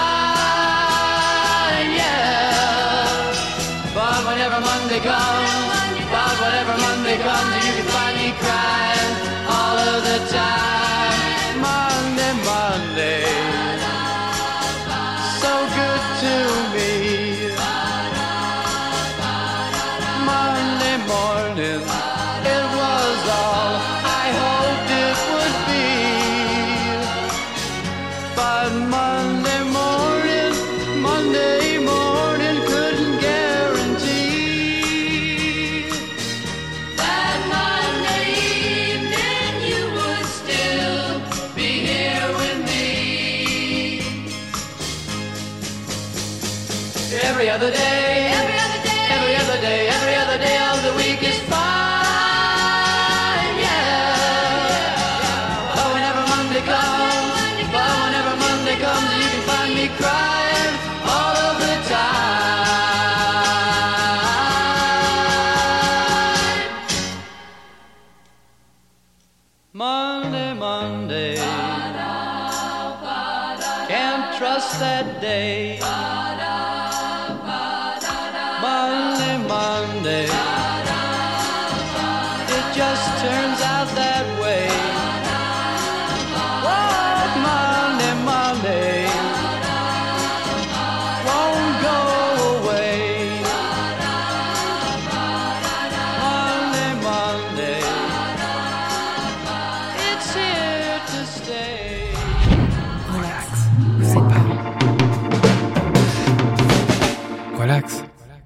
trust 74.41 74.79
that 74.79 75.21
day. 75.21 75.77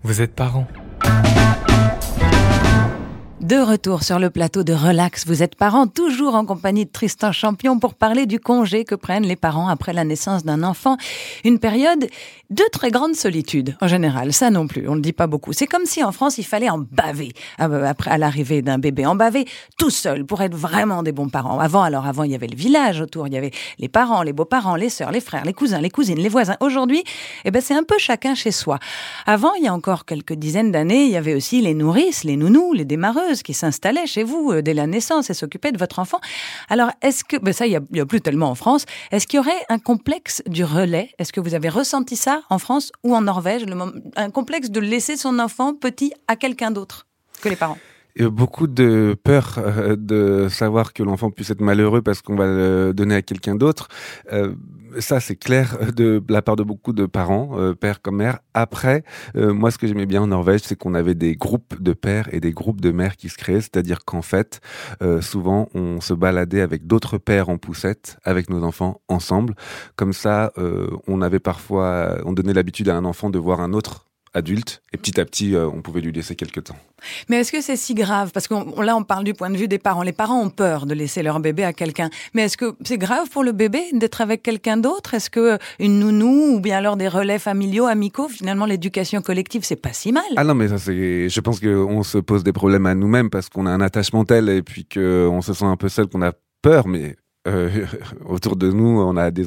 Vous 0.05 0.21
êtes 0.21 0.35
parents. 0.35 0.67
De 3.45 3.57
retour 3.57 4.01
sur 4.01 4.17
le 4.17 4.31
plateau 4.31 4.63
de 4.63 4.73
Relax, 4.73 5.27
vous 5.27 5.43
êtes 5.43 5.53
parents, 5.53 5.85
toujours 5.85 6.33
en 6.33 6.47
compagnie 6.47 6.85
de 6.85 6.89
Tristan 6.89 7.31
Champion 7.31 7.77
pour 7.77 7.93
parler 7.93 8.25
du 8.25 8.39
congé 8.39 8.85
que 8.85 8.95
prennent 8.95 9.27
les 9.27 9.35
parents 9.35 9.67
après 9.67 9.93
la 9.93 10.03
naissance 10.03 10.43
d'un 10.43 10.63
enfant. 10.63 10.97
Une 11.43 11.59
période 11.59 12.07
de 12.49 12.63
très 12.71 12.89
grande 12.89 13.13
solitude, 13.13 13.77
en 13.81 13.87
général. 13.87 14.33
Ça 14.33 14.49
non 14.49 14.65
plus, 14.65 14.87
on 14.87 14.93
ne 14.93 14.95
le 14.95 15.01
dit 15.03 15.13
pas 15.13 15.27
beaucoup. 15.27 15.53
C'est 15.53 15.67
comme 15.67 15.85
si 15.85 16.03
en 16.03 16.11
France, 16.11 16.39
il 16.39 16.43
fallait 16.43 16.71
en 16.71 16.79
baver 16.79 17.33
après 17.59 18.09
à 18.09 18.17
l'arrivée 18.17 18.63
d'un 18.63 18.79
bébé. 18.79 19.05
En 19.05 19.15
baver 19.15 19.45
tout 19.77 19.91
seul 19.91 20.25
pour 20.25 20.41
être 20.41 20.55
vraiment 20.55 21.03
des 21.03 21.11
bons 21.11 21.29
parents. 21.29 21.59
Avant, 21.59 21.83
alors 21.83 22.07
avant, 22.07 22.23
il 22.23 22.31
y 22.31 22.35
avait 22.35 22.47
le 22.47 22.57
village 22.57 22.99
autour. 22.99 23.27
Il 23.27 23.35
y 23.35 23.37
avait 23.37 23.51
les 23.77 23.89
parents, 23.89 24.23
les 24.23 24.33
beaux-parents, 24.33 24.75
les 24.75 24.89
sœurs, 24.89 25.11
les 25.11 25.21
frères, 25.21 25.45
les 25.45 25.53
cousins, 25.53 25.81
les 25.81 25.91
cousines, 25.91 26.17
les 26.17 26.29
voisins. 26.29 26.57
Aujourd'hui, 26.61 27.03
eh 27.43 27.51
ben, 27.51 27.61
c'est 27.61 27.75
un 27.75 27.83
peu 27.83 27.99
chacun 27.99 28.33
chez 28.33 28.51
soi. 28.51 28.79
Avant, 29.27 29.53
il 29.53 29.65
y 29.65 29.67
a 29.67 29.73
encore 29.73 30.05
quelques 30.05 30.33
dizaines 30.33 30.71
d'années, 30.71 31.05
il 31.05 31.11
y 31.11 31.17
avait 31.17 31.35
aussi 31.35 31.61
les 31.61 31.75
nourrices, 31.75 32.23
les 32.23 32.37
nounous, 32.37 32.73
les 32.73 32.85
démarreuses 32.85 33.34
qui 33.43 33.53
s'installaient 33.53 34.07
chez 34.07 34.23
vous 34.23 34.51
euh, 34.51 34.61
dès 34.61 34.73
la 34.73 34.87
naissance 34.87 35.29
et 35.29 35.33
s'occupaient 35.33 35.71
de 35.71 35.77
votre 35.77 35.99
enfant. 35.99 36.19
Alors, 36.69 36.91
est-ce 37.01 37.23
que, 37.23 37.37
ben 37.37 37.53
ça, 37.53 37.67
il 37.67 37.79
n'y 37.91 37.99
a, 37.99 38.05
plus 38.05 38.21
tellement 38.21 38.49
en 38.49 38.55
France, 38.55 38.85
est-ce 39.11 39.27
qu'il 39.27 39.37
y 39.37 39.39
aurait 39.39 39.65
un 39.69 39.79
complexe 39.79 40.43
du 40.47 40.63
relais? 40.63 41.11
Est-ce 41.17 41.33
que 41.33 41.39
vous 41.39 41.53
avez 41.53 41.69
ressenti 41.69 42.15
ça 42.15 42.41
en 42.49 42.59
France 42.59 42.91
ou 43.03 43.15
en 43.15 43.21
Norvège, 43.21 43.65
un 44.15 44.29
complexe 44.29 44.69
de 44.69 44.79
laisser 44.79 45.17
son 45.17 45.39
enfant 45.39 45.73
petit 45.73 46.13
à 46.27 46.35
quelqu'un 46.35 46.71
d'autre 46.71 47.07
que 47.41 47.49
les 47.49 47.55
parents? 47.55 47.77
Beaucoup 48.17 48.67
de 48.67 49.17
peur 49.25 49.55
euh, 49.57 49.97
de 49.97 50.47
savoir 50.49 50.93
que 50.93 51.03
l'enfant 51.03 51.31
puisse 51.31 51.49
être 51.49 51.59
malheureux 51.59 52.01
parce 52.01 52.21
qu'on 52.21 52.35
va 52.37 52.45
le 52.45 52.93
donner 52.93 53.15
à 53.15 53.21
quelqu'un 53.21 53.55
d'autre. 53.55 53.89
Euh, 54.31 54.53
ça, 54.99 55.19
c'est 55.19 55.35
clair 55.35 55.77
de 55.93 56.23
la 56.29 56.41
part 56.41 56.55
de 56.55 56.63
beaucoup 56.63 56.93
de 56.93 57.05
parents, 57.05 57.51
euh, 57.59 57.73
père 57.73 58.01
comme 58.01 58.17
mère. 58.17 58.39
Après, 58.53 59.03
euh, 59.35 59.53
moi, 59.53 59.71
ce 59.71 59.77
que 59.77 59.87
j'aimais 59.87 60.05
bien 60.05 60.21
en 60.21 60.27
Norvège, 60.27 60.61
c'est 60.63 60.75
qu'on 60.75 60.93
avait 60.93 61.15
des 61.15 61.35
groupes 61.35 61.81
de 61.81 61.93
pères 61.93 62.27
et 62.33 62.39
des 62.39 62.51
groupes 62.51 62.81
de 62.81 62.91
mères 62.91 63.15
qui 63.15 63.29
se 63.29 63.37
créaient. 63.37 63.61
C'est-à-dire 63.61 64.05
qu'en 64.05 64.21
fait, 64.21 64.61
euh, 65.01 65.21
souvent, 65.21 65.69
on 65.73 66.01
se 66.01 66.13
baladait 66.13 66.61
avec 66.61 66.87
d'autres 66.87 67.17
pères 67.17 67.49
en 67.49 67.57
poussette, 67.57 68.17
avec 68.23 68.49
nos 68.49 68.63
enfants 68.63 69.01
ensemble. 69.07 69.55
Comme 69.95 70.13
ça, 70.13 70.51
on 71.07 71.21
avait 71.21 71.39
parfois, 71.39 72.17
on 72.25 72.33
donnait 72.33 72.53
l'habitude 72.53 72.89
à 72.89 72.95
un 72.95 73.05
enfant 73.05 73.29
de 73.29 73.39
voir 73.39 73.59
un 73.61 73.73
autre 73.73 74.05
adulte 74.35 74.83
et 74.93 74.97
petit 74.97 75.19
à 75.19 75.25
petit, 75.25 75.55
euh, 75.55 75.67
on 75.67 75.81
pouvait 75.81 76.01
lui 76.01 76.11
laisser 76.11 76.35
quelques 76.35 76.65
temps. 76.65 76.75
Mais 77.29 77.37
est-ce 77.37 77.51
que 77.51 77.61
c'est 77.61 77.75
si 77.75 77.95
grave? 77.95 78.31
Parce 78.31 78.47
que 78.47 78.53
là, 78.81 78.95
on 78.95 79.03
parle 79.03 79.23
du 79.23 79.33
point 79.33 79.49
de 79.49 79.57
vue 79.57 79.67
des 79.67 79.79
parents. 79.79 80.03
Les 80.03 80.11
parents 80.11 80.41
ont 80.41 80.49
peur 80.49 80.85
de 80.85 80.93
laisser 80.93 81.23
leur 81.23 81.39
bébé 81.39 81.63
à 81.63 81.73
quelqu'un. 81.73 82.09
Mais 82.33 82.43
est-ce 82.43 82.57
que 82.57 82.75
c'est 82.83 82.97
grave 82.97 83.29
pour 83.29 83.43
le 83.43 83.53
bébé 83.53 83.81
d'être 83.93 84.21
avec 84.21 84.43
quelqu'un 84.43 84.77
d'autre? 84.77 85.13
Est-ce 85.13 85.29
que 85.29 85.39
euh, 85.39 85.57
une 85.79 85.99
nounou 85.99 86.55
ou 86.55 86.59
bien 86.59 86.77
alors 86.77 86.97
des 86.97 87.07
relais 87.07 87.39
familiaux, 87.39 87.85
amicaux, 87.85 88.27
finalement, 88.27 88.65
l'éducation 88.65 89.21
collective, 89.21 89.63
c'est 89.63 89.75
pas 89.75 89.93
si 89.93 90.11
mal? 90.11 90.23
Ah 90.35 90.43
non, 90.43 90.53
mais 90.53 90.67
ça, 90.67 90.77
c'est. 90.77 91.29
Je 91.29 91.39
pense 91.39 91.59
qu'on 91.59 92.03
se 92.03 92.17
pose 92.17 92.43
des 92.43 92.53
problèmes 92.53 92.85
à 92.85 92.93
nous-mêmes 92.93 93.29
parce 93.29 93.49
qu'on 93.49 93.65
a 93.65 93.71
un 93.71 93.81
attachement 93.81 94.25
tel 94.25 94.49
et 94.49 94.61
puis 94.61 94.85
qu'on 94.85 95.41
se 95.41 95.53
sent 95.53 95.65
un 95.65 95.77
peu 95.77 95.89
seul, 95.89 96.07
qu'on 96.07 96.21
a 96.21 96.33
peur, 96.61 96.87
mais 96.87 97.15
euh, 97.47 97.85
autour 98.25 98.55
de 98.55 98.71
nous, 98.71 98.99
on 98.99 99.15
a 99.15 99.31
des, 99.31 99.45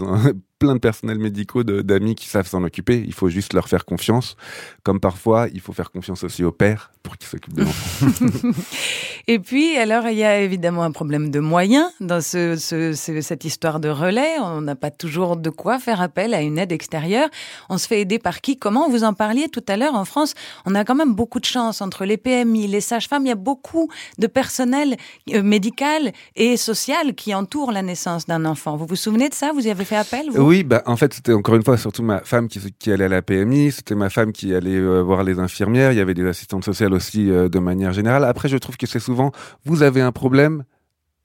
plein 0.59 0.75
de 0.75 0.81
personnels 0.81 1.19
médicaux, 1.19 1.63
d'amis 1.63 2.15
qui 2.15 2.29
savent 2.29 2.47
s'en 2.47 2.65
occuper. 2.65 3.03
Il 3.07 3.15
faut 3.15 3.29
juste 3.29 3.53
leur 3.53 3.69
faire 3.69 3.85
confiance. 3.85 4.37
Comme 4.83 5.01
parfois, 5.01 5.47
il 5.53 5.61
faut 5.61 5.73
faire 5.73 5.91
confiance 5.91 6.25
aussi 6.25 6.45
au 6.45 6.53
père 6.53 6.91
pour 7.03 7.17
qu'il 7.17 7.29
s'occupe 7.29 7.55
de 7.55 7.63
l'enfant. 7.63 8.07
Et 9.29 9.39
puis, 9.39 9.77
alors, 9.77 10.09
il 10.09 10.17
y 10.17 10.25
a 10.25 10.41
évidemment 10.41 10.83
un 10.83 10.91
problème 10.91 11.31
de 11.31 11.39
moyens 11.39 11.91
dans 12.01 12.21
ce, 12.21 12.57
ce, 12.57 12.93
cette 13.21 13.45
histoire 13.45 13.79
de 13.79 13.89
relais. 13.89 14.39
On 14.41 14.61
n'a 14.63 14.75
pas 14.75 14.91
toujours 14.91 15.37
de 15.37 15.51
quoi 15.51 15.79
faire 15.79 16.01
appel 16.01 16.35
à 16.35 16.41
une 16.41 16.59
aide 16.59 16.73
extérieure. 16.73 17.29
On 17.69 17.79
se 17.79 17.87
fait 17.87 18.01
aider 18.01 18.19
par 18.19 18.41
qui? 18.41 18.57
Comment? 18.57 18.89
Vous 18.89 19.05
en 19.05 19.13
parliez 19.13 19.49
tout 19.49 19.65
à 19.69 19.77
l'heure. 19.77 19.95
En 19.95 20.05
France, 20.05 20.35
on 20.67 20.75
a 20.75 20.85
quand 20.85 20.95
même 20.95 21.15
beaucoup 21.15 21.41
de 21.41 21.45
chance 21.45 21.81
entre 21.81 22.05
les 22.05 22.17
PMI, 22.17 22.67
les 22.67 22.81
sages-femmes. 22.81 23.27
Il 23.27 23.29
y 23.29 23.33
a 23.33 23.37
beaucoup 23.37 23.91
de 24.19 24.27
personnel 24.27 24.97
euh, 25.33 25.43
médical 25.43 26.13
et 26.37 26.57
social 26.57 27.15
qui 27.15 27.35
entoure 27.35 27.71
la 27.71 27.83
naissance 27.83 28.27
d'un 28.27 28.45
enfant. 28.45 28.77
Vous 28.77 28.87
vous 28.87 28.97
souvenez 28.97 29.29
de 29.29 29.35
ça? 29.35 29.53
Vous 29.53 29.67
y 29.67 29.71
avez 29.71 29.85
fait 29.85 29.97
appel 29.97 30.31
oui, 30.49 30.65
bah 30.65 30.83
en 30.87 30.97
fait 30.97 31.13
c'était 31.13 31.35
encore 31.35 31.57
une 31.57 31.63
fois 31.63 31.77
surtout 31.77 32.03
ma 32.03 32.21
femme 32.21 32.49
qui, 32.49 32.59
qui 32.79 32.91
allait 32.91 33.05
à 33.05 33.09
la 33.09 33.21
PMI, 33.21 33.71
c'était 33.71 33.95
ma 33.95 34.09
femme 34.09 34.33
qui 34.33 34.55
allait 34.55 34.77
euh, 34.77 35.03
voir 35.03 35.23
les 35.23 35.39
infirmières, 35.39 35.93
il 35.93 35.99
y 35.99 36.01
avait 36.01 36.15
des 36.15 36.27
assistantes 36.27 36.65
sociales 36.65 36.95
aussi 36.95 37.31
euh, 37.31 37.51
de 37.51 37.59
manière 37.59 37.93
générale. 37.93 38.25
Après 38.25 38.49
je 38.49 38.57
trouve 38.57 38.79
que 38.79 38.87
c'est 38.87 38.99
souvent 38.99 39.31
vous 39.67 39.83
avez 39.83 40.01
un 40.01 40.11
problème, 40.11 40.65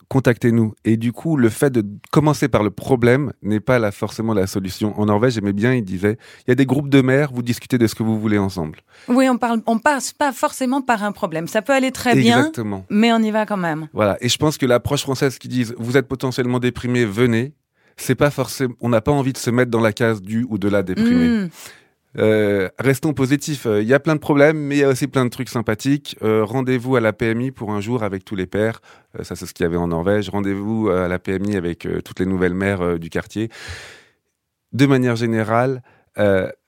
contactez-nous. 0.09 0.73
Et 0.85 0.97
du 0.97 1.11
coup, 1.11 1.37
le 1.37 1.49
fait 1.49 1.71
de 1.71 1.83
commencer 2.11 2.47
par 2.47 2.63
le 2.63 2.69
problème 2.69 3.33
n'est 3.41 3.59
pas 3.59 3.79
là 3.79 3.91
forcément 3.91 4.33
la 4.33 4.45
solution. 4.45 4.99
En 4.99 5.07
Norvège, 5.07 5.33
j'aimais 5.33 5.53
bien, 5.53 5.73
il 5.73 5.83
disait, 5.83 6.17
il 6.41 6.49
y 6.49 6.51
a 6.51 6.55
des 6.55 6.65
groupes 6.65 6.89
de 6.89 7.01
mères, 7.01 7.31
vous 7.33 7.41
discutez 7.41 7.77
de 7.77 7.87
ce 7.87 7.95
que 7.95 8.03
vous 8.03 8.19
voulez 8.19 8.37
ensemble. 8.37 8.81
Oui, 9.07 9.27
on 9.29 9.37
parle, 9.37 9.61
on 9.65 9.79
passe 9.79 10.13
pas 10.13 10.31
forcément 10.31 10.81
par 10.81 11.03
un 11.03 11.13
problème. 11.13 11.47
Ça 11.47 11.61
peut 11.61 11.73
aller 11.73 11.91
très 11.91 12.17
Exactement. 12.17 12.85
bien, 12.89 12.97
mais 12.97 13.13
on 13.13 13.19
y 13.19 13.31
va 13.31 13.45
quand 13.45 13.57
même. 13.57 13.87
Voilà. 13.93 14.17
Et 14.21 14.29
je 14.29 14.37
pense 14.37 14.57
que 14.57 14.65
l'approche 14.65 15.01
française 15.01 15.39
qui 15.39 15.47
dit, 15.47 15.65
vous 15.77 15.97
êtes 15.97 16.07
potentiellement 16.07 16.59
déprimé, 16.59 17.05
venez, 17.05 17.53
c'est 17.97 18.15
pas 18.15 18.31
forcément, 18.31 18.73
on 18.81 18.89
n'a 18.89 19.01
pas 19.01 19.11
envie 19.11 19.33
de 19.33 19.37
se 19.37 19.49
mettre 19.49 19.71
dans 19.71 19.81
la 19.81 19.93
case 19.93 20.21
du 20.21 20.45
ou 20.49 20.57
de 20.57 20.69
la 20.69 20.83
déprimé. 20.83 21.27
Hmm. 21.27 21.49
Euh, 22.19 22.69
restons 22.79 23.13
positifs. 23.13 23.65
Il 23.65 23.87
y 23.87 23.93
a 23.93 23.99
plein 23.99 24.15
de 24.15 24.19
problèmes, 24.19 24.57
mais 24.57 24.75
il 24.75 24.79
y 24.79 24.83
a 24.83 24.89
aussi 24.89 25.07
plein 25.07 25.25
de 25.25 25.29
trucs 25.29 25.49
sympathiques. 25.49 26.15
Euh, 26.21 26.43
rendez-vous 26.43 26.95
à 26.95 27.01
la 27.01 27.13
PMI 27.13 27.51
pour 27.51 27.71
un 27.71 27.81
jour 27.81 28.03
avec 28.03 28.23
tous 28.23 28.35
les 28.35 28.45
pères. 28.45 28.81
Euh, 29.19 29.23
ça, 29.23 29.35
c'est 29.35 29.45
ce 29.45 29.53
qu'il 29.53 29.63
y 29.63 29.67
avait 29.67 29.77
en 29.77 29.87
Norvège. 29.87 30.29
Rendez-vous 30.29 30.89
à 30.89 31.07
la 31.07 31.19
PMI 31.19 31.55
avec 31.55 31.87
toutes 32.05 32.19
les 32.19 32.25
nouvelles 32.25 32.53
mères 32.53 32.99
du 32.99 33.09
quartier. 33.09 33.49
De 34.71 34.85
manière 34.85 35.15
générale, 35.15 35.81
on, 36.17 36.59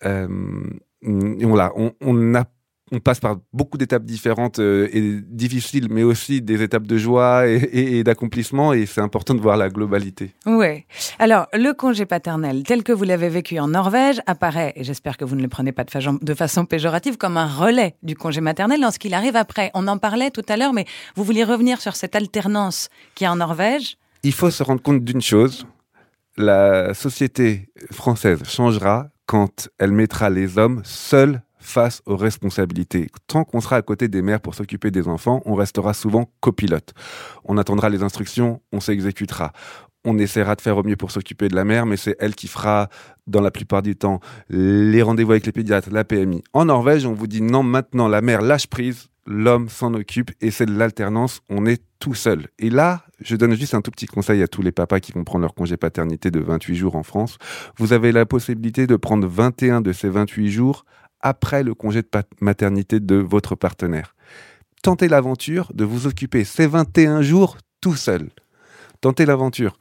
on 2.02 2.36
a 2.36 2.46
on 2.92 3.00
passe 3.00 3.20
par 3.20 3.38
beaucoup 3.52 3.78
d'étapes 3.78 4.06
différentes 4.06 4.60
euh, 4.60 4.88
et 4.94 5.20
difficiles, 5.22 5.88
mais 5.90 6.04
aussi 6.04 6.42
des 6.42 6.62
étapes 6.62 6.86
de 6.86 6.98
joie 6.98 7.48
et, 7.48 8.04
d'accomplissement, 8.04 8.74
et 8.74 8.86
c'est 8.86 9.02
important 9.02 9.34
de 9.34 9.42
voir 9.42 9.58
la 9.58 9.70
globalité. 9.70 10.34
Oui. 10.46 10.86
Alors, 11.18 11.48
le 11.54 11.74
congé 11.74 12.06
paternel, 12.06 12.64
tel 12.64 12.84
que 12.84 12.92
vous 12.92 13.04
l'avez 13.04 13.30
vécu 13.30 13.60
en 13.60 13.70
Norvège, 13.70 14.22
apparaît, 14.28 14.74
et 14.76 14.84
j'espère 14.84 15.18
que 15.18 15.26
vous 15.26 15.36
ne 15.36 15.42
le 15.42 15.48
prenez 15.48 15.72
pas 15.72 15.84
de 15.84 15.92
façon, 15.92 16.20
de 16.22 16.34
façon 16.34 16.66
péjorative, 16.66 17.18
comme 17.18 17.38
un 17.38 17.48
relais 17.48 17.96
du 18.04 18.16
congé 18.16 18.42
maternel 18.42 18.82
lorsqu'il 18.82 19.14
arrive 19.14 19.36
après. 19.36 19.72
On 19.74 19.88
en 19.88 19.98
parlait 19.98 20.30
tout 20.30 20.46
à 20.48 20.56
l'heure, 20.56 20.74
mais 20.74 20.86
vous 21.16 21.24
vouliez 21.24 21.44
revenir 21.44 21.82
sur 21.82 21.96
cette 21.96 22.16
alternance 22.16 22.90
qui 23.16 23.24
est 23.24 23.28
en 23.28 23.38
Norvège 23.38 23.98
Il 24.24 24.34
faut 24.34 24.52
se 24.52 24.62
rendre 24.62 24.82
compte 24.82 25.04
d'une 25.04 25.22
chose, 25.22 25.66
la 26.38 26.94
société 26.94 27.70
française 27.92 28.44
changera 28.44 29.10
quand 29.26 29.70
elle 29.80 29.92
mettra 29.92 30.30
les 30.30 30.58
hommes 30.58 30.82
seuls 30.84 31.42
face 31.66 32.02
aux 32.06 32.16
responsabilités. 32.16 33.10
Tant 33.28 33.44
qu'on 33.44 33.62
sera 33.62 33.78
à 33.78 33.82
côté 33.82 34.08
des 34.08 34.22
mères 34.22 34.40
pour 34.40 34.56
s'occuper 34.56 34.92
des 34.92 35.08
enfants, 35.08 35.42
on 35.46 35.56
restera 35.56 35.94
souvent 35.94 36.30
copilote. 36.40 36.94
On 37.44 37.58
attendra 37.58 37.90
les 37.90 38.04
instructions, 38.04 38.62
on 38.72 38.80
s'exécutera. 38.80 39.52
On 40.06 40.18
essaiera 40.20 40.56
de 40.56 40.62
faire 40.62 40.78
au 40.78 40.84
mieux 40.84 40.96
pour 40.96 41.10
s'occuper 41.10 41.48
de 41.48 41.56
la 41.56 41.66
mère, 41.66 41.88
mais 41.88 41.98
c'est 41.98 42.16
elle 42.20 42.36
qui 42.36 42.48
fera, 42.48 42.90
dans 43.26 43.42
la 43.42 43.50
plupart 43.50 43.82
du 43.82 43.96
temps, 43.96 44.20
les 44.50 45.02
rendez-vous 45.02 45.32
avec 45.32 45.48
les 45.48 45.52
pédiatres, 45.52 45.90
la 45.92 46.04
PMI. 46.04 46.44
En 46.54 46.66
Norvège, 46.66 47.08
on 47.08 47.14
vous 47.14 47.28
dit 47.28 47.42
non, 47.42 47.64
maintenant, 47.64 48.08
la 48.08 48.22
mère 48.22 48.44
lâche 48.44 48.68
prise, 48.68 49.08
l'homme 49.26 49.68
s'en 49.68 49.94
occupe, 49.96 50.32
et 50.42 50.52
c'est 50.52 50.68
de 50.68 50.78
l'alternance, 50.78 51.42
on 51.50 51.66
est 51.66 51.82
tout 51.98 52.14
seul. 52.14 52.48
Et 52.60 52.70
là, 52.70 53.04
je 53.20 53.36
donne 53.36 53.56
juste 53.56 53.74
un 53.74 53.82
tout 53.82 53.90
petit 53.90 54.06
conseil 54.06 54.44
à 54.44 54.48
tous 54.48 54.62
les 54.62 54.72
papas 54.72 55.00
qui 55.00 55.12
vont 55.12 55.24
prendre 55.24 55.42
leur 55.42 55.56
congé 55.56 55.78
paternité 55.78 56.30
de 56.30 56.40
28 56.40 56.76
jours 56.76 56.96
en 56.96 57.04
France. 57.04 57.40
Vous 57.78 57.92
avez 57.92 58.12
la 58.12 58.28
possibilité 58.28 58.86
de 58.86 58.96
prendre 58.96 59.28
21 59.28 59.82
de 59.82 59.92
ces 59.92 60.10
28 60.10 60.52
jours 60.52 60.86
après 61.26 61.64
le 61.64 61.74
congé 61.74 62.04
de 62.04 62.08
maternité 62.40 63.00
de 63.00 63.16
votre 63.16 63.56
partenaire. 63.56 64.16
Tentez 64.84 65.08
l'aventure 65.08 65.72
de 65.74 65.84
vous 65.84 66.06
occuper 66.06 66.44
ces 66.44 66.68
21 66.68 67.24
jours 67.24 67.58
tout 67.82 67.96
seul. 67.96 68.30
Tentez 69.02 69.26
l'aventure. 69.26 69.80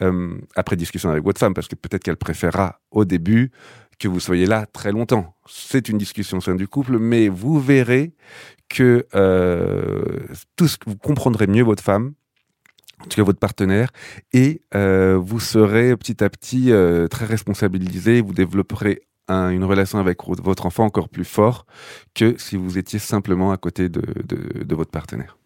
Euh, 0.00 0.38
après 0.56 0.76
discussion 0.76 1.10
avec 1.10 1.22
votre 1.24 1.38
femme, 1.38 1.52
parce 1.52 1.68
que 1.68 1.74
peut-être 1.74 2.02
qu'elle 2.02 2.16
préférera 2.16 2.80
au 2.90 3.04
début 3.04 3.50
que 3.98 4.08
vous 4.08 4.18
soyez 4.18 4.46
là 4.46 4.64
très 4.64 4.90
longtemps. 4.90 5.34
C'est 5.46 5.90
une 5.90 5.98
discussion 5.98 6.38
au 6.38 6.40
sein 6.40 6.54
du 6.54 6.68
couple, 6.68 6.98
mais 6.98 7.28
vous 7.28 7.60
verrez 7.60 8.14
que 8.70 9.06
euh, 9.14 10.02
tout 10.56 10.68
vous 10.86 10.96
comprendrez 10.96 11.48
mieux 11.48 11.64
votre 11.64 11.82
femme, 11.82 12.14
en 13.00 13.04
tout 13.04 13.16
cas 13.16 13.24
votre 13.24 13.40
partenaire, 13.40 13.90
et 14.32 14.62
euh, 14.74 15.18
vous 15.20 15.40
serez 15.40 15.94
petit 15.98 16.24
à 16.24 16.30
petit 16.30 16.72
très 17.10 17.26
responsabilisé, 17.26 18.22
vous 18.22 18.32
développerez 18.32 19.07
une 19.28 19.64
relation 19.64 19.98
avec 19.98 20.18
votre 20.26 20.66
enfant 20.66 20.84
encore 20.84 21.08
plus 21.08 21.24
fort 21.24 21.66
que 22.14 22.36
si 22.38 22.56
vous 22.56 22.78
étiez 22.78 22.98
simplement 22.98 23.52
à 23.52 23.56
côté 23.56 23.88
de, 23.88 24.02
de, 24.24 24.74
votre 24.74 24.90
partenaire. 24.90 25.36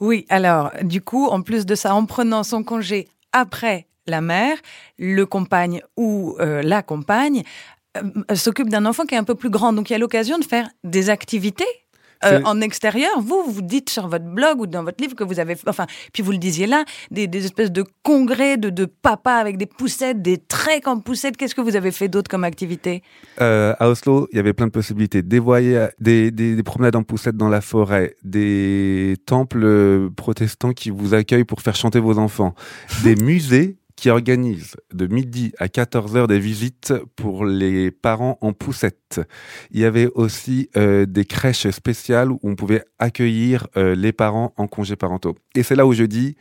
Oui, 0.00 0.26
alors 0.28 0.70
du 0.82 1.00
coup, 1.00 1.26
en 1.26 1.42
plus 1.42 1.66
de 1.66 1.74
ça, 1.74 1.94
en 1.94 2.06
prenant 2.06 2.42
son 2.42 2.62
congé 2.62 3.08
après 3.32 3.86
la 4.06 4.20
mère, 4.20 4.56
le 4.98 5.26
compagne 5.26 5.82
ou 5.96 6.36
euh, 6.40 6.62
la 6.62 6.82
compagne 6.82 7.42
euh, 7.96 8.34
s'occupe 8.34 8.68
d'un 8.68 8.86
enfant 8.86 9.04
qui 9.04 9.14
est 9.14 9.18
un 9.18 9.24
peu 9.24 9.34
plus 9.34 9.50
grand. 9.50 9.72
Donc 9.72 9.90
il 9.90 9.92
y 9.92 9.96
a 9.96 9.98
l'occasion 9.98 10.38
de 10.38 10.44
faire 10.44 10.68
des 10.84 11.10
activités 11.10 11.66
Euh, 12.24 12.40
en 12.44 12.60
extérieur, 12.60 13.20
vous, 13.20 13.44
vous 13.46 13.62
dites 13.62 13.90
sur 13.90 14.08
votre 14.08 14.24
blog 14.24 14.60
ou 14.60 14.66
dans 14.66 14.84
votre 14.84 15.02
livre 15.02 15.14
que 15.14 15.24
vous 15.24 15.38
avez, 15.40 15.56
enfin, 15.66 15.86
puis 16.12 16.22
vous 16.22 16.32
le 16.32 16.38
disiez 16.38 16.66
là, 16.66 16.84
des, 17.10 17.26
des 17.26 17.44
espèces 17.44 17.70
de 17.70 17.84
congrès 18.02 18.56
de, 18.56 18.70
de 18.70 18.84
papas 18.86 19.36
avec 19.36 19.58
des 19.58 19.66
poussettes, 19.66 20.22
des 20.22 20.38
treks 20.38 20.86
en 20.86 21.00
poussettes. 21.00 21.36
Qu'est-ce 21.36 21.54
que 21.54 21.60
vous 21.60 21.76
avez 21.76 21.92
fait 21.92 22.08
d'autre 22.08 22.30
comme 22.30 22.44
activité? 22.44 23.02
Euh, 23.40 23.74
à 23.78 23.88
Oslo, 23.88 24.28
il 24.32 24.36
y 24.36 24.38
avait 24.38 24.52
plein 24.52 24.66
de 24.66 24.72
possibilités. 24.72 25.22
Des, 25.22 25.38
voyages, 25.38 25.90
des, 26.00 26.30
des, 26.30 26.56
des 26.56 26.62
promenades 26.62 26.96
en 26.96 27.02
poussette 27.02 27.36
dans 27.36 27.48
la 27.48 27.60
forêt, 27.60 28.16
des 28.22 29.16
temples 29.26 29.64
euh, 29.64 30.08
protestants 30.14 30.72
qui 30.72 30.90
vous 30.90 31.14
accueillent 31.14 31.44
pour 31.44 31.60
faire 31.60 31.76
chanter 31.76 32.00
vos 32.00 32.18
enfants, 32.18 32.54
des 33.02 33.16
musées 33.22 33.76
qui 33.96 34.10
organisent 34.10 34.76
de 34.92 35.06
midi 35.06 35.52
à 35.58 35.68
14 35.68 36.16
heures 36.16 36.28
des 36.28 36.38
visites 36.38 36.92
pour 37.16 37.46
les 37.46 37.90
parents 37.90 38.38
en 38.42 38.52
poussette. 38.52 39.20
Il 39.70 39.80
y 39.80 39.84
avait 39.84 40.08
aussi 40.14 40.68
euh, 40.76 41.06
des 41.06 41.24
crèches 41.24 41.68
spéciales 41.70 42.30
où 42.30 42.38
on 42.42 42.54
pouvait 42.54 42.84
accueillir 42.98 43.66
euh, 43.76 43.94
les 43.94 44.12
parents 44.12 44.52
en 44.56 44.66
congés 44.68 44.96
parentaux. 44.96 45.36
Et 45.54 45.62
c'est 45.62 45.74
là 45.74 45.86
où 45.86 45.94
je 45.94 46.04
dis, 46.04 46.36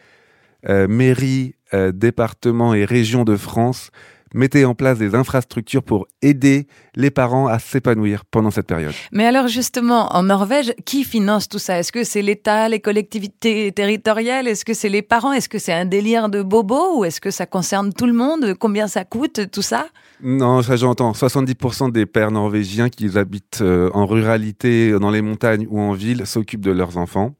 euh, 0.67 0.87
mairie, 0.87 1.55
euh, 1.73 1.91
département 1.91 2.73
et 2.73 2.85
région 2.85 3.23
de 3.23 3.37
France, 3.37 3.91
mettez 4.35 4.65
en 4.65 4.75
place 4.75 4.99
des 4.99 5.15
infrastructures 5.15 5.81
pour 5.81 6.07
aider 6.21 6.67
les 6.95 7.09
parents 7.09 7.47
à 7.47 7.57
s'épanouir 7.57 8.25
pendant 8.25 8.51
cette 8.51 8.67
période. 8.67 8.93
Mais 9.11 9.25
alors 9.25 9.47
justement, 9.47 10.13
en 10.13 10.23
Norvège, 10.23 10.73
qui 10.85 11.03
finance 11.03 11.47
tout 11.47 11.57
ça? 11.57 11.79
Est-ce 11.79 11.91
que 11.91 12.03
c'est 12.03 12.21
l'État, 12.21 12.69
les 12.69 12.81
collectivités 12.81 13.71
territoriales? 13.71 14.47
Est-ce 14.47 14.65
que 14.65 14.73
c'est 14.73 14.89
les 14.89 15.01
parents? 15.01 15.31
Est-ce 15.31 15.49
que 15.49 15.57
c'est 15.57 15.73
un 15.73 15.85
délire 15.85 16.29
de 16.29 16.43
bobo? 16.43 16.99
Ou 16.99 17.05
est-ce 17.05 17.21
que 17.21 17.31
ça 17.31 17.45
concerne 17.45 17.93
tout 17.93 18.05
le 18.05 18.13
monde? 18.13 18.53
Combien 18.59 18.87
ça 18.87 19.05
coûte, 19.05 19.49
tout 19.51 19.61
ça? 19.61 19.87
Non, 20.21 20.61
ça 20.61 20.75
j'entends. 20.75 21.13
70% 21.13 21.91
des 21.91 22.05
pères 22.05 22.31
norvégiens 22.31 22.89
qui 22.89 23.17
habitent 23.17 23.61
euh, 23.61 23.89
en 23.93 24.05
ruralité, 24.05 24.91
dans 24.99 25.11
les 25.11 25.21
montagnes 25.21 25.65
ou 25.69 25.79
en 25.79 25.93
ville, 25.93 26.25
s'occupent 26.25 26.65
de 26.65 26.71
leurs 26.71 26.97
enfants. 26.97 27.35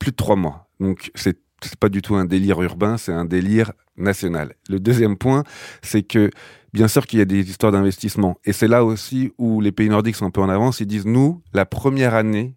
Plus 0.00 0.10
de 0.10 0.16
trois 0.16 0.36
mois. 0.36 0.68
Donc 0.80 1.10
c'est 1.14 1.38
c'est 1.62 1.76
pas 1.76 1.88
du 1.88 2.02
tout 2.02 2.14
un 2.14 2.24
délire 2.24 2.62
urbain, 2.62 2.96
c'est 2.96 3.12
un 3.12 3.24
délire 3.24 3.72
Le 4.00 4.78
deuxième 4.78 5.16
point, 5.16 5.44
c'est 5.82 6.02
que 6.02 6.30
bien 6.72 6.88
sûr 6.88 7.06
qu'il 7.06 7.18
y 7.18 7.22
a 7.22 7.26
des 7.26 7.48
histoires 7.48 7.72
d'investissement. 7.72 8.38
Et 8.44 8.52
c'est 8.52 8.68
là 8.68 8.84
aussi 8.84 9.32
où 9.38 9.60
les 9.60 9.72
pays 9.72 9.88
nordiques 9.88 10.16
sont 10.16 10.26
un 10.26 10.30
peu 10.30 10.40
en 10.40 10.48
avance. 10.48 10.80
Ils 10.80 10.86
disent, 10.86 11.06
nous, 11.06 11.42
la 11.52 11.66
première 11.66 12.14
année 12.14 12.56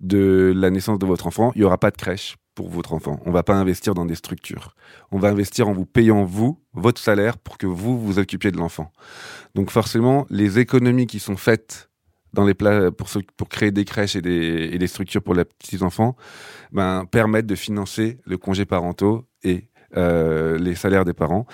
de 0.00 0.52
la 0.54 0.70
naissance 0.70 0.98
de 0.98 1.06
votre 1.06 1.26
enfant, 1.26 1.52
il 1.54 1.60
n'y 1.60 1.64
aura 1.64 1.78
pas 1.78 1.90
de 1.90 1.96
crèche 1.96 2.36
pour 2.54 2.68
votre 2.68 2.92
enfant. 2.92 3.20
On 3.24 3.30
va 3.30 3.42
pas 3.42 3.54
investir 3.54 3.94
dans 3.94 4.06
des 4.06 4.14
structures. 4.14 4.74
On 5.10 5.18
va 5.18 5.28
investir 5.28 5.68
en 5.68 5.72
vous 5.72 5.86
payant, 5.86 6.24
vous, 6.24 6.58
votre 6.72 7.00
salaire 7.00 7.38
pour 7.38 7.58
que 7.58 7.66
vous 7.66 7.98
vous 8.00 8.18
occupiez 8.18 8.50
de 8.50 8.56
l'enfant. 8.56 8.90
Donc 9.54 9.70
forcément, 9.70 10.26
les 10.30 10.58
économies 10.58 11.06
qui 11.06 11.18
sont 11.18 11.36
faites 11.36 11.90
dans 12.32 12.44
les 12.44 12.54
plats 12.54 12.90
pour, 12.90 13.48
créer 13.48 13.70
des 13.70 13.84
crèches 13.84 14.16
et 14.16 14.22
des, 14.22 14.70
et 14.72 14.78
des 14.78 14.86
structures 14.86 15.22
pour 15.22 15.34
les 15.34 15.44
petits 15.44 15.82
enfants, 15.82 16.16
ben, 16.72 17.04
permettent 17.06 17.46
de 17.46 17.54
financer 17.54 18.18
le 18.26 18.36
congé 18.36 18.66
parentaux 18.66 19.26
et 19.42 19.68
euh, 19.96 20.58
les 20.58 20.74
salaires 20.74 21.04
des 21.04 21.12
parents. 21.14 21.46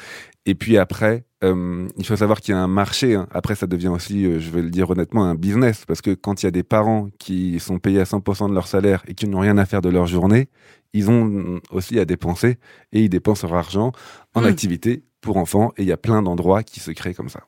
Et 0.46 0.54
puis 0.54 0.76
après, 0.76 1.24
euh, 1.44 1.86
il 1.98 2.04
faut 2.06 2.16
savoir 2.16 2.40
qu'il 2.40 2.52
y 2.54 2.56
a 2.56 2.60
un 2.60 2.66
marché. 2.68 3.14
hein. 3.14 3.28
Après, 3.32 3.54
ça 3.54 3.66
devient 3.66 3.88
aussi, 3.88 4.24
euh, 4.26 4.40
je 4.40 4.50
vais 4.50 4.62
le 4.62 4.70
dire 4.70 4.90
honnêtement, 4.90 5.24
un 5.24 5.34
business. 5.36 5.84
Parce 5.86 6.00
que 6.00 6.10
quand 6.14 6.42
il 6.42 6.46
y 6.46 6.48
a 6.48 6.50
des 6.50 6.62
parents 6.64 7.08
qui 7.18 7.60
sont 7.60 7.78
payés 7.78 8.00
à 8.00 8.04
100% 8.04 8.48
de 8.48 8.54
leur 8.54 8.66
salaire 8.66 9.02
et 9.06 9.14
qui 9.14 9.28
n'ont 9.28 9.38
rien 9.40 9.56
à 9.58 9.66
faire 9.66 9.82
de 9.82 9.88
leur 9.88 10.06
journée, 10.06 10.48
ils 10.94 11.10
ont 11.10 11.60
aussi 11.70 11.98
à 11.98 12.04
dépenser 12.04 12.58
et 12.92 13.02
ils 13.02 13.08
dépensent 13.08 13.46
leur 13.46 13.56
argent 13.56 13.92
en 14.34 14.42
Mm. 14.42 14.46
activité 14.46 15.04
pour 15.20 15.36
enfants. 15.36 15.72
Et 15.76 15.82
il 15.82 15.88
y 15.88 15.92
a 15.92 15.96
plein 15.96 16.22
d'endroits 16.22 16.62
qui 16.64 16.80
se 16.80 16.90
créent 16.90 17.14
comme 17.14 17.28
ça. 17.28 17.44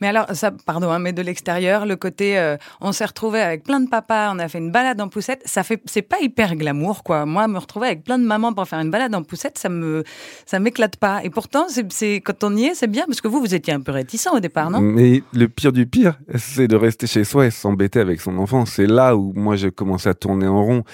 Mais 0.00 0.08
alors, 0.08 0.26
pardon, 0.66 0.90
hein, 0.90 0.98
mais 0.98 1.12
de 1.12 1.22
l'extérieur, 1.22 1.86
le 1.86 1.96
côté, 1.96 2.38
euh, 2.38 2.56
on 2.80 2.92
s'est 2.92 3.04
retrouvé 3.04 3.40
avec 3.40 3.64
plein 3.64 3.80
de 3.80 3.88
papas, 3.88 4.32
on 4.32 4.38
a 4.38 4.48
fait 4.48 4.58
une 4.58 4.70
balade 4.70 5.00
en 5.00 5.08
poussette, 5.08 5.42
ça 5.44 5.62
fait, 5.62 5.80
c'est 5.86 6.02
pas 6.02 6.20
hyper 6.20 6.56
glamour, 6.56 7.02
quoi. 7.02 7.26
Moi, 7.26 7.46
me 7.48 7.58
retrouver 7.58 7.88
avec 7.88 8.04
plein 8.04 8.18
de 8.18 8.24
mamans 8.24 8.52
pour 8.52 8.66
faire 8.66 8.80
une 8.80 8.90
balade 8.90 9.14
en 9.14 9.22
poussette, 9.22 9.58
ça 9.58 9.68
me, 9.68 10.04
ça 10.46 10.58
m'éclate 10.58 10.96
pas. 10.96 11.22
Et 11.24 11.30
pourtant, 11.30 11.66
c'est, 11.88 12.16
quand 12.16 12.44
on 12.44 12.56
y 12.56 12.66
est, 12.66 12.74
c'est 12.74 12.86
bien, 12.86 13.04
parce 13.06 13.20
que 13.20 13.28
vous, 13.28 13.40
vous 13.40 13.54
étiez 13.54 13.72
un 13.72 13.80
peu 13.80 13.92
réticent 13.92 14.28
au 14.32 14.40
départ, 14.40 14.70
non? 14.70 14.80
Mais 14.80 15.22
le 15.32 15.48
pire 15.48 15.72
du 15.72 15.86
pire, 15.86 16.18
c'est 16.36 16.68
de 16.68 16.76
rester 16.76 17.06
chez 17.06 17.24
soi 17.24 17.46
et 17.46 17.50
s'embêter 17.50 18.00
avec 18.00 18.20
son 18.20 18.38
enfant. 18.38 18.66
C'est 18.66 18.86
là 18.86 19.16
où 19.16 19.32
moi 19.34 19.56
j'ai 19.56 19.70
commencé 19.70 20.08
à 20.08 20.14
tourner 20.14 20.46
en 20.46 20.62
rond. 20.62 20.84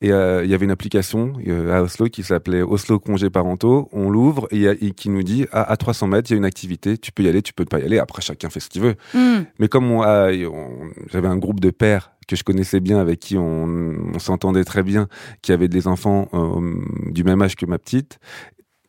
Et 0.00 0.12
euh, 0.12 0.44
il 0.44 0.50
y 0.50 0.54
avait 0.54 0.64
une 0.64 0.70
application 0.70 1.34
euh, 1.46 1.76
à 1.76 1.82
Oslo 1.82 2.06
qui 2.06 2.22
s'appelait 2.22 2.62
Oslo 2.62 2.98
congés 2.98 3.30
parentaux. 3.30 3.88
On 3.92 4.10
l'ouvre 4.10 4.48
et, 4.50 4.64
et 4.64 4.92
qui 4.92 5.10
nous 5.10 5.22
dit 5.22 5.46
à, 5.52 5.70
à 5.70 5.76
300 5.76 6.06
mètres 6.06 6.30
il 6.30 6.34
y 6.34 6.36
a 6.36 6.38
une 6.38 6.44
activité. 6.44 6.98
Tu 6.98 7.12
peux 7.12 7.22
y 7.22 7.28
aller, 7.28 7.42
tu 7.42 7.52
peux 7.52 7.64
pas 7.64 7.80
y 7.80 7.84
aller. 7.84 7.98
Après 7.98 8.22
chacun 8.30 8.50
fait 8.50 8.60
ce 8.60 8.68
qu'il 8.68 8.82
veut. 8.82 8.94
Hmm. 9.14 9.40
Mais 9.58 9.68
comme 9.68 9.90
on 9.90 10.02
a- 10.02 10.30
on- 10.32 10.90
j'avais 11.12 11.28
un 11.28 11.36
groupe 11.36 11.60
de 11.60 11.70
pères 11.70 12.12
que 12.28 12.36
je 12.36 12.44
connaissais 12.44 12.80
bien, 12.80 12.98
avec 12.98 13.18
qui 13.20 13.36
on, 13.36 13.66
on 14.14 14.18
s'entendait 14.18 14.64
très 14.64 14.82
bien, 14.82 15.08
qui 15.42 15.52
avaient 15.52 15.68
des 15.68 15.86
enfants 15.88 16.28
euh, 16.34 16.60
du 17.10 17.24
même 17.24 17.42
âge 17.42 17.56
que 17.56 17.66
ma 17.66 17.78
petite, 17.78 18.18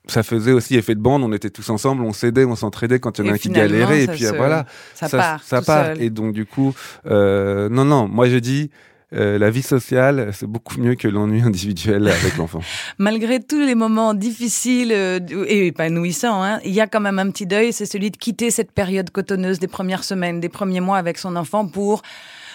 ça 0.07 0.23
faisait 0.23 0.51
aussi 0.51 0.75
effet 0.75 0.95
de 0.95 0.99
bande. 0.99 1.23
On 1.23 1.31
était 1.33 1.49
tous 1.49 1.69
ensemble, 1.69 2.03
on 2.03 2.13
s'aidait, 2.13 2.45
on 2.45 2.55
s'entraidait 2.55 2.99
quand 2.99 3.17
il 3.19 3.25
y 3.25 3.29
en 3.29 3.31
a 3.31 3.35
un 3.35 3.37
qui 3.37 3.49
galérait. 3.49 4.03
Et 4.03 4.07
puis 4.07 4.19
se- 4.25 4.33
euh, 4.33 4.37
voilà, 4.37 4.65
Ça, 4.93 5.09
part. 5.09 5.43
ça 5.43 5.61
part. 5.61 5.91
Et 5.99 6.09
donc 6.09 6.33
du 6.33 6.45
coup, 6.45 6.73
euh, 7.07 7.67
non, 7.69 7.85
non, 7.85 8.07
moi 8.07 8.29
je 8.29 8.37
dis. 8.37 8.69
Euh, 9.13 9.37
la 9.37 9.49
vie 9.49 9.61
sociale, 9.61 10.29
c'est 10.33 10.47
beaucoup 10.47 10.79
mieux 10.79 10.95
que 10.95 11.07
l'ennui 11.07 11.41
individuel 11.45 12.07
avec 12.07 12.37
l'enfant. 12.37 12.61
Malgré 12.97 13.41
tous 13.41 13.59
les 13.59 13.75
moments 13.75 14.13
difficiles 14.13 14.93
euh, 14.93 15.19
et 15.47 15.67
épanouissants, 15.67 16.41
hein, 16.43 16.59
il 16.63 16.71
y 16.71 16.79
a 16.79 16.87
quand 16.87 17.01
même 17.01 17.19
un 17.19 17.29
petit 17.29 17.45
deuil, 17.45 17.73
c'est 17.73 17.85
celui 17.85 18.09
de 18.11 18.17
quitter 18.17 18.51
cette 18.51 18.71
période 18.71 19.09
cotonneuse 19.09 19.59
des 19.59 19.67
premières 19.67 20.03
semaines, 20.03 20.39
des 20.39 20.49
premiers 20.49 20.79
mois 20.79 20.97
avec 20.97 21.17
son 21.17 21.35
enfant 21.35 21.67
pour 21.67 22.01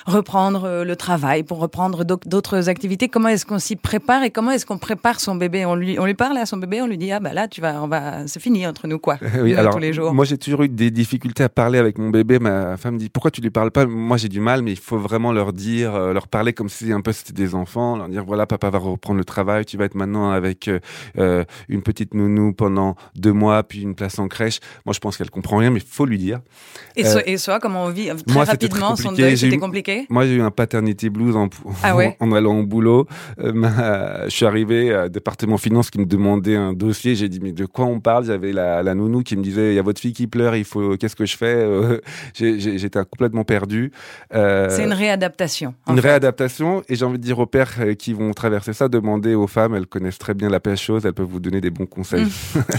reprendre 0.07 0.65
euh, 0.65 0.85
le 0.85 0.97
travail, 0.97 1.43
pour 1.43 1.59
reprendre 1.59 2.05
d'au- 2.05 2.21
d'autres 2.27 2.69
activités. 2.69 3.09
Comment 3.09 3.29
est-ce 3.29 3.45
qu'on 3.45 3.59
s'y 3.59 3.77
prépare 3.77 4.23
et 4.23 4.31
comment 4.31 4.53
est-ce 4.53 4.65
qu'on 4.65 4.79
prépare 4.79 5.21
son 5.21 5.35
bébé? 5.35 5.67
On 5.67 5.75
lui, 5.75 5.99
on 5.99 6.07
lui 6.07 6.15
parle 6.15 6.37
à 6.39 6.47
son 6.47 6.57
bébé, 6.57 6.81
on 6.81 6.87
lui 6.87 6.97
dit 6.97 7.11
ah 7.13 7.21
bah 7.21 7.33
là 7.33 7.49
tu 7.49 7.61
vas, 7.61 7.83
on 7.83 7.89
va, 7.89 8.27
c'est 8.27 8.41
fini 8.41 8.67
entre 8.67 8.87
nous 8.87 8.99
quoi. 8.99 9.19
Oui, 9.43 9.55
alors, 9.55 9.75
tous 9.75 9.81
les 9.81 9.93
jours. 9.93 10.15
moi 10.15 10.25
j'ai 10.25 10.39
toujours 10.39 10.63
eu 10.63 10.69
des 10.69 10.91
difficultés 10.91 11.43
à 11.43 11.49
parler 11.49 11.79
avec 11.79 11.99
mon 11.99 12.11
bébé. 12.11 12.39
Ma 12.39 12.77
femme 12.77 12.97
dit 12.99 13.09
pourquoi 13.09 13.31
tu 13.31 13.41
lui 13.41 13.51
parles 13.51 13.71
pas? 13.73 13.85
Moi 13.87 14.17
j'ai 14.17 14.29
du 14.29 14.41
mal, 14.41 14.63
mais 14.63 14.73
il 14.73 14.79
faut 14.79 14.99
vraiment 14.99 15.33
leur 15.33 15.53
dire, 15.53 15.95
euh, 15.95 16.13
leur 16.13 16.29
parler 16.29 16.53
comme 16.53 16.69
si 16.69 16.93
un 16.93 17.01
peu 17.01 17.13
c'était 17.13 17.33
des 17.33 17.55
enfants, 17.55 17.97
leur 17.97 18.09
dire 18.09 18.25
voilà 18.25 18.47
papa 18.47 18.71
va 18.71 18.79
reprendre 18.79 19.19
le 19.19 19.25
travail, 19.25 19.65
tu 19.65 19.77
vas 19.77 19.85
être 19.87 19.95
maintenant 19.97 20.31
avec 20.31 20.71
euh, 21.19 21.45
une 21.69 21.83
petite 21.83 22.15
nounou 22.15 22.53
pendant 22.53 22.95
deux 23.17 23.33
mois, 23.33 23.63
puis 23.65 23.83
une 23.83 23.95
place 23.95 24.19
en 24.19 24.29
crèche. 24.29 24.61
Moi 24.85 24.93
je 24.93 25.01
pense 25.01 25.17
qu'elle 25.17 25.31
comprend 25.31 25.57
rien, 25.59 25.71
mais 25.71 25.81
il 25.81 25.87
faut 25.87 26.07
lui 26.07 26.19
dire. 26.19 26.41
Et, 26.97 27.05
euh, 27.07 27.13
so- 27.13 27.21
et 27.27 27.37
soit 27.39 27.59
comment 27.59 27.85
on 27.85 27.91
vit 27.91 28.07
très 28.27 28.35
moi, 28.35 28.45
rapidement 28.45 28.97
son 28.97 29.09
compliqué. 29.11 29.23
deuil, 29.23 29.37
c'était 29.39 29.57
eu- 29.57 29.61
Moi, 30.09 30.27
j'ai 30.27 30.35
eu 30.35 30.41
un 30.43 30.51
paternity 30.51 31.11
blues 31.11 31.37
en, 31.37 31.49
Ah 31.83 31.97
ouais 31.97 32.17
en 32.21 32.33
allant 32.33 32.59
au 32.61 32.63
boulot. 32.67 33.07
Euh, 33.39 33.53
ma- 33.53 34.25
je 34.27 34.31
suis 34.35 34.47
arrivé 34.47 34.93
à 34.95 35.09
département 35.09 35.57
finance 35.59 35.91
qui 35.91 35.99
me 35.99 36.07
demandait 36.07 36.57
un 36.57 36.73
dossier. 36.73 37.15
J'ai 37.15 37.29
dit 37.29 37.41
mais 37.43 37.53
de 37.53 37.67
quoi 37.67 37.85
on 37.87 38.01
parle? 38.01 38.25
J'avais 38.27 38.53
la, 38.53 38.83
la 38.83 38.95
nounou 38.95 39.23
qui 39.23 39.37
me 39.37 39.43
disait 39.43 39.73
il 39.73 39.77
y 39.77 39.79
a 39.79 39.83
votre 39.83 40.01
fille 40.01 40.13
qui 40.13 40.27
pleure. 40.27 40.57
Il 40.57 40.65
faut 40.65 40.97
qu'est-ce 40.97 41.17
que 41.17 41.27
je 41.27 41.37
fais? 41.37 41.55
Euh, 41.57 41.99
J'étais 42.35 42.99
complètement 43.05 43.45
perdu. 43.45 43.93
Euh, 44.35 44.69
C'est 44.71 44.85
une 44.85 44.93
réadaptation. 44.93 45.75
une 45.89 45.97
fait. 46.01 46.09
réadaptation 46.09 46.83
et 46.89 46.95
j'ai 46.97 47.05
envie 47.05 47.19
de 47.19 47.23
dire 47.23 47.39
aux 47.39 47.47
pères 47.47 47.73
euh, 47.81 47.95
qui 47.95 48.13
vont 48.13 48.33
traverser 48.33 48.73
ça, 48.73 48.89
demandez 48.89 49.35
aux 49.35 49.47
femmes, 49.47 49.75
elles 49.75 49.87
connaissent 49.87 50.19
très 50.19 50.35
bien 50.35 50.49
la 50.49 50.61
pêche 50.61 50.83
chose, 50.83 51.07
elles 51.07 51.13
peuvent 51.15 51.27
vous 51.27 51.41
donner 51.41 51.61
des 51.61 51.71
bons 51.71 51.87
conseils. 51.87 52.27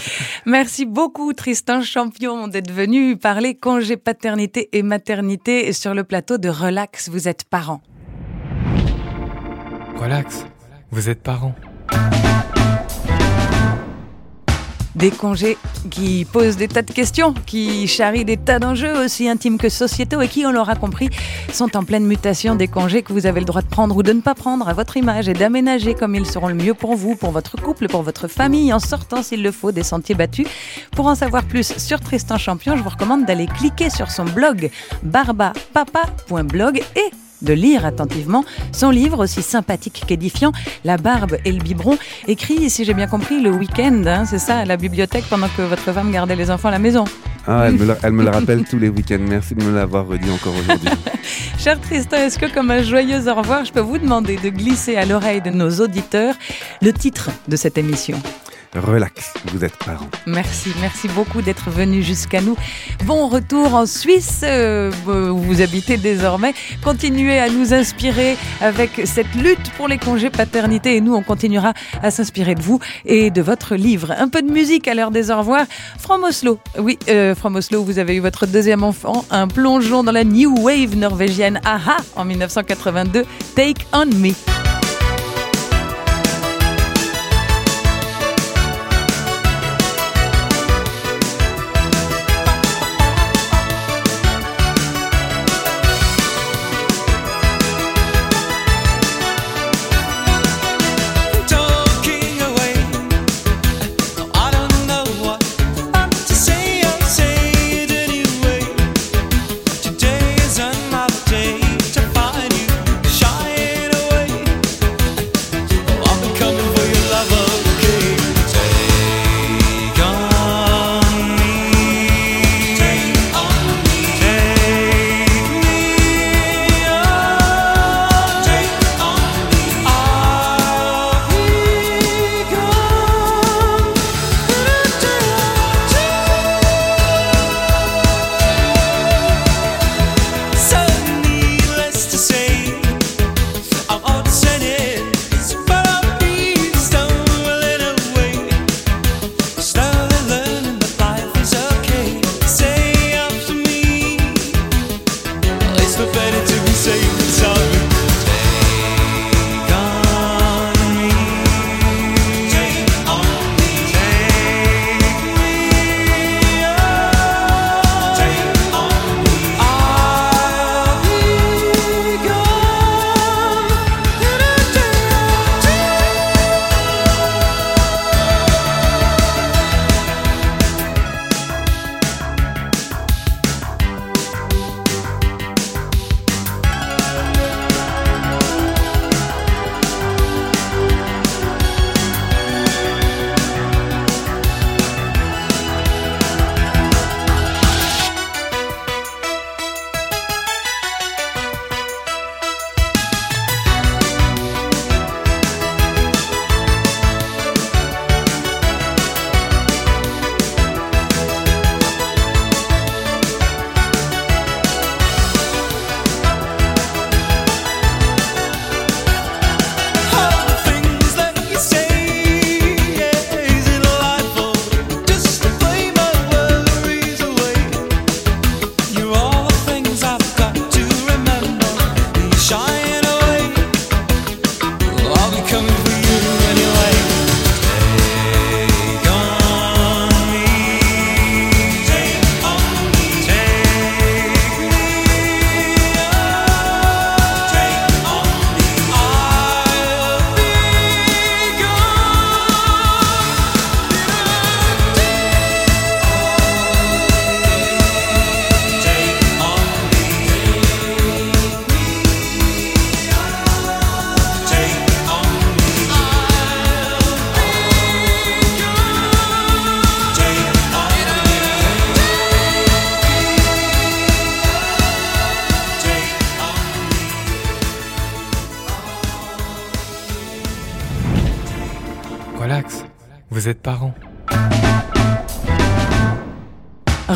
Merci 0.46 0.86
beaucoup 0.86 1.34
Tristan 1.34 1.82
Champion 1.82 2.48
d'être 2.48 2.72
venu 2.72 3.18
parler 3.18 3.56
congé 3.56 3.98
paternité 3.98 4.70
et 4.74 4.84
maternité 4.84 5.72
sur 5.74 5.94
le 5.94 6.04
plateau 6.04 6.38
de 6.38 6.50
Relax, 6.50 7.07
vous 7.10 7.28
êtes 7.28 7.44
parents. 7.44 7.82
Relax, 10.00 10.46
vous 10.92 11.10
êtes 11.10 11.24
parents. 11.24 11.56
Des 14.98 15.12
congés 15.12 15.58
qui 15.92 16.26
posent 16.26 16.58
des 16.58 16.68
tas 16.68 16.82
de 16.82 16.92
questions, 16.92 17.34
qui 17.46 17.88
charrient 17.88 18.26
des 18.26 18.36
tas 18.36 18.58
d'enjeux 18.58 19.06
aussi 19.06 19.30
intimes 19.30 19.60
que 19.60 19.70
sociétaux 19.70 20.22
et 20.22 20.28
qui, 20.28 20.44
on 20.48 20.52
l'aura 20.52 20.74
compris, 20.74 21.10
sont 21.54 21.78
en 21.78 21.84
pleine 21.84 22.06
mutation 22.06 22.56
des 22.56 22.68
congés 22.68 23.04
que 23.04 23.14
vous 23.14 23.28
avez 23.28 23.40
le 23.40 23.46
droit 23.46 23.62
de 23.62 23.68
prendre 23.68 23.96
ou 23.96 24.02
de 24.02 24.12
ne 24.12 24.22
pas 24.22 24.34
prendre 24.34 24.68
à 24.68 24.74
votre 24.74 24.98
image 24.98 25.30
et 25.30 25.34
d'aménager 25.34 25.94
comme 25.94 26.16
ils 26.16 26.26
seront 26.26 26.48
le 26.48 26.56
mieux 26.56 26.74
pour 26.74 26.96
vous, 26.96 27.16
pour 27.16 27.30
votre 27.30 27.62
couple, 27.62 27.88
pour 27.88 28.02
votre 28.02 28.28
famille, 28.28 28.74
en 28.74 28.80
sortant 28.80 29.22
s'il 29.22 29.44
le 29.44 29.52
faut 29.52 29.72
des 29.72 29.84
sentiers 29.84 30.16
battus. 30.16 30.48
Pour 30.94 31.06
en 31.06 31.14
savoir 31.14 31.44
plus 31.44 31.78
sur 31.78 32.00
Tristan 32.00 32.40
Champion, 32.40 32.76
je 32.76 32.82
vous 32.82 32.90
recommande 32.90 33.26
d'aller 33.26 33.46
cliquer 33.46 33.92
sur 33.92 34.10
son 34.10 34.26
blog 34.26 34.72
barbapapa.blog 35.04 36.82
et 36.96 37.27
de 37.42 37.54
lire 37.54 37.86
attentivement 37.86 38.44
son 38.72 38.90
livre 38.90 39.24
aussi 39.24 39.42
sympathique 39.42 40.04
qu'édifiant, 40.08 40.52
La 40.84 40.98
barbe 40.98 41.38
et 41.46 41.52
le 41.52 41.60
biberon, 41.60 41.98
écrit, 42.28 42.70
si 42.70 42.86
j'ai 42.86 42.94
bien 42.94 43.08
compris, 43.08 43.42
le 43.42 43.52
week-end, 43.52 44.04
hein, 44.06 44.26
c'est 44.26 44.40
ça, 44.40 44.60
à 44.60 44.66
la 44.66 44.78
bibliothèque 44.78 45.26
pendant 45.30 45.48
que 45.50 45.62
votre 45.62 45.92
femme 45.92 46.12
gardait 46.12 46.36
les 46.36 46.52
enfants 46.52 46.70
à 46.70 46.72
la 46.72 46.80
maison. 46.80 47.06
Ah, 47.50 47.64
elle 47.68 47.76
me, 47.76 47.86
le, 47.86 47.96
elle 48.04 48.12
me 48.12 48.24
le 48.24 48.30
rappelle 48.30 48.66
tous 48.66 48.78
les 48.78 48.90
week-ends. 48.90 49.20
Merci 49.22 49.56
de 49.56 49.64
me 49.64 49.74
l'avoir 49.74 50.06
redit 50.06 50.30
encore 50.30 50.54
aujourd'hui. 50.54 50.90
Cher 51.58 51.80
Tristan, 51.80 52.18
est-ce 52.18 52.38
que 52.38 52.54
comme 52.54 52.72
un 52.72 52.84
joyeux 52.84 53.26
au 53.30 53.36
revoir, 53.36 53.64
je 53.64 53.72
peux 53.72 53.80
vous 53.80 53.98
demander 53.98 54.36
de 54.36 54.50
glisser 54.50 54.98
à 54.98 55.06
l'oreille 55.06 55.42
de 55.42 55.50
nos 55.50 55.70
auditeurs 55.80 56.36
le 56.82 56.92
titre 56.92 57.30
de 57.48 57.56
cette 57.56 57.78
émission? 57.78 58.22
Relax, 58.78 59.34
vous 59.52 59.64
êtes 59.66 59.76
parents. 59.78 60.10
Merci, 60.26 60.72
merci 60.82 61.08
beaucoup 61.10 61.42
d'être 61.42 61.70
venu 61.70 62.04
jusqu'à 62.04 62.42
nous. 62.42 62.56
Bon 63.06 63.28
retour 63.28 63.74
en 63.74 63.86
Suisse, 63.86 64.42
euh, 64.44 64.92
où 65.06 65.38
vous 65.38 65.62
habitez 65.62 65.98
désormais. 65.98 66.54
Continuez 66.84 67.40
à 67.40 67.50
nous 67.50 67.74
inspirer 67.74 68.38
avec 68.62 69.02
cette 69.06 69.34
lutte 69.36 69.72
pour 69.78 69.88
les 69.88 69.98
congés 69.98 70.30
paternité 70.30 70.96
et 70.96 71.02
nous, 71.02 71.16
on 71.16 71.24
continuera 71.24 71.74
à 72.02 72.12
s'inspirer 72.12 72.56
de 72.56 72.62
vous 72.62 72.80
et 73.06 73.32
de 73.32 73.42
votre 73.42 73.76
livre. 73.76 74.14
Un 74.18 74.28
peu 74.28 74.42
de 74.42 74.52
musique 74.52 74.88
à 74.88 74.94
l'heure 74.94 75.12
des 75.12 75.32
au 75.32 75.38
revoir. 75.38 75.66
From 76.00 76.24
Oslo, 76.24 76.60
oui, 76.78 76.98
euh, 77.10 77.36
From 77.36 77.56
Oslo, 77.56 77.84
vous 77.84 78.00
avez 78.00 78.16
eu 78.16 78.20
votre 78.20 78.46
deuxième 78.46 78.84
enfant, 78.84 79.26
un 79.32 79.48
plongeon 79.48 80.04
dans 80.04 80.12
la 80.12 80.24
new 80.24 80.56
wave 80.60 80.96
norvégienne 80.96 81.60
AHA 81.66 81.98
en 82.16 82.26
1982, 82.26 83.26
Take 83.56 83.86
On 83.94 84.06
Me. 84.06 84.34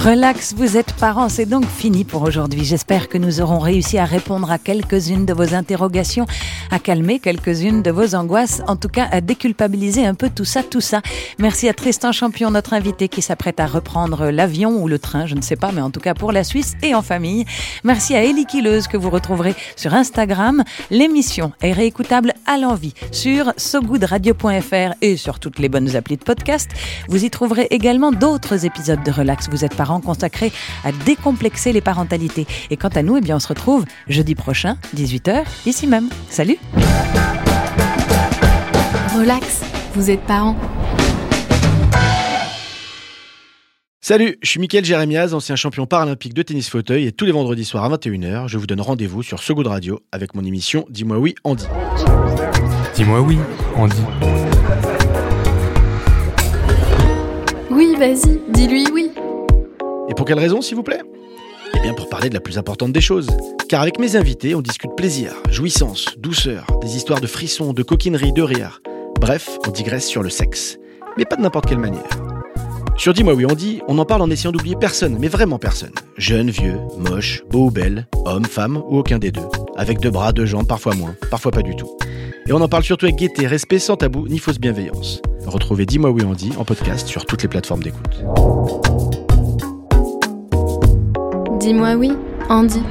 Relax, 0.03 0.55
vous 0.57 0.77
êtes 0.77 0.93
parents, 0.93 1.29
c'est 1.29 1.45
donc 1.45 1.63
fini 1.63 2.05
pour 2.05 2.23
aujourd'hui. 2.23 2.65
J'espère 2.65 3.07
que 3.07 3.19
nous 3.19 3.39
aurons 3.39 3.59
réussi 3.59 3.99
à 3.99 4.05
répondre 4.05 4.49
à 4.49 4.57
quelques-unes 4.57 5.27
de 5.27 5.33
vos 5.33 5.53
interrogations, 5.53 6.25
à 6.71 6.79
calmer 6.79 7.19
quelques-unes 7.19 7.83
de 7.83 7.91
vos 7.91 8.15
angoisses, 8.15 8.63
en 8.67 8.77
tout 8.77 8.87
cas 8.87 9.07
à 9.11 9.21
déculpabiliser 9.21 10.03
un 10.03 10.15
peu 10.15 10.31
tout 10.33 10.43
ça, 10.43 10.63
tout 10.63 10.81
ça. 10.81 11.03
Merci 11.37 11.69
à 11.69 11.75
Tristan 11.75 12.11
Champion, 12.13 12.49
notre 12.49 12.73
invité 12.73 13.09
qui 13.09 13.21
s'apprête 13.21 13.59
à 13.59 13.67
reprendre 13.67 14.31
l'avion 14.31 14.81
ou 14.81 14.87
le 14.87 14.97
train, 14.97 15.27
je 15.27 15.35
ne 15.35 15.41
sais 15.41 15.55
pas, 15.55 15.71
mais 15.71 15.81
en 15.81 15.91
tout 15.91 15.99
cas 15.99 16.15
pour 16.15 16.31
la 16.31 16.43
Suisse 16.43 16.73
et 16.81 16.95
en 16.95 17.03
famille. 17.03 17.45
Merci 17.83 18.15
à 18.15 18.23
Elie 18.23 18.47
Kileuse 18.47 18.87
que 18.87 18.97
vous 18.97 19.11
retrouverez 19.11 19.53
sur 19.75 19.93
Instagram. 19.93 20.63
L'émission 20.89 21.51
est 21.61 21.73
réécoutable 21.73 22.33
à 22.47 22.57
l'envie 22.57 22.95
sur 23.11 23.53
sogoodradio.fr 23.55 24.95
et 25.03 25.15
sur 25.15 25.37
toutes 25.39 25.59
les 25.59 25.69
bonnes 25.69 25.95
applis 25.95 26.17
de 26.17 26.23
podcast. 26.23 26.71
Vous 27.07 27.23
y 27.23 27.29
trouverez 27.29 27.67
également 27.69 28.11
d'autres 28.11 28.65
épisodes 28.65 29.03
de 29.03 29.11
Relax, 29.11 29.47
vous 29.47 29.63
êtes 29.63 29.75
parents 29.75 29.90
consacrés 29.99 30.51
à 30.83 30.91
décomplexer 30.91 31.73
les 31.73 31.81
parentalités. 31.81 32.47
Et 32.69 32.77
quant 32.77 32.89
à 32.89 33.03
nous, 33.03 33.17
eh 33.17 33.21
bien, 33.21 33.35
on 33.35 33.39
se 33.39 33.47
retrouve 33.47 33.85
jeudi 34.07 34.35
prochain, 34.35 34.77
18h, 34.95 35.43
ici 35.65 35.87
même. 35.87 36.09
Salut 36.29 36.57
Relax, 39.15 39.61
vous 39.93 40.09
êtes 40.09 40.21
parents. 40.21 40.55
Salut, 44.03 44.37
je 44.41 44.49
suis 44.49 44.59
Mickaël 44.59 44.83
Jérémiaz, 44.83 45.35
ancien 45.35 45.55
champion 45.55 45.85
paralympique 45.85 46.33
de 46.33 46.41
tennis 46.41 46.69
fauteuil 46.69 47.05
et 47.05 47.11
tous 47.11 47.25
les 47.25 47.31
vendredis 47.31 47.65
soirs 47.65 47.83
à 47.83 47.97
21h, 47.97 48.47
je 48.47 48.57
vous 48.57 48.65
donne 48.65 48.81
rendez-vous 48.81 49.21
sur 49.21 49.43
So 49.43 49.53
Good 49.53 49.67
Radio 49.67 49.99
avec 50.11 50.33
mon 50.33 50.43
émission 50.43 50.85
Dis-moi 50.89 51.19
oui, 51.19 51.35
Andy. 51.43 51.65
Dis-moi 52.95 53.21
oui, 53.21 53.37
Andy. 53.75 54.01
Oui, 57.69 57.95
vas-y, 57.99 58.41
dis-lui 58.49 58.87
oui. 58.91 59.10
Et 60.11 60.13
pour 60.13 60.25
quelle 60.25 60.39
raison, 60.39 60.61
s'il 60.61 60.75
vous 60.75 60.83
plaît? 60.83 61.01
Eh 61.73 61.79
bien 61.79 61.93
pour 61.93 62.09
parler 62.09 62.27
de 62.27 62.33
la 62.33 62.41
plus 62.41 62.57
importante 62.57 62.91
des 62.91 62.99
choses. 62.99 63.29
Car 63.69 63.81
avec 63.81 63.97
mes 63.97 64.17
invités, 64.17 64.55
on 64.55 64.61
discute 64.61 64.91
plaisir, 64.97 65.31
jouissance, 65.49 66.05
douceur, 66.17 66.67
des 66.81 66.97
histoires 66.97 67.21
de 67.21 67.27
frissons, 67.27 67.71
de 67.71 67.81
coquinerie, 67.81 68.33
de 68.33 68.41
rire. 68.41 68.81
Bref, 69.21 69.57
on 69.65 69.71
digresse 69.71 70.05
sur 70.05 70.21
le 70.21 70.29
sexe. 70.29 70.77
mais 71.17 71.23
pas 71.23 71.37
de 71.37 71.41
n'importe 71.41 71.67
quelle 71.67 71.79
manière. 71.79 72.09
Sur 72.97 73.13
Dis-moi 73.13 73.33
oui 73.33 73.45
on 73.49 73.55
dit, 73.55 73.81
on 73.87 73.97
en 73.99 74.05
parle 74.05 74.21
en 74.21 74.29
essayant 74.29 74.51
d'oublier 74.51 74.75
personne, 74.75 75.15
mais 75.17 75.29
vraiment 75.29 75.59
personne. 75.59 75.93
Jeune, 76.17 76.49
vieux, 76.49 76.77
moche, 76.97 77.41
beau 77.49 77.67
ou 77.67 77.71
belle, 77.71 78.05
homme, 78.25 78.43
femme 78.43 78.83
ou 78.89 78.97
aucun 78.97 79.17
des 79.17 79.31
deux. 79.31 79.47
Avec 79.77 80.01
deux 80.01 80.11
bras, 80.11 80.33
deux 80.33 80.45
jambes, 80.45 80.67
parfois 80.67 80.93
moins, 80.93 81.15
parfois 81.29 81.53
pas 81.53 81.61
du 81.61 81.73
tout. 81.77 81.89
Et 82.47 82.51
on 82.51 82.59
en 82.59 82.67
parle 82.67 82.83
surtout 82.83 83.05
avec 83.05 83.15
gaieté, 83.15 83.47
respect, 83.47 83.79
sans 83.79 83.95
tabou, 83.95 84.27
ni 84.27 84.39
fausse 84.39 84.59
bienveillance. 84.59 85.21
Retrouvez 85.45 85.85
Dis-moi 85.85 86.09
oui 86.09 86.23
on 86.27 86.33
dit 86.33 86.51
en 86.57 86.65
podcast 86.65 87.07
sur 87.07 87.25
toutes 87.25 87.43
les 87.43 87.47
plateformes 87.47 87.81
d'écoute. 87.81 88.25
Dis-moi 91.61 91.93
oui, 91.93 92.11
Andy. 92.49 92.81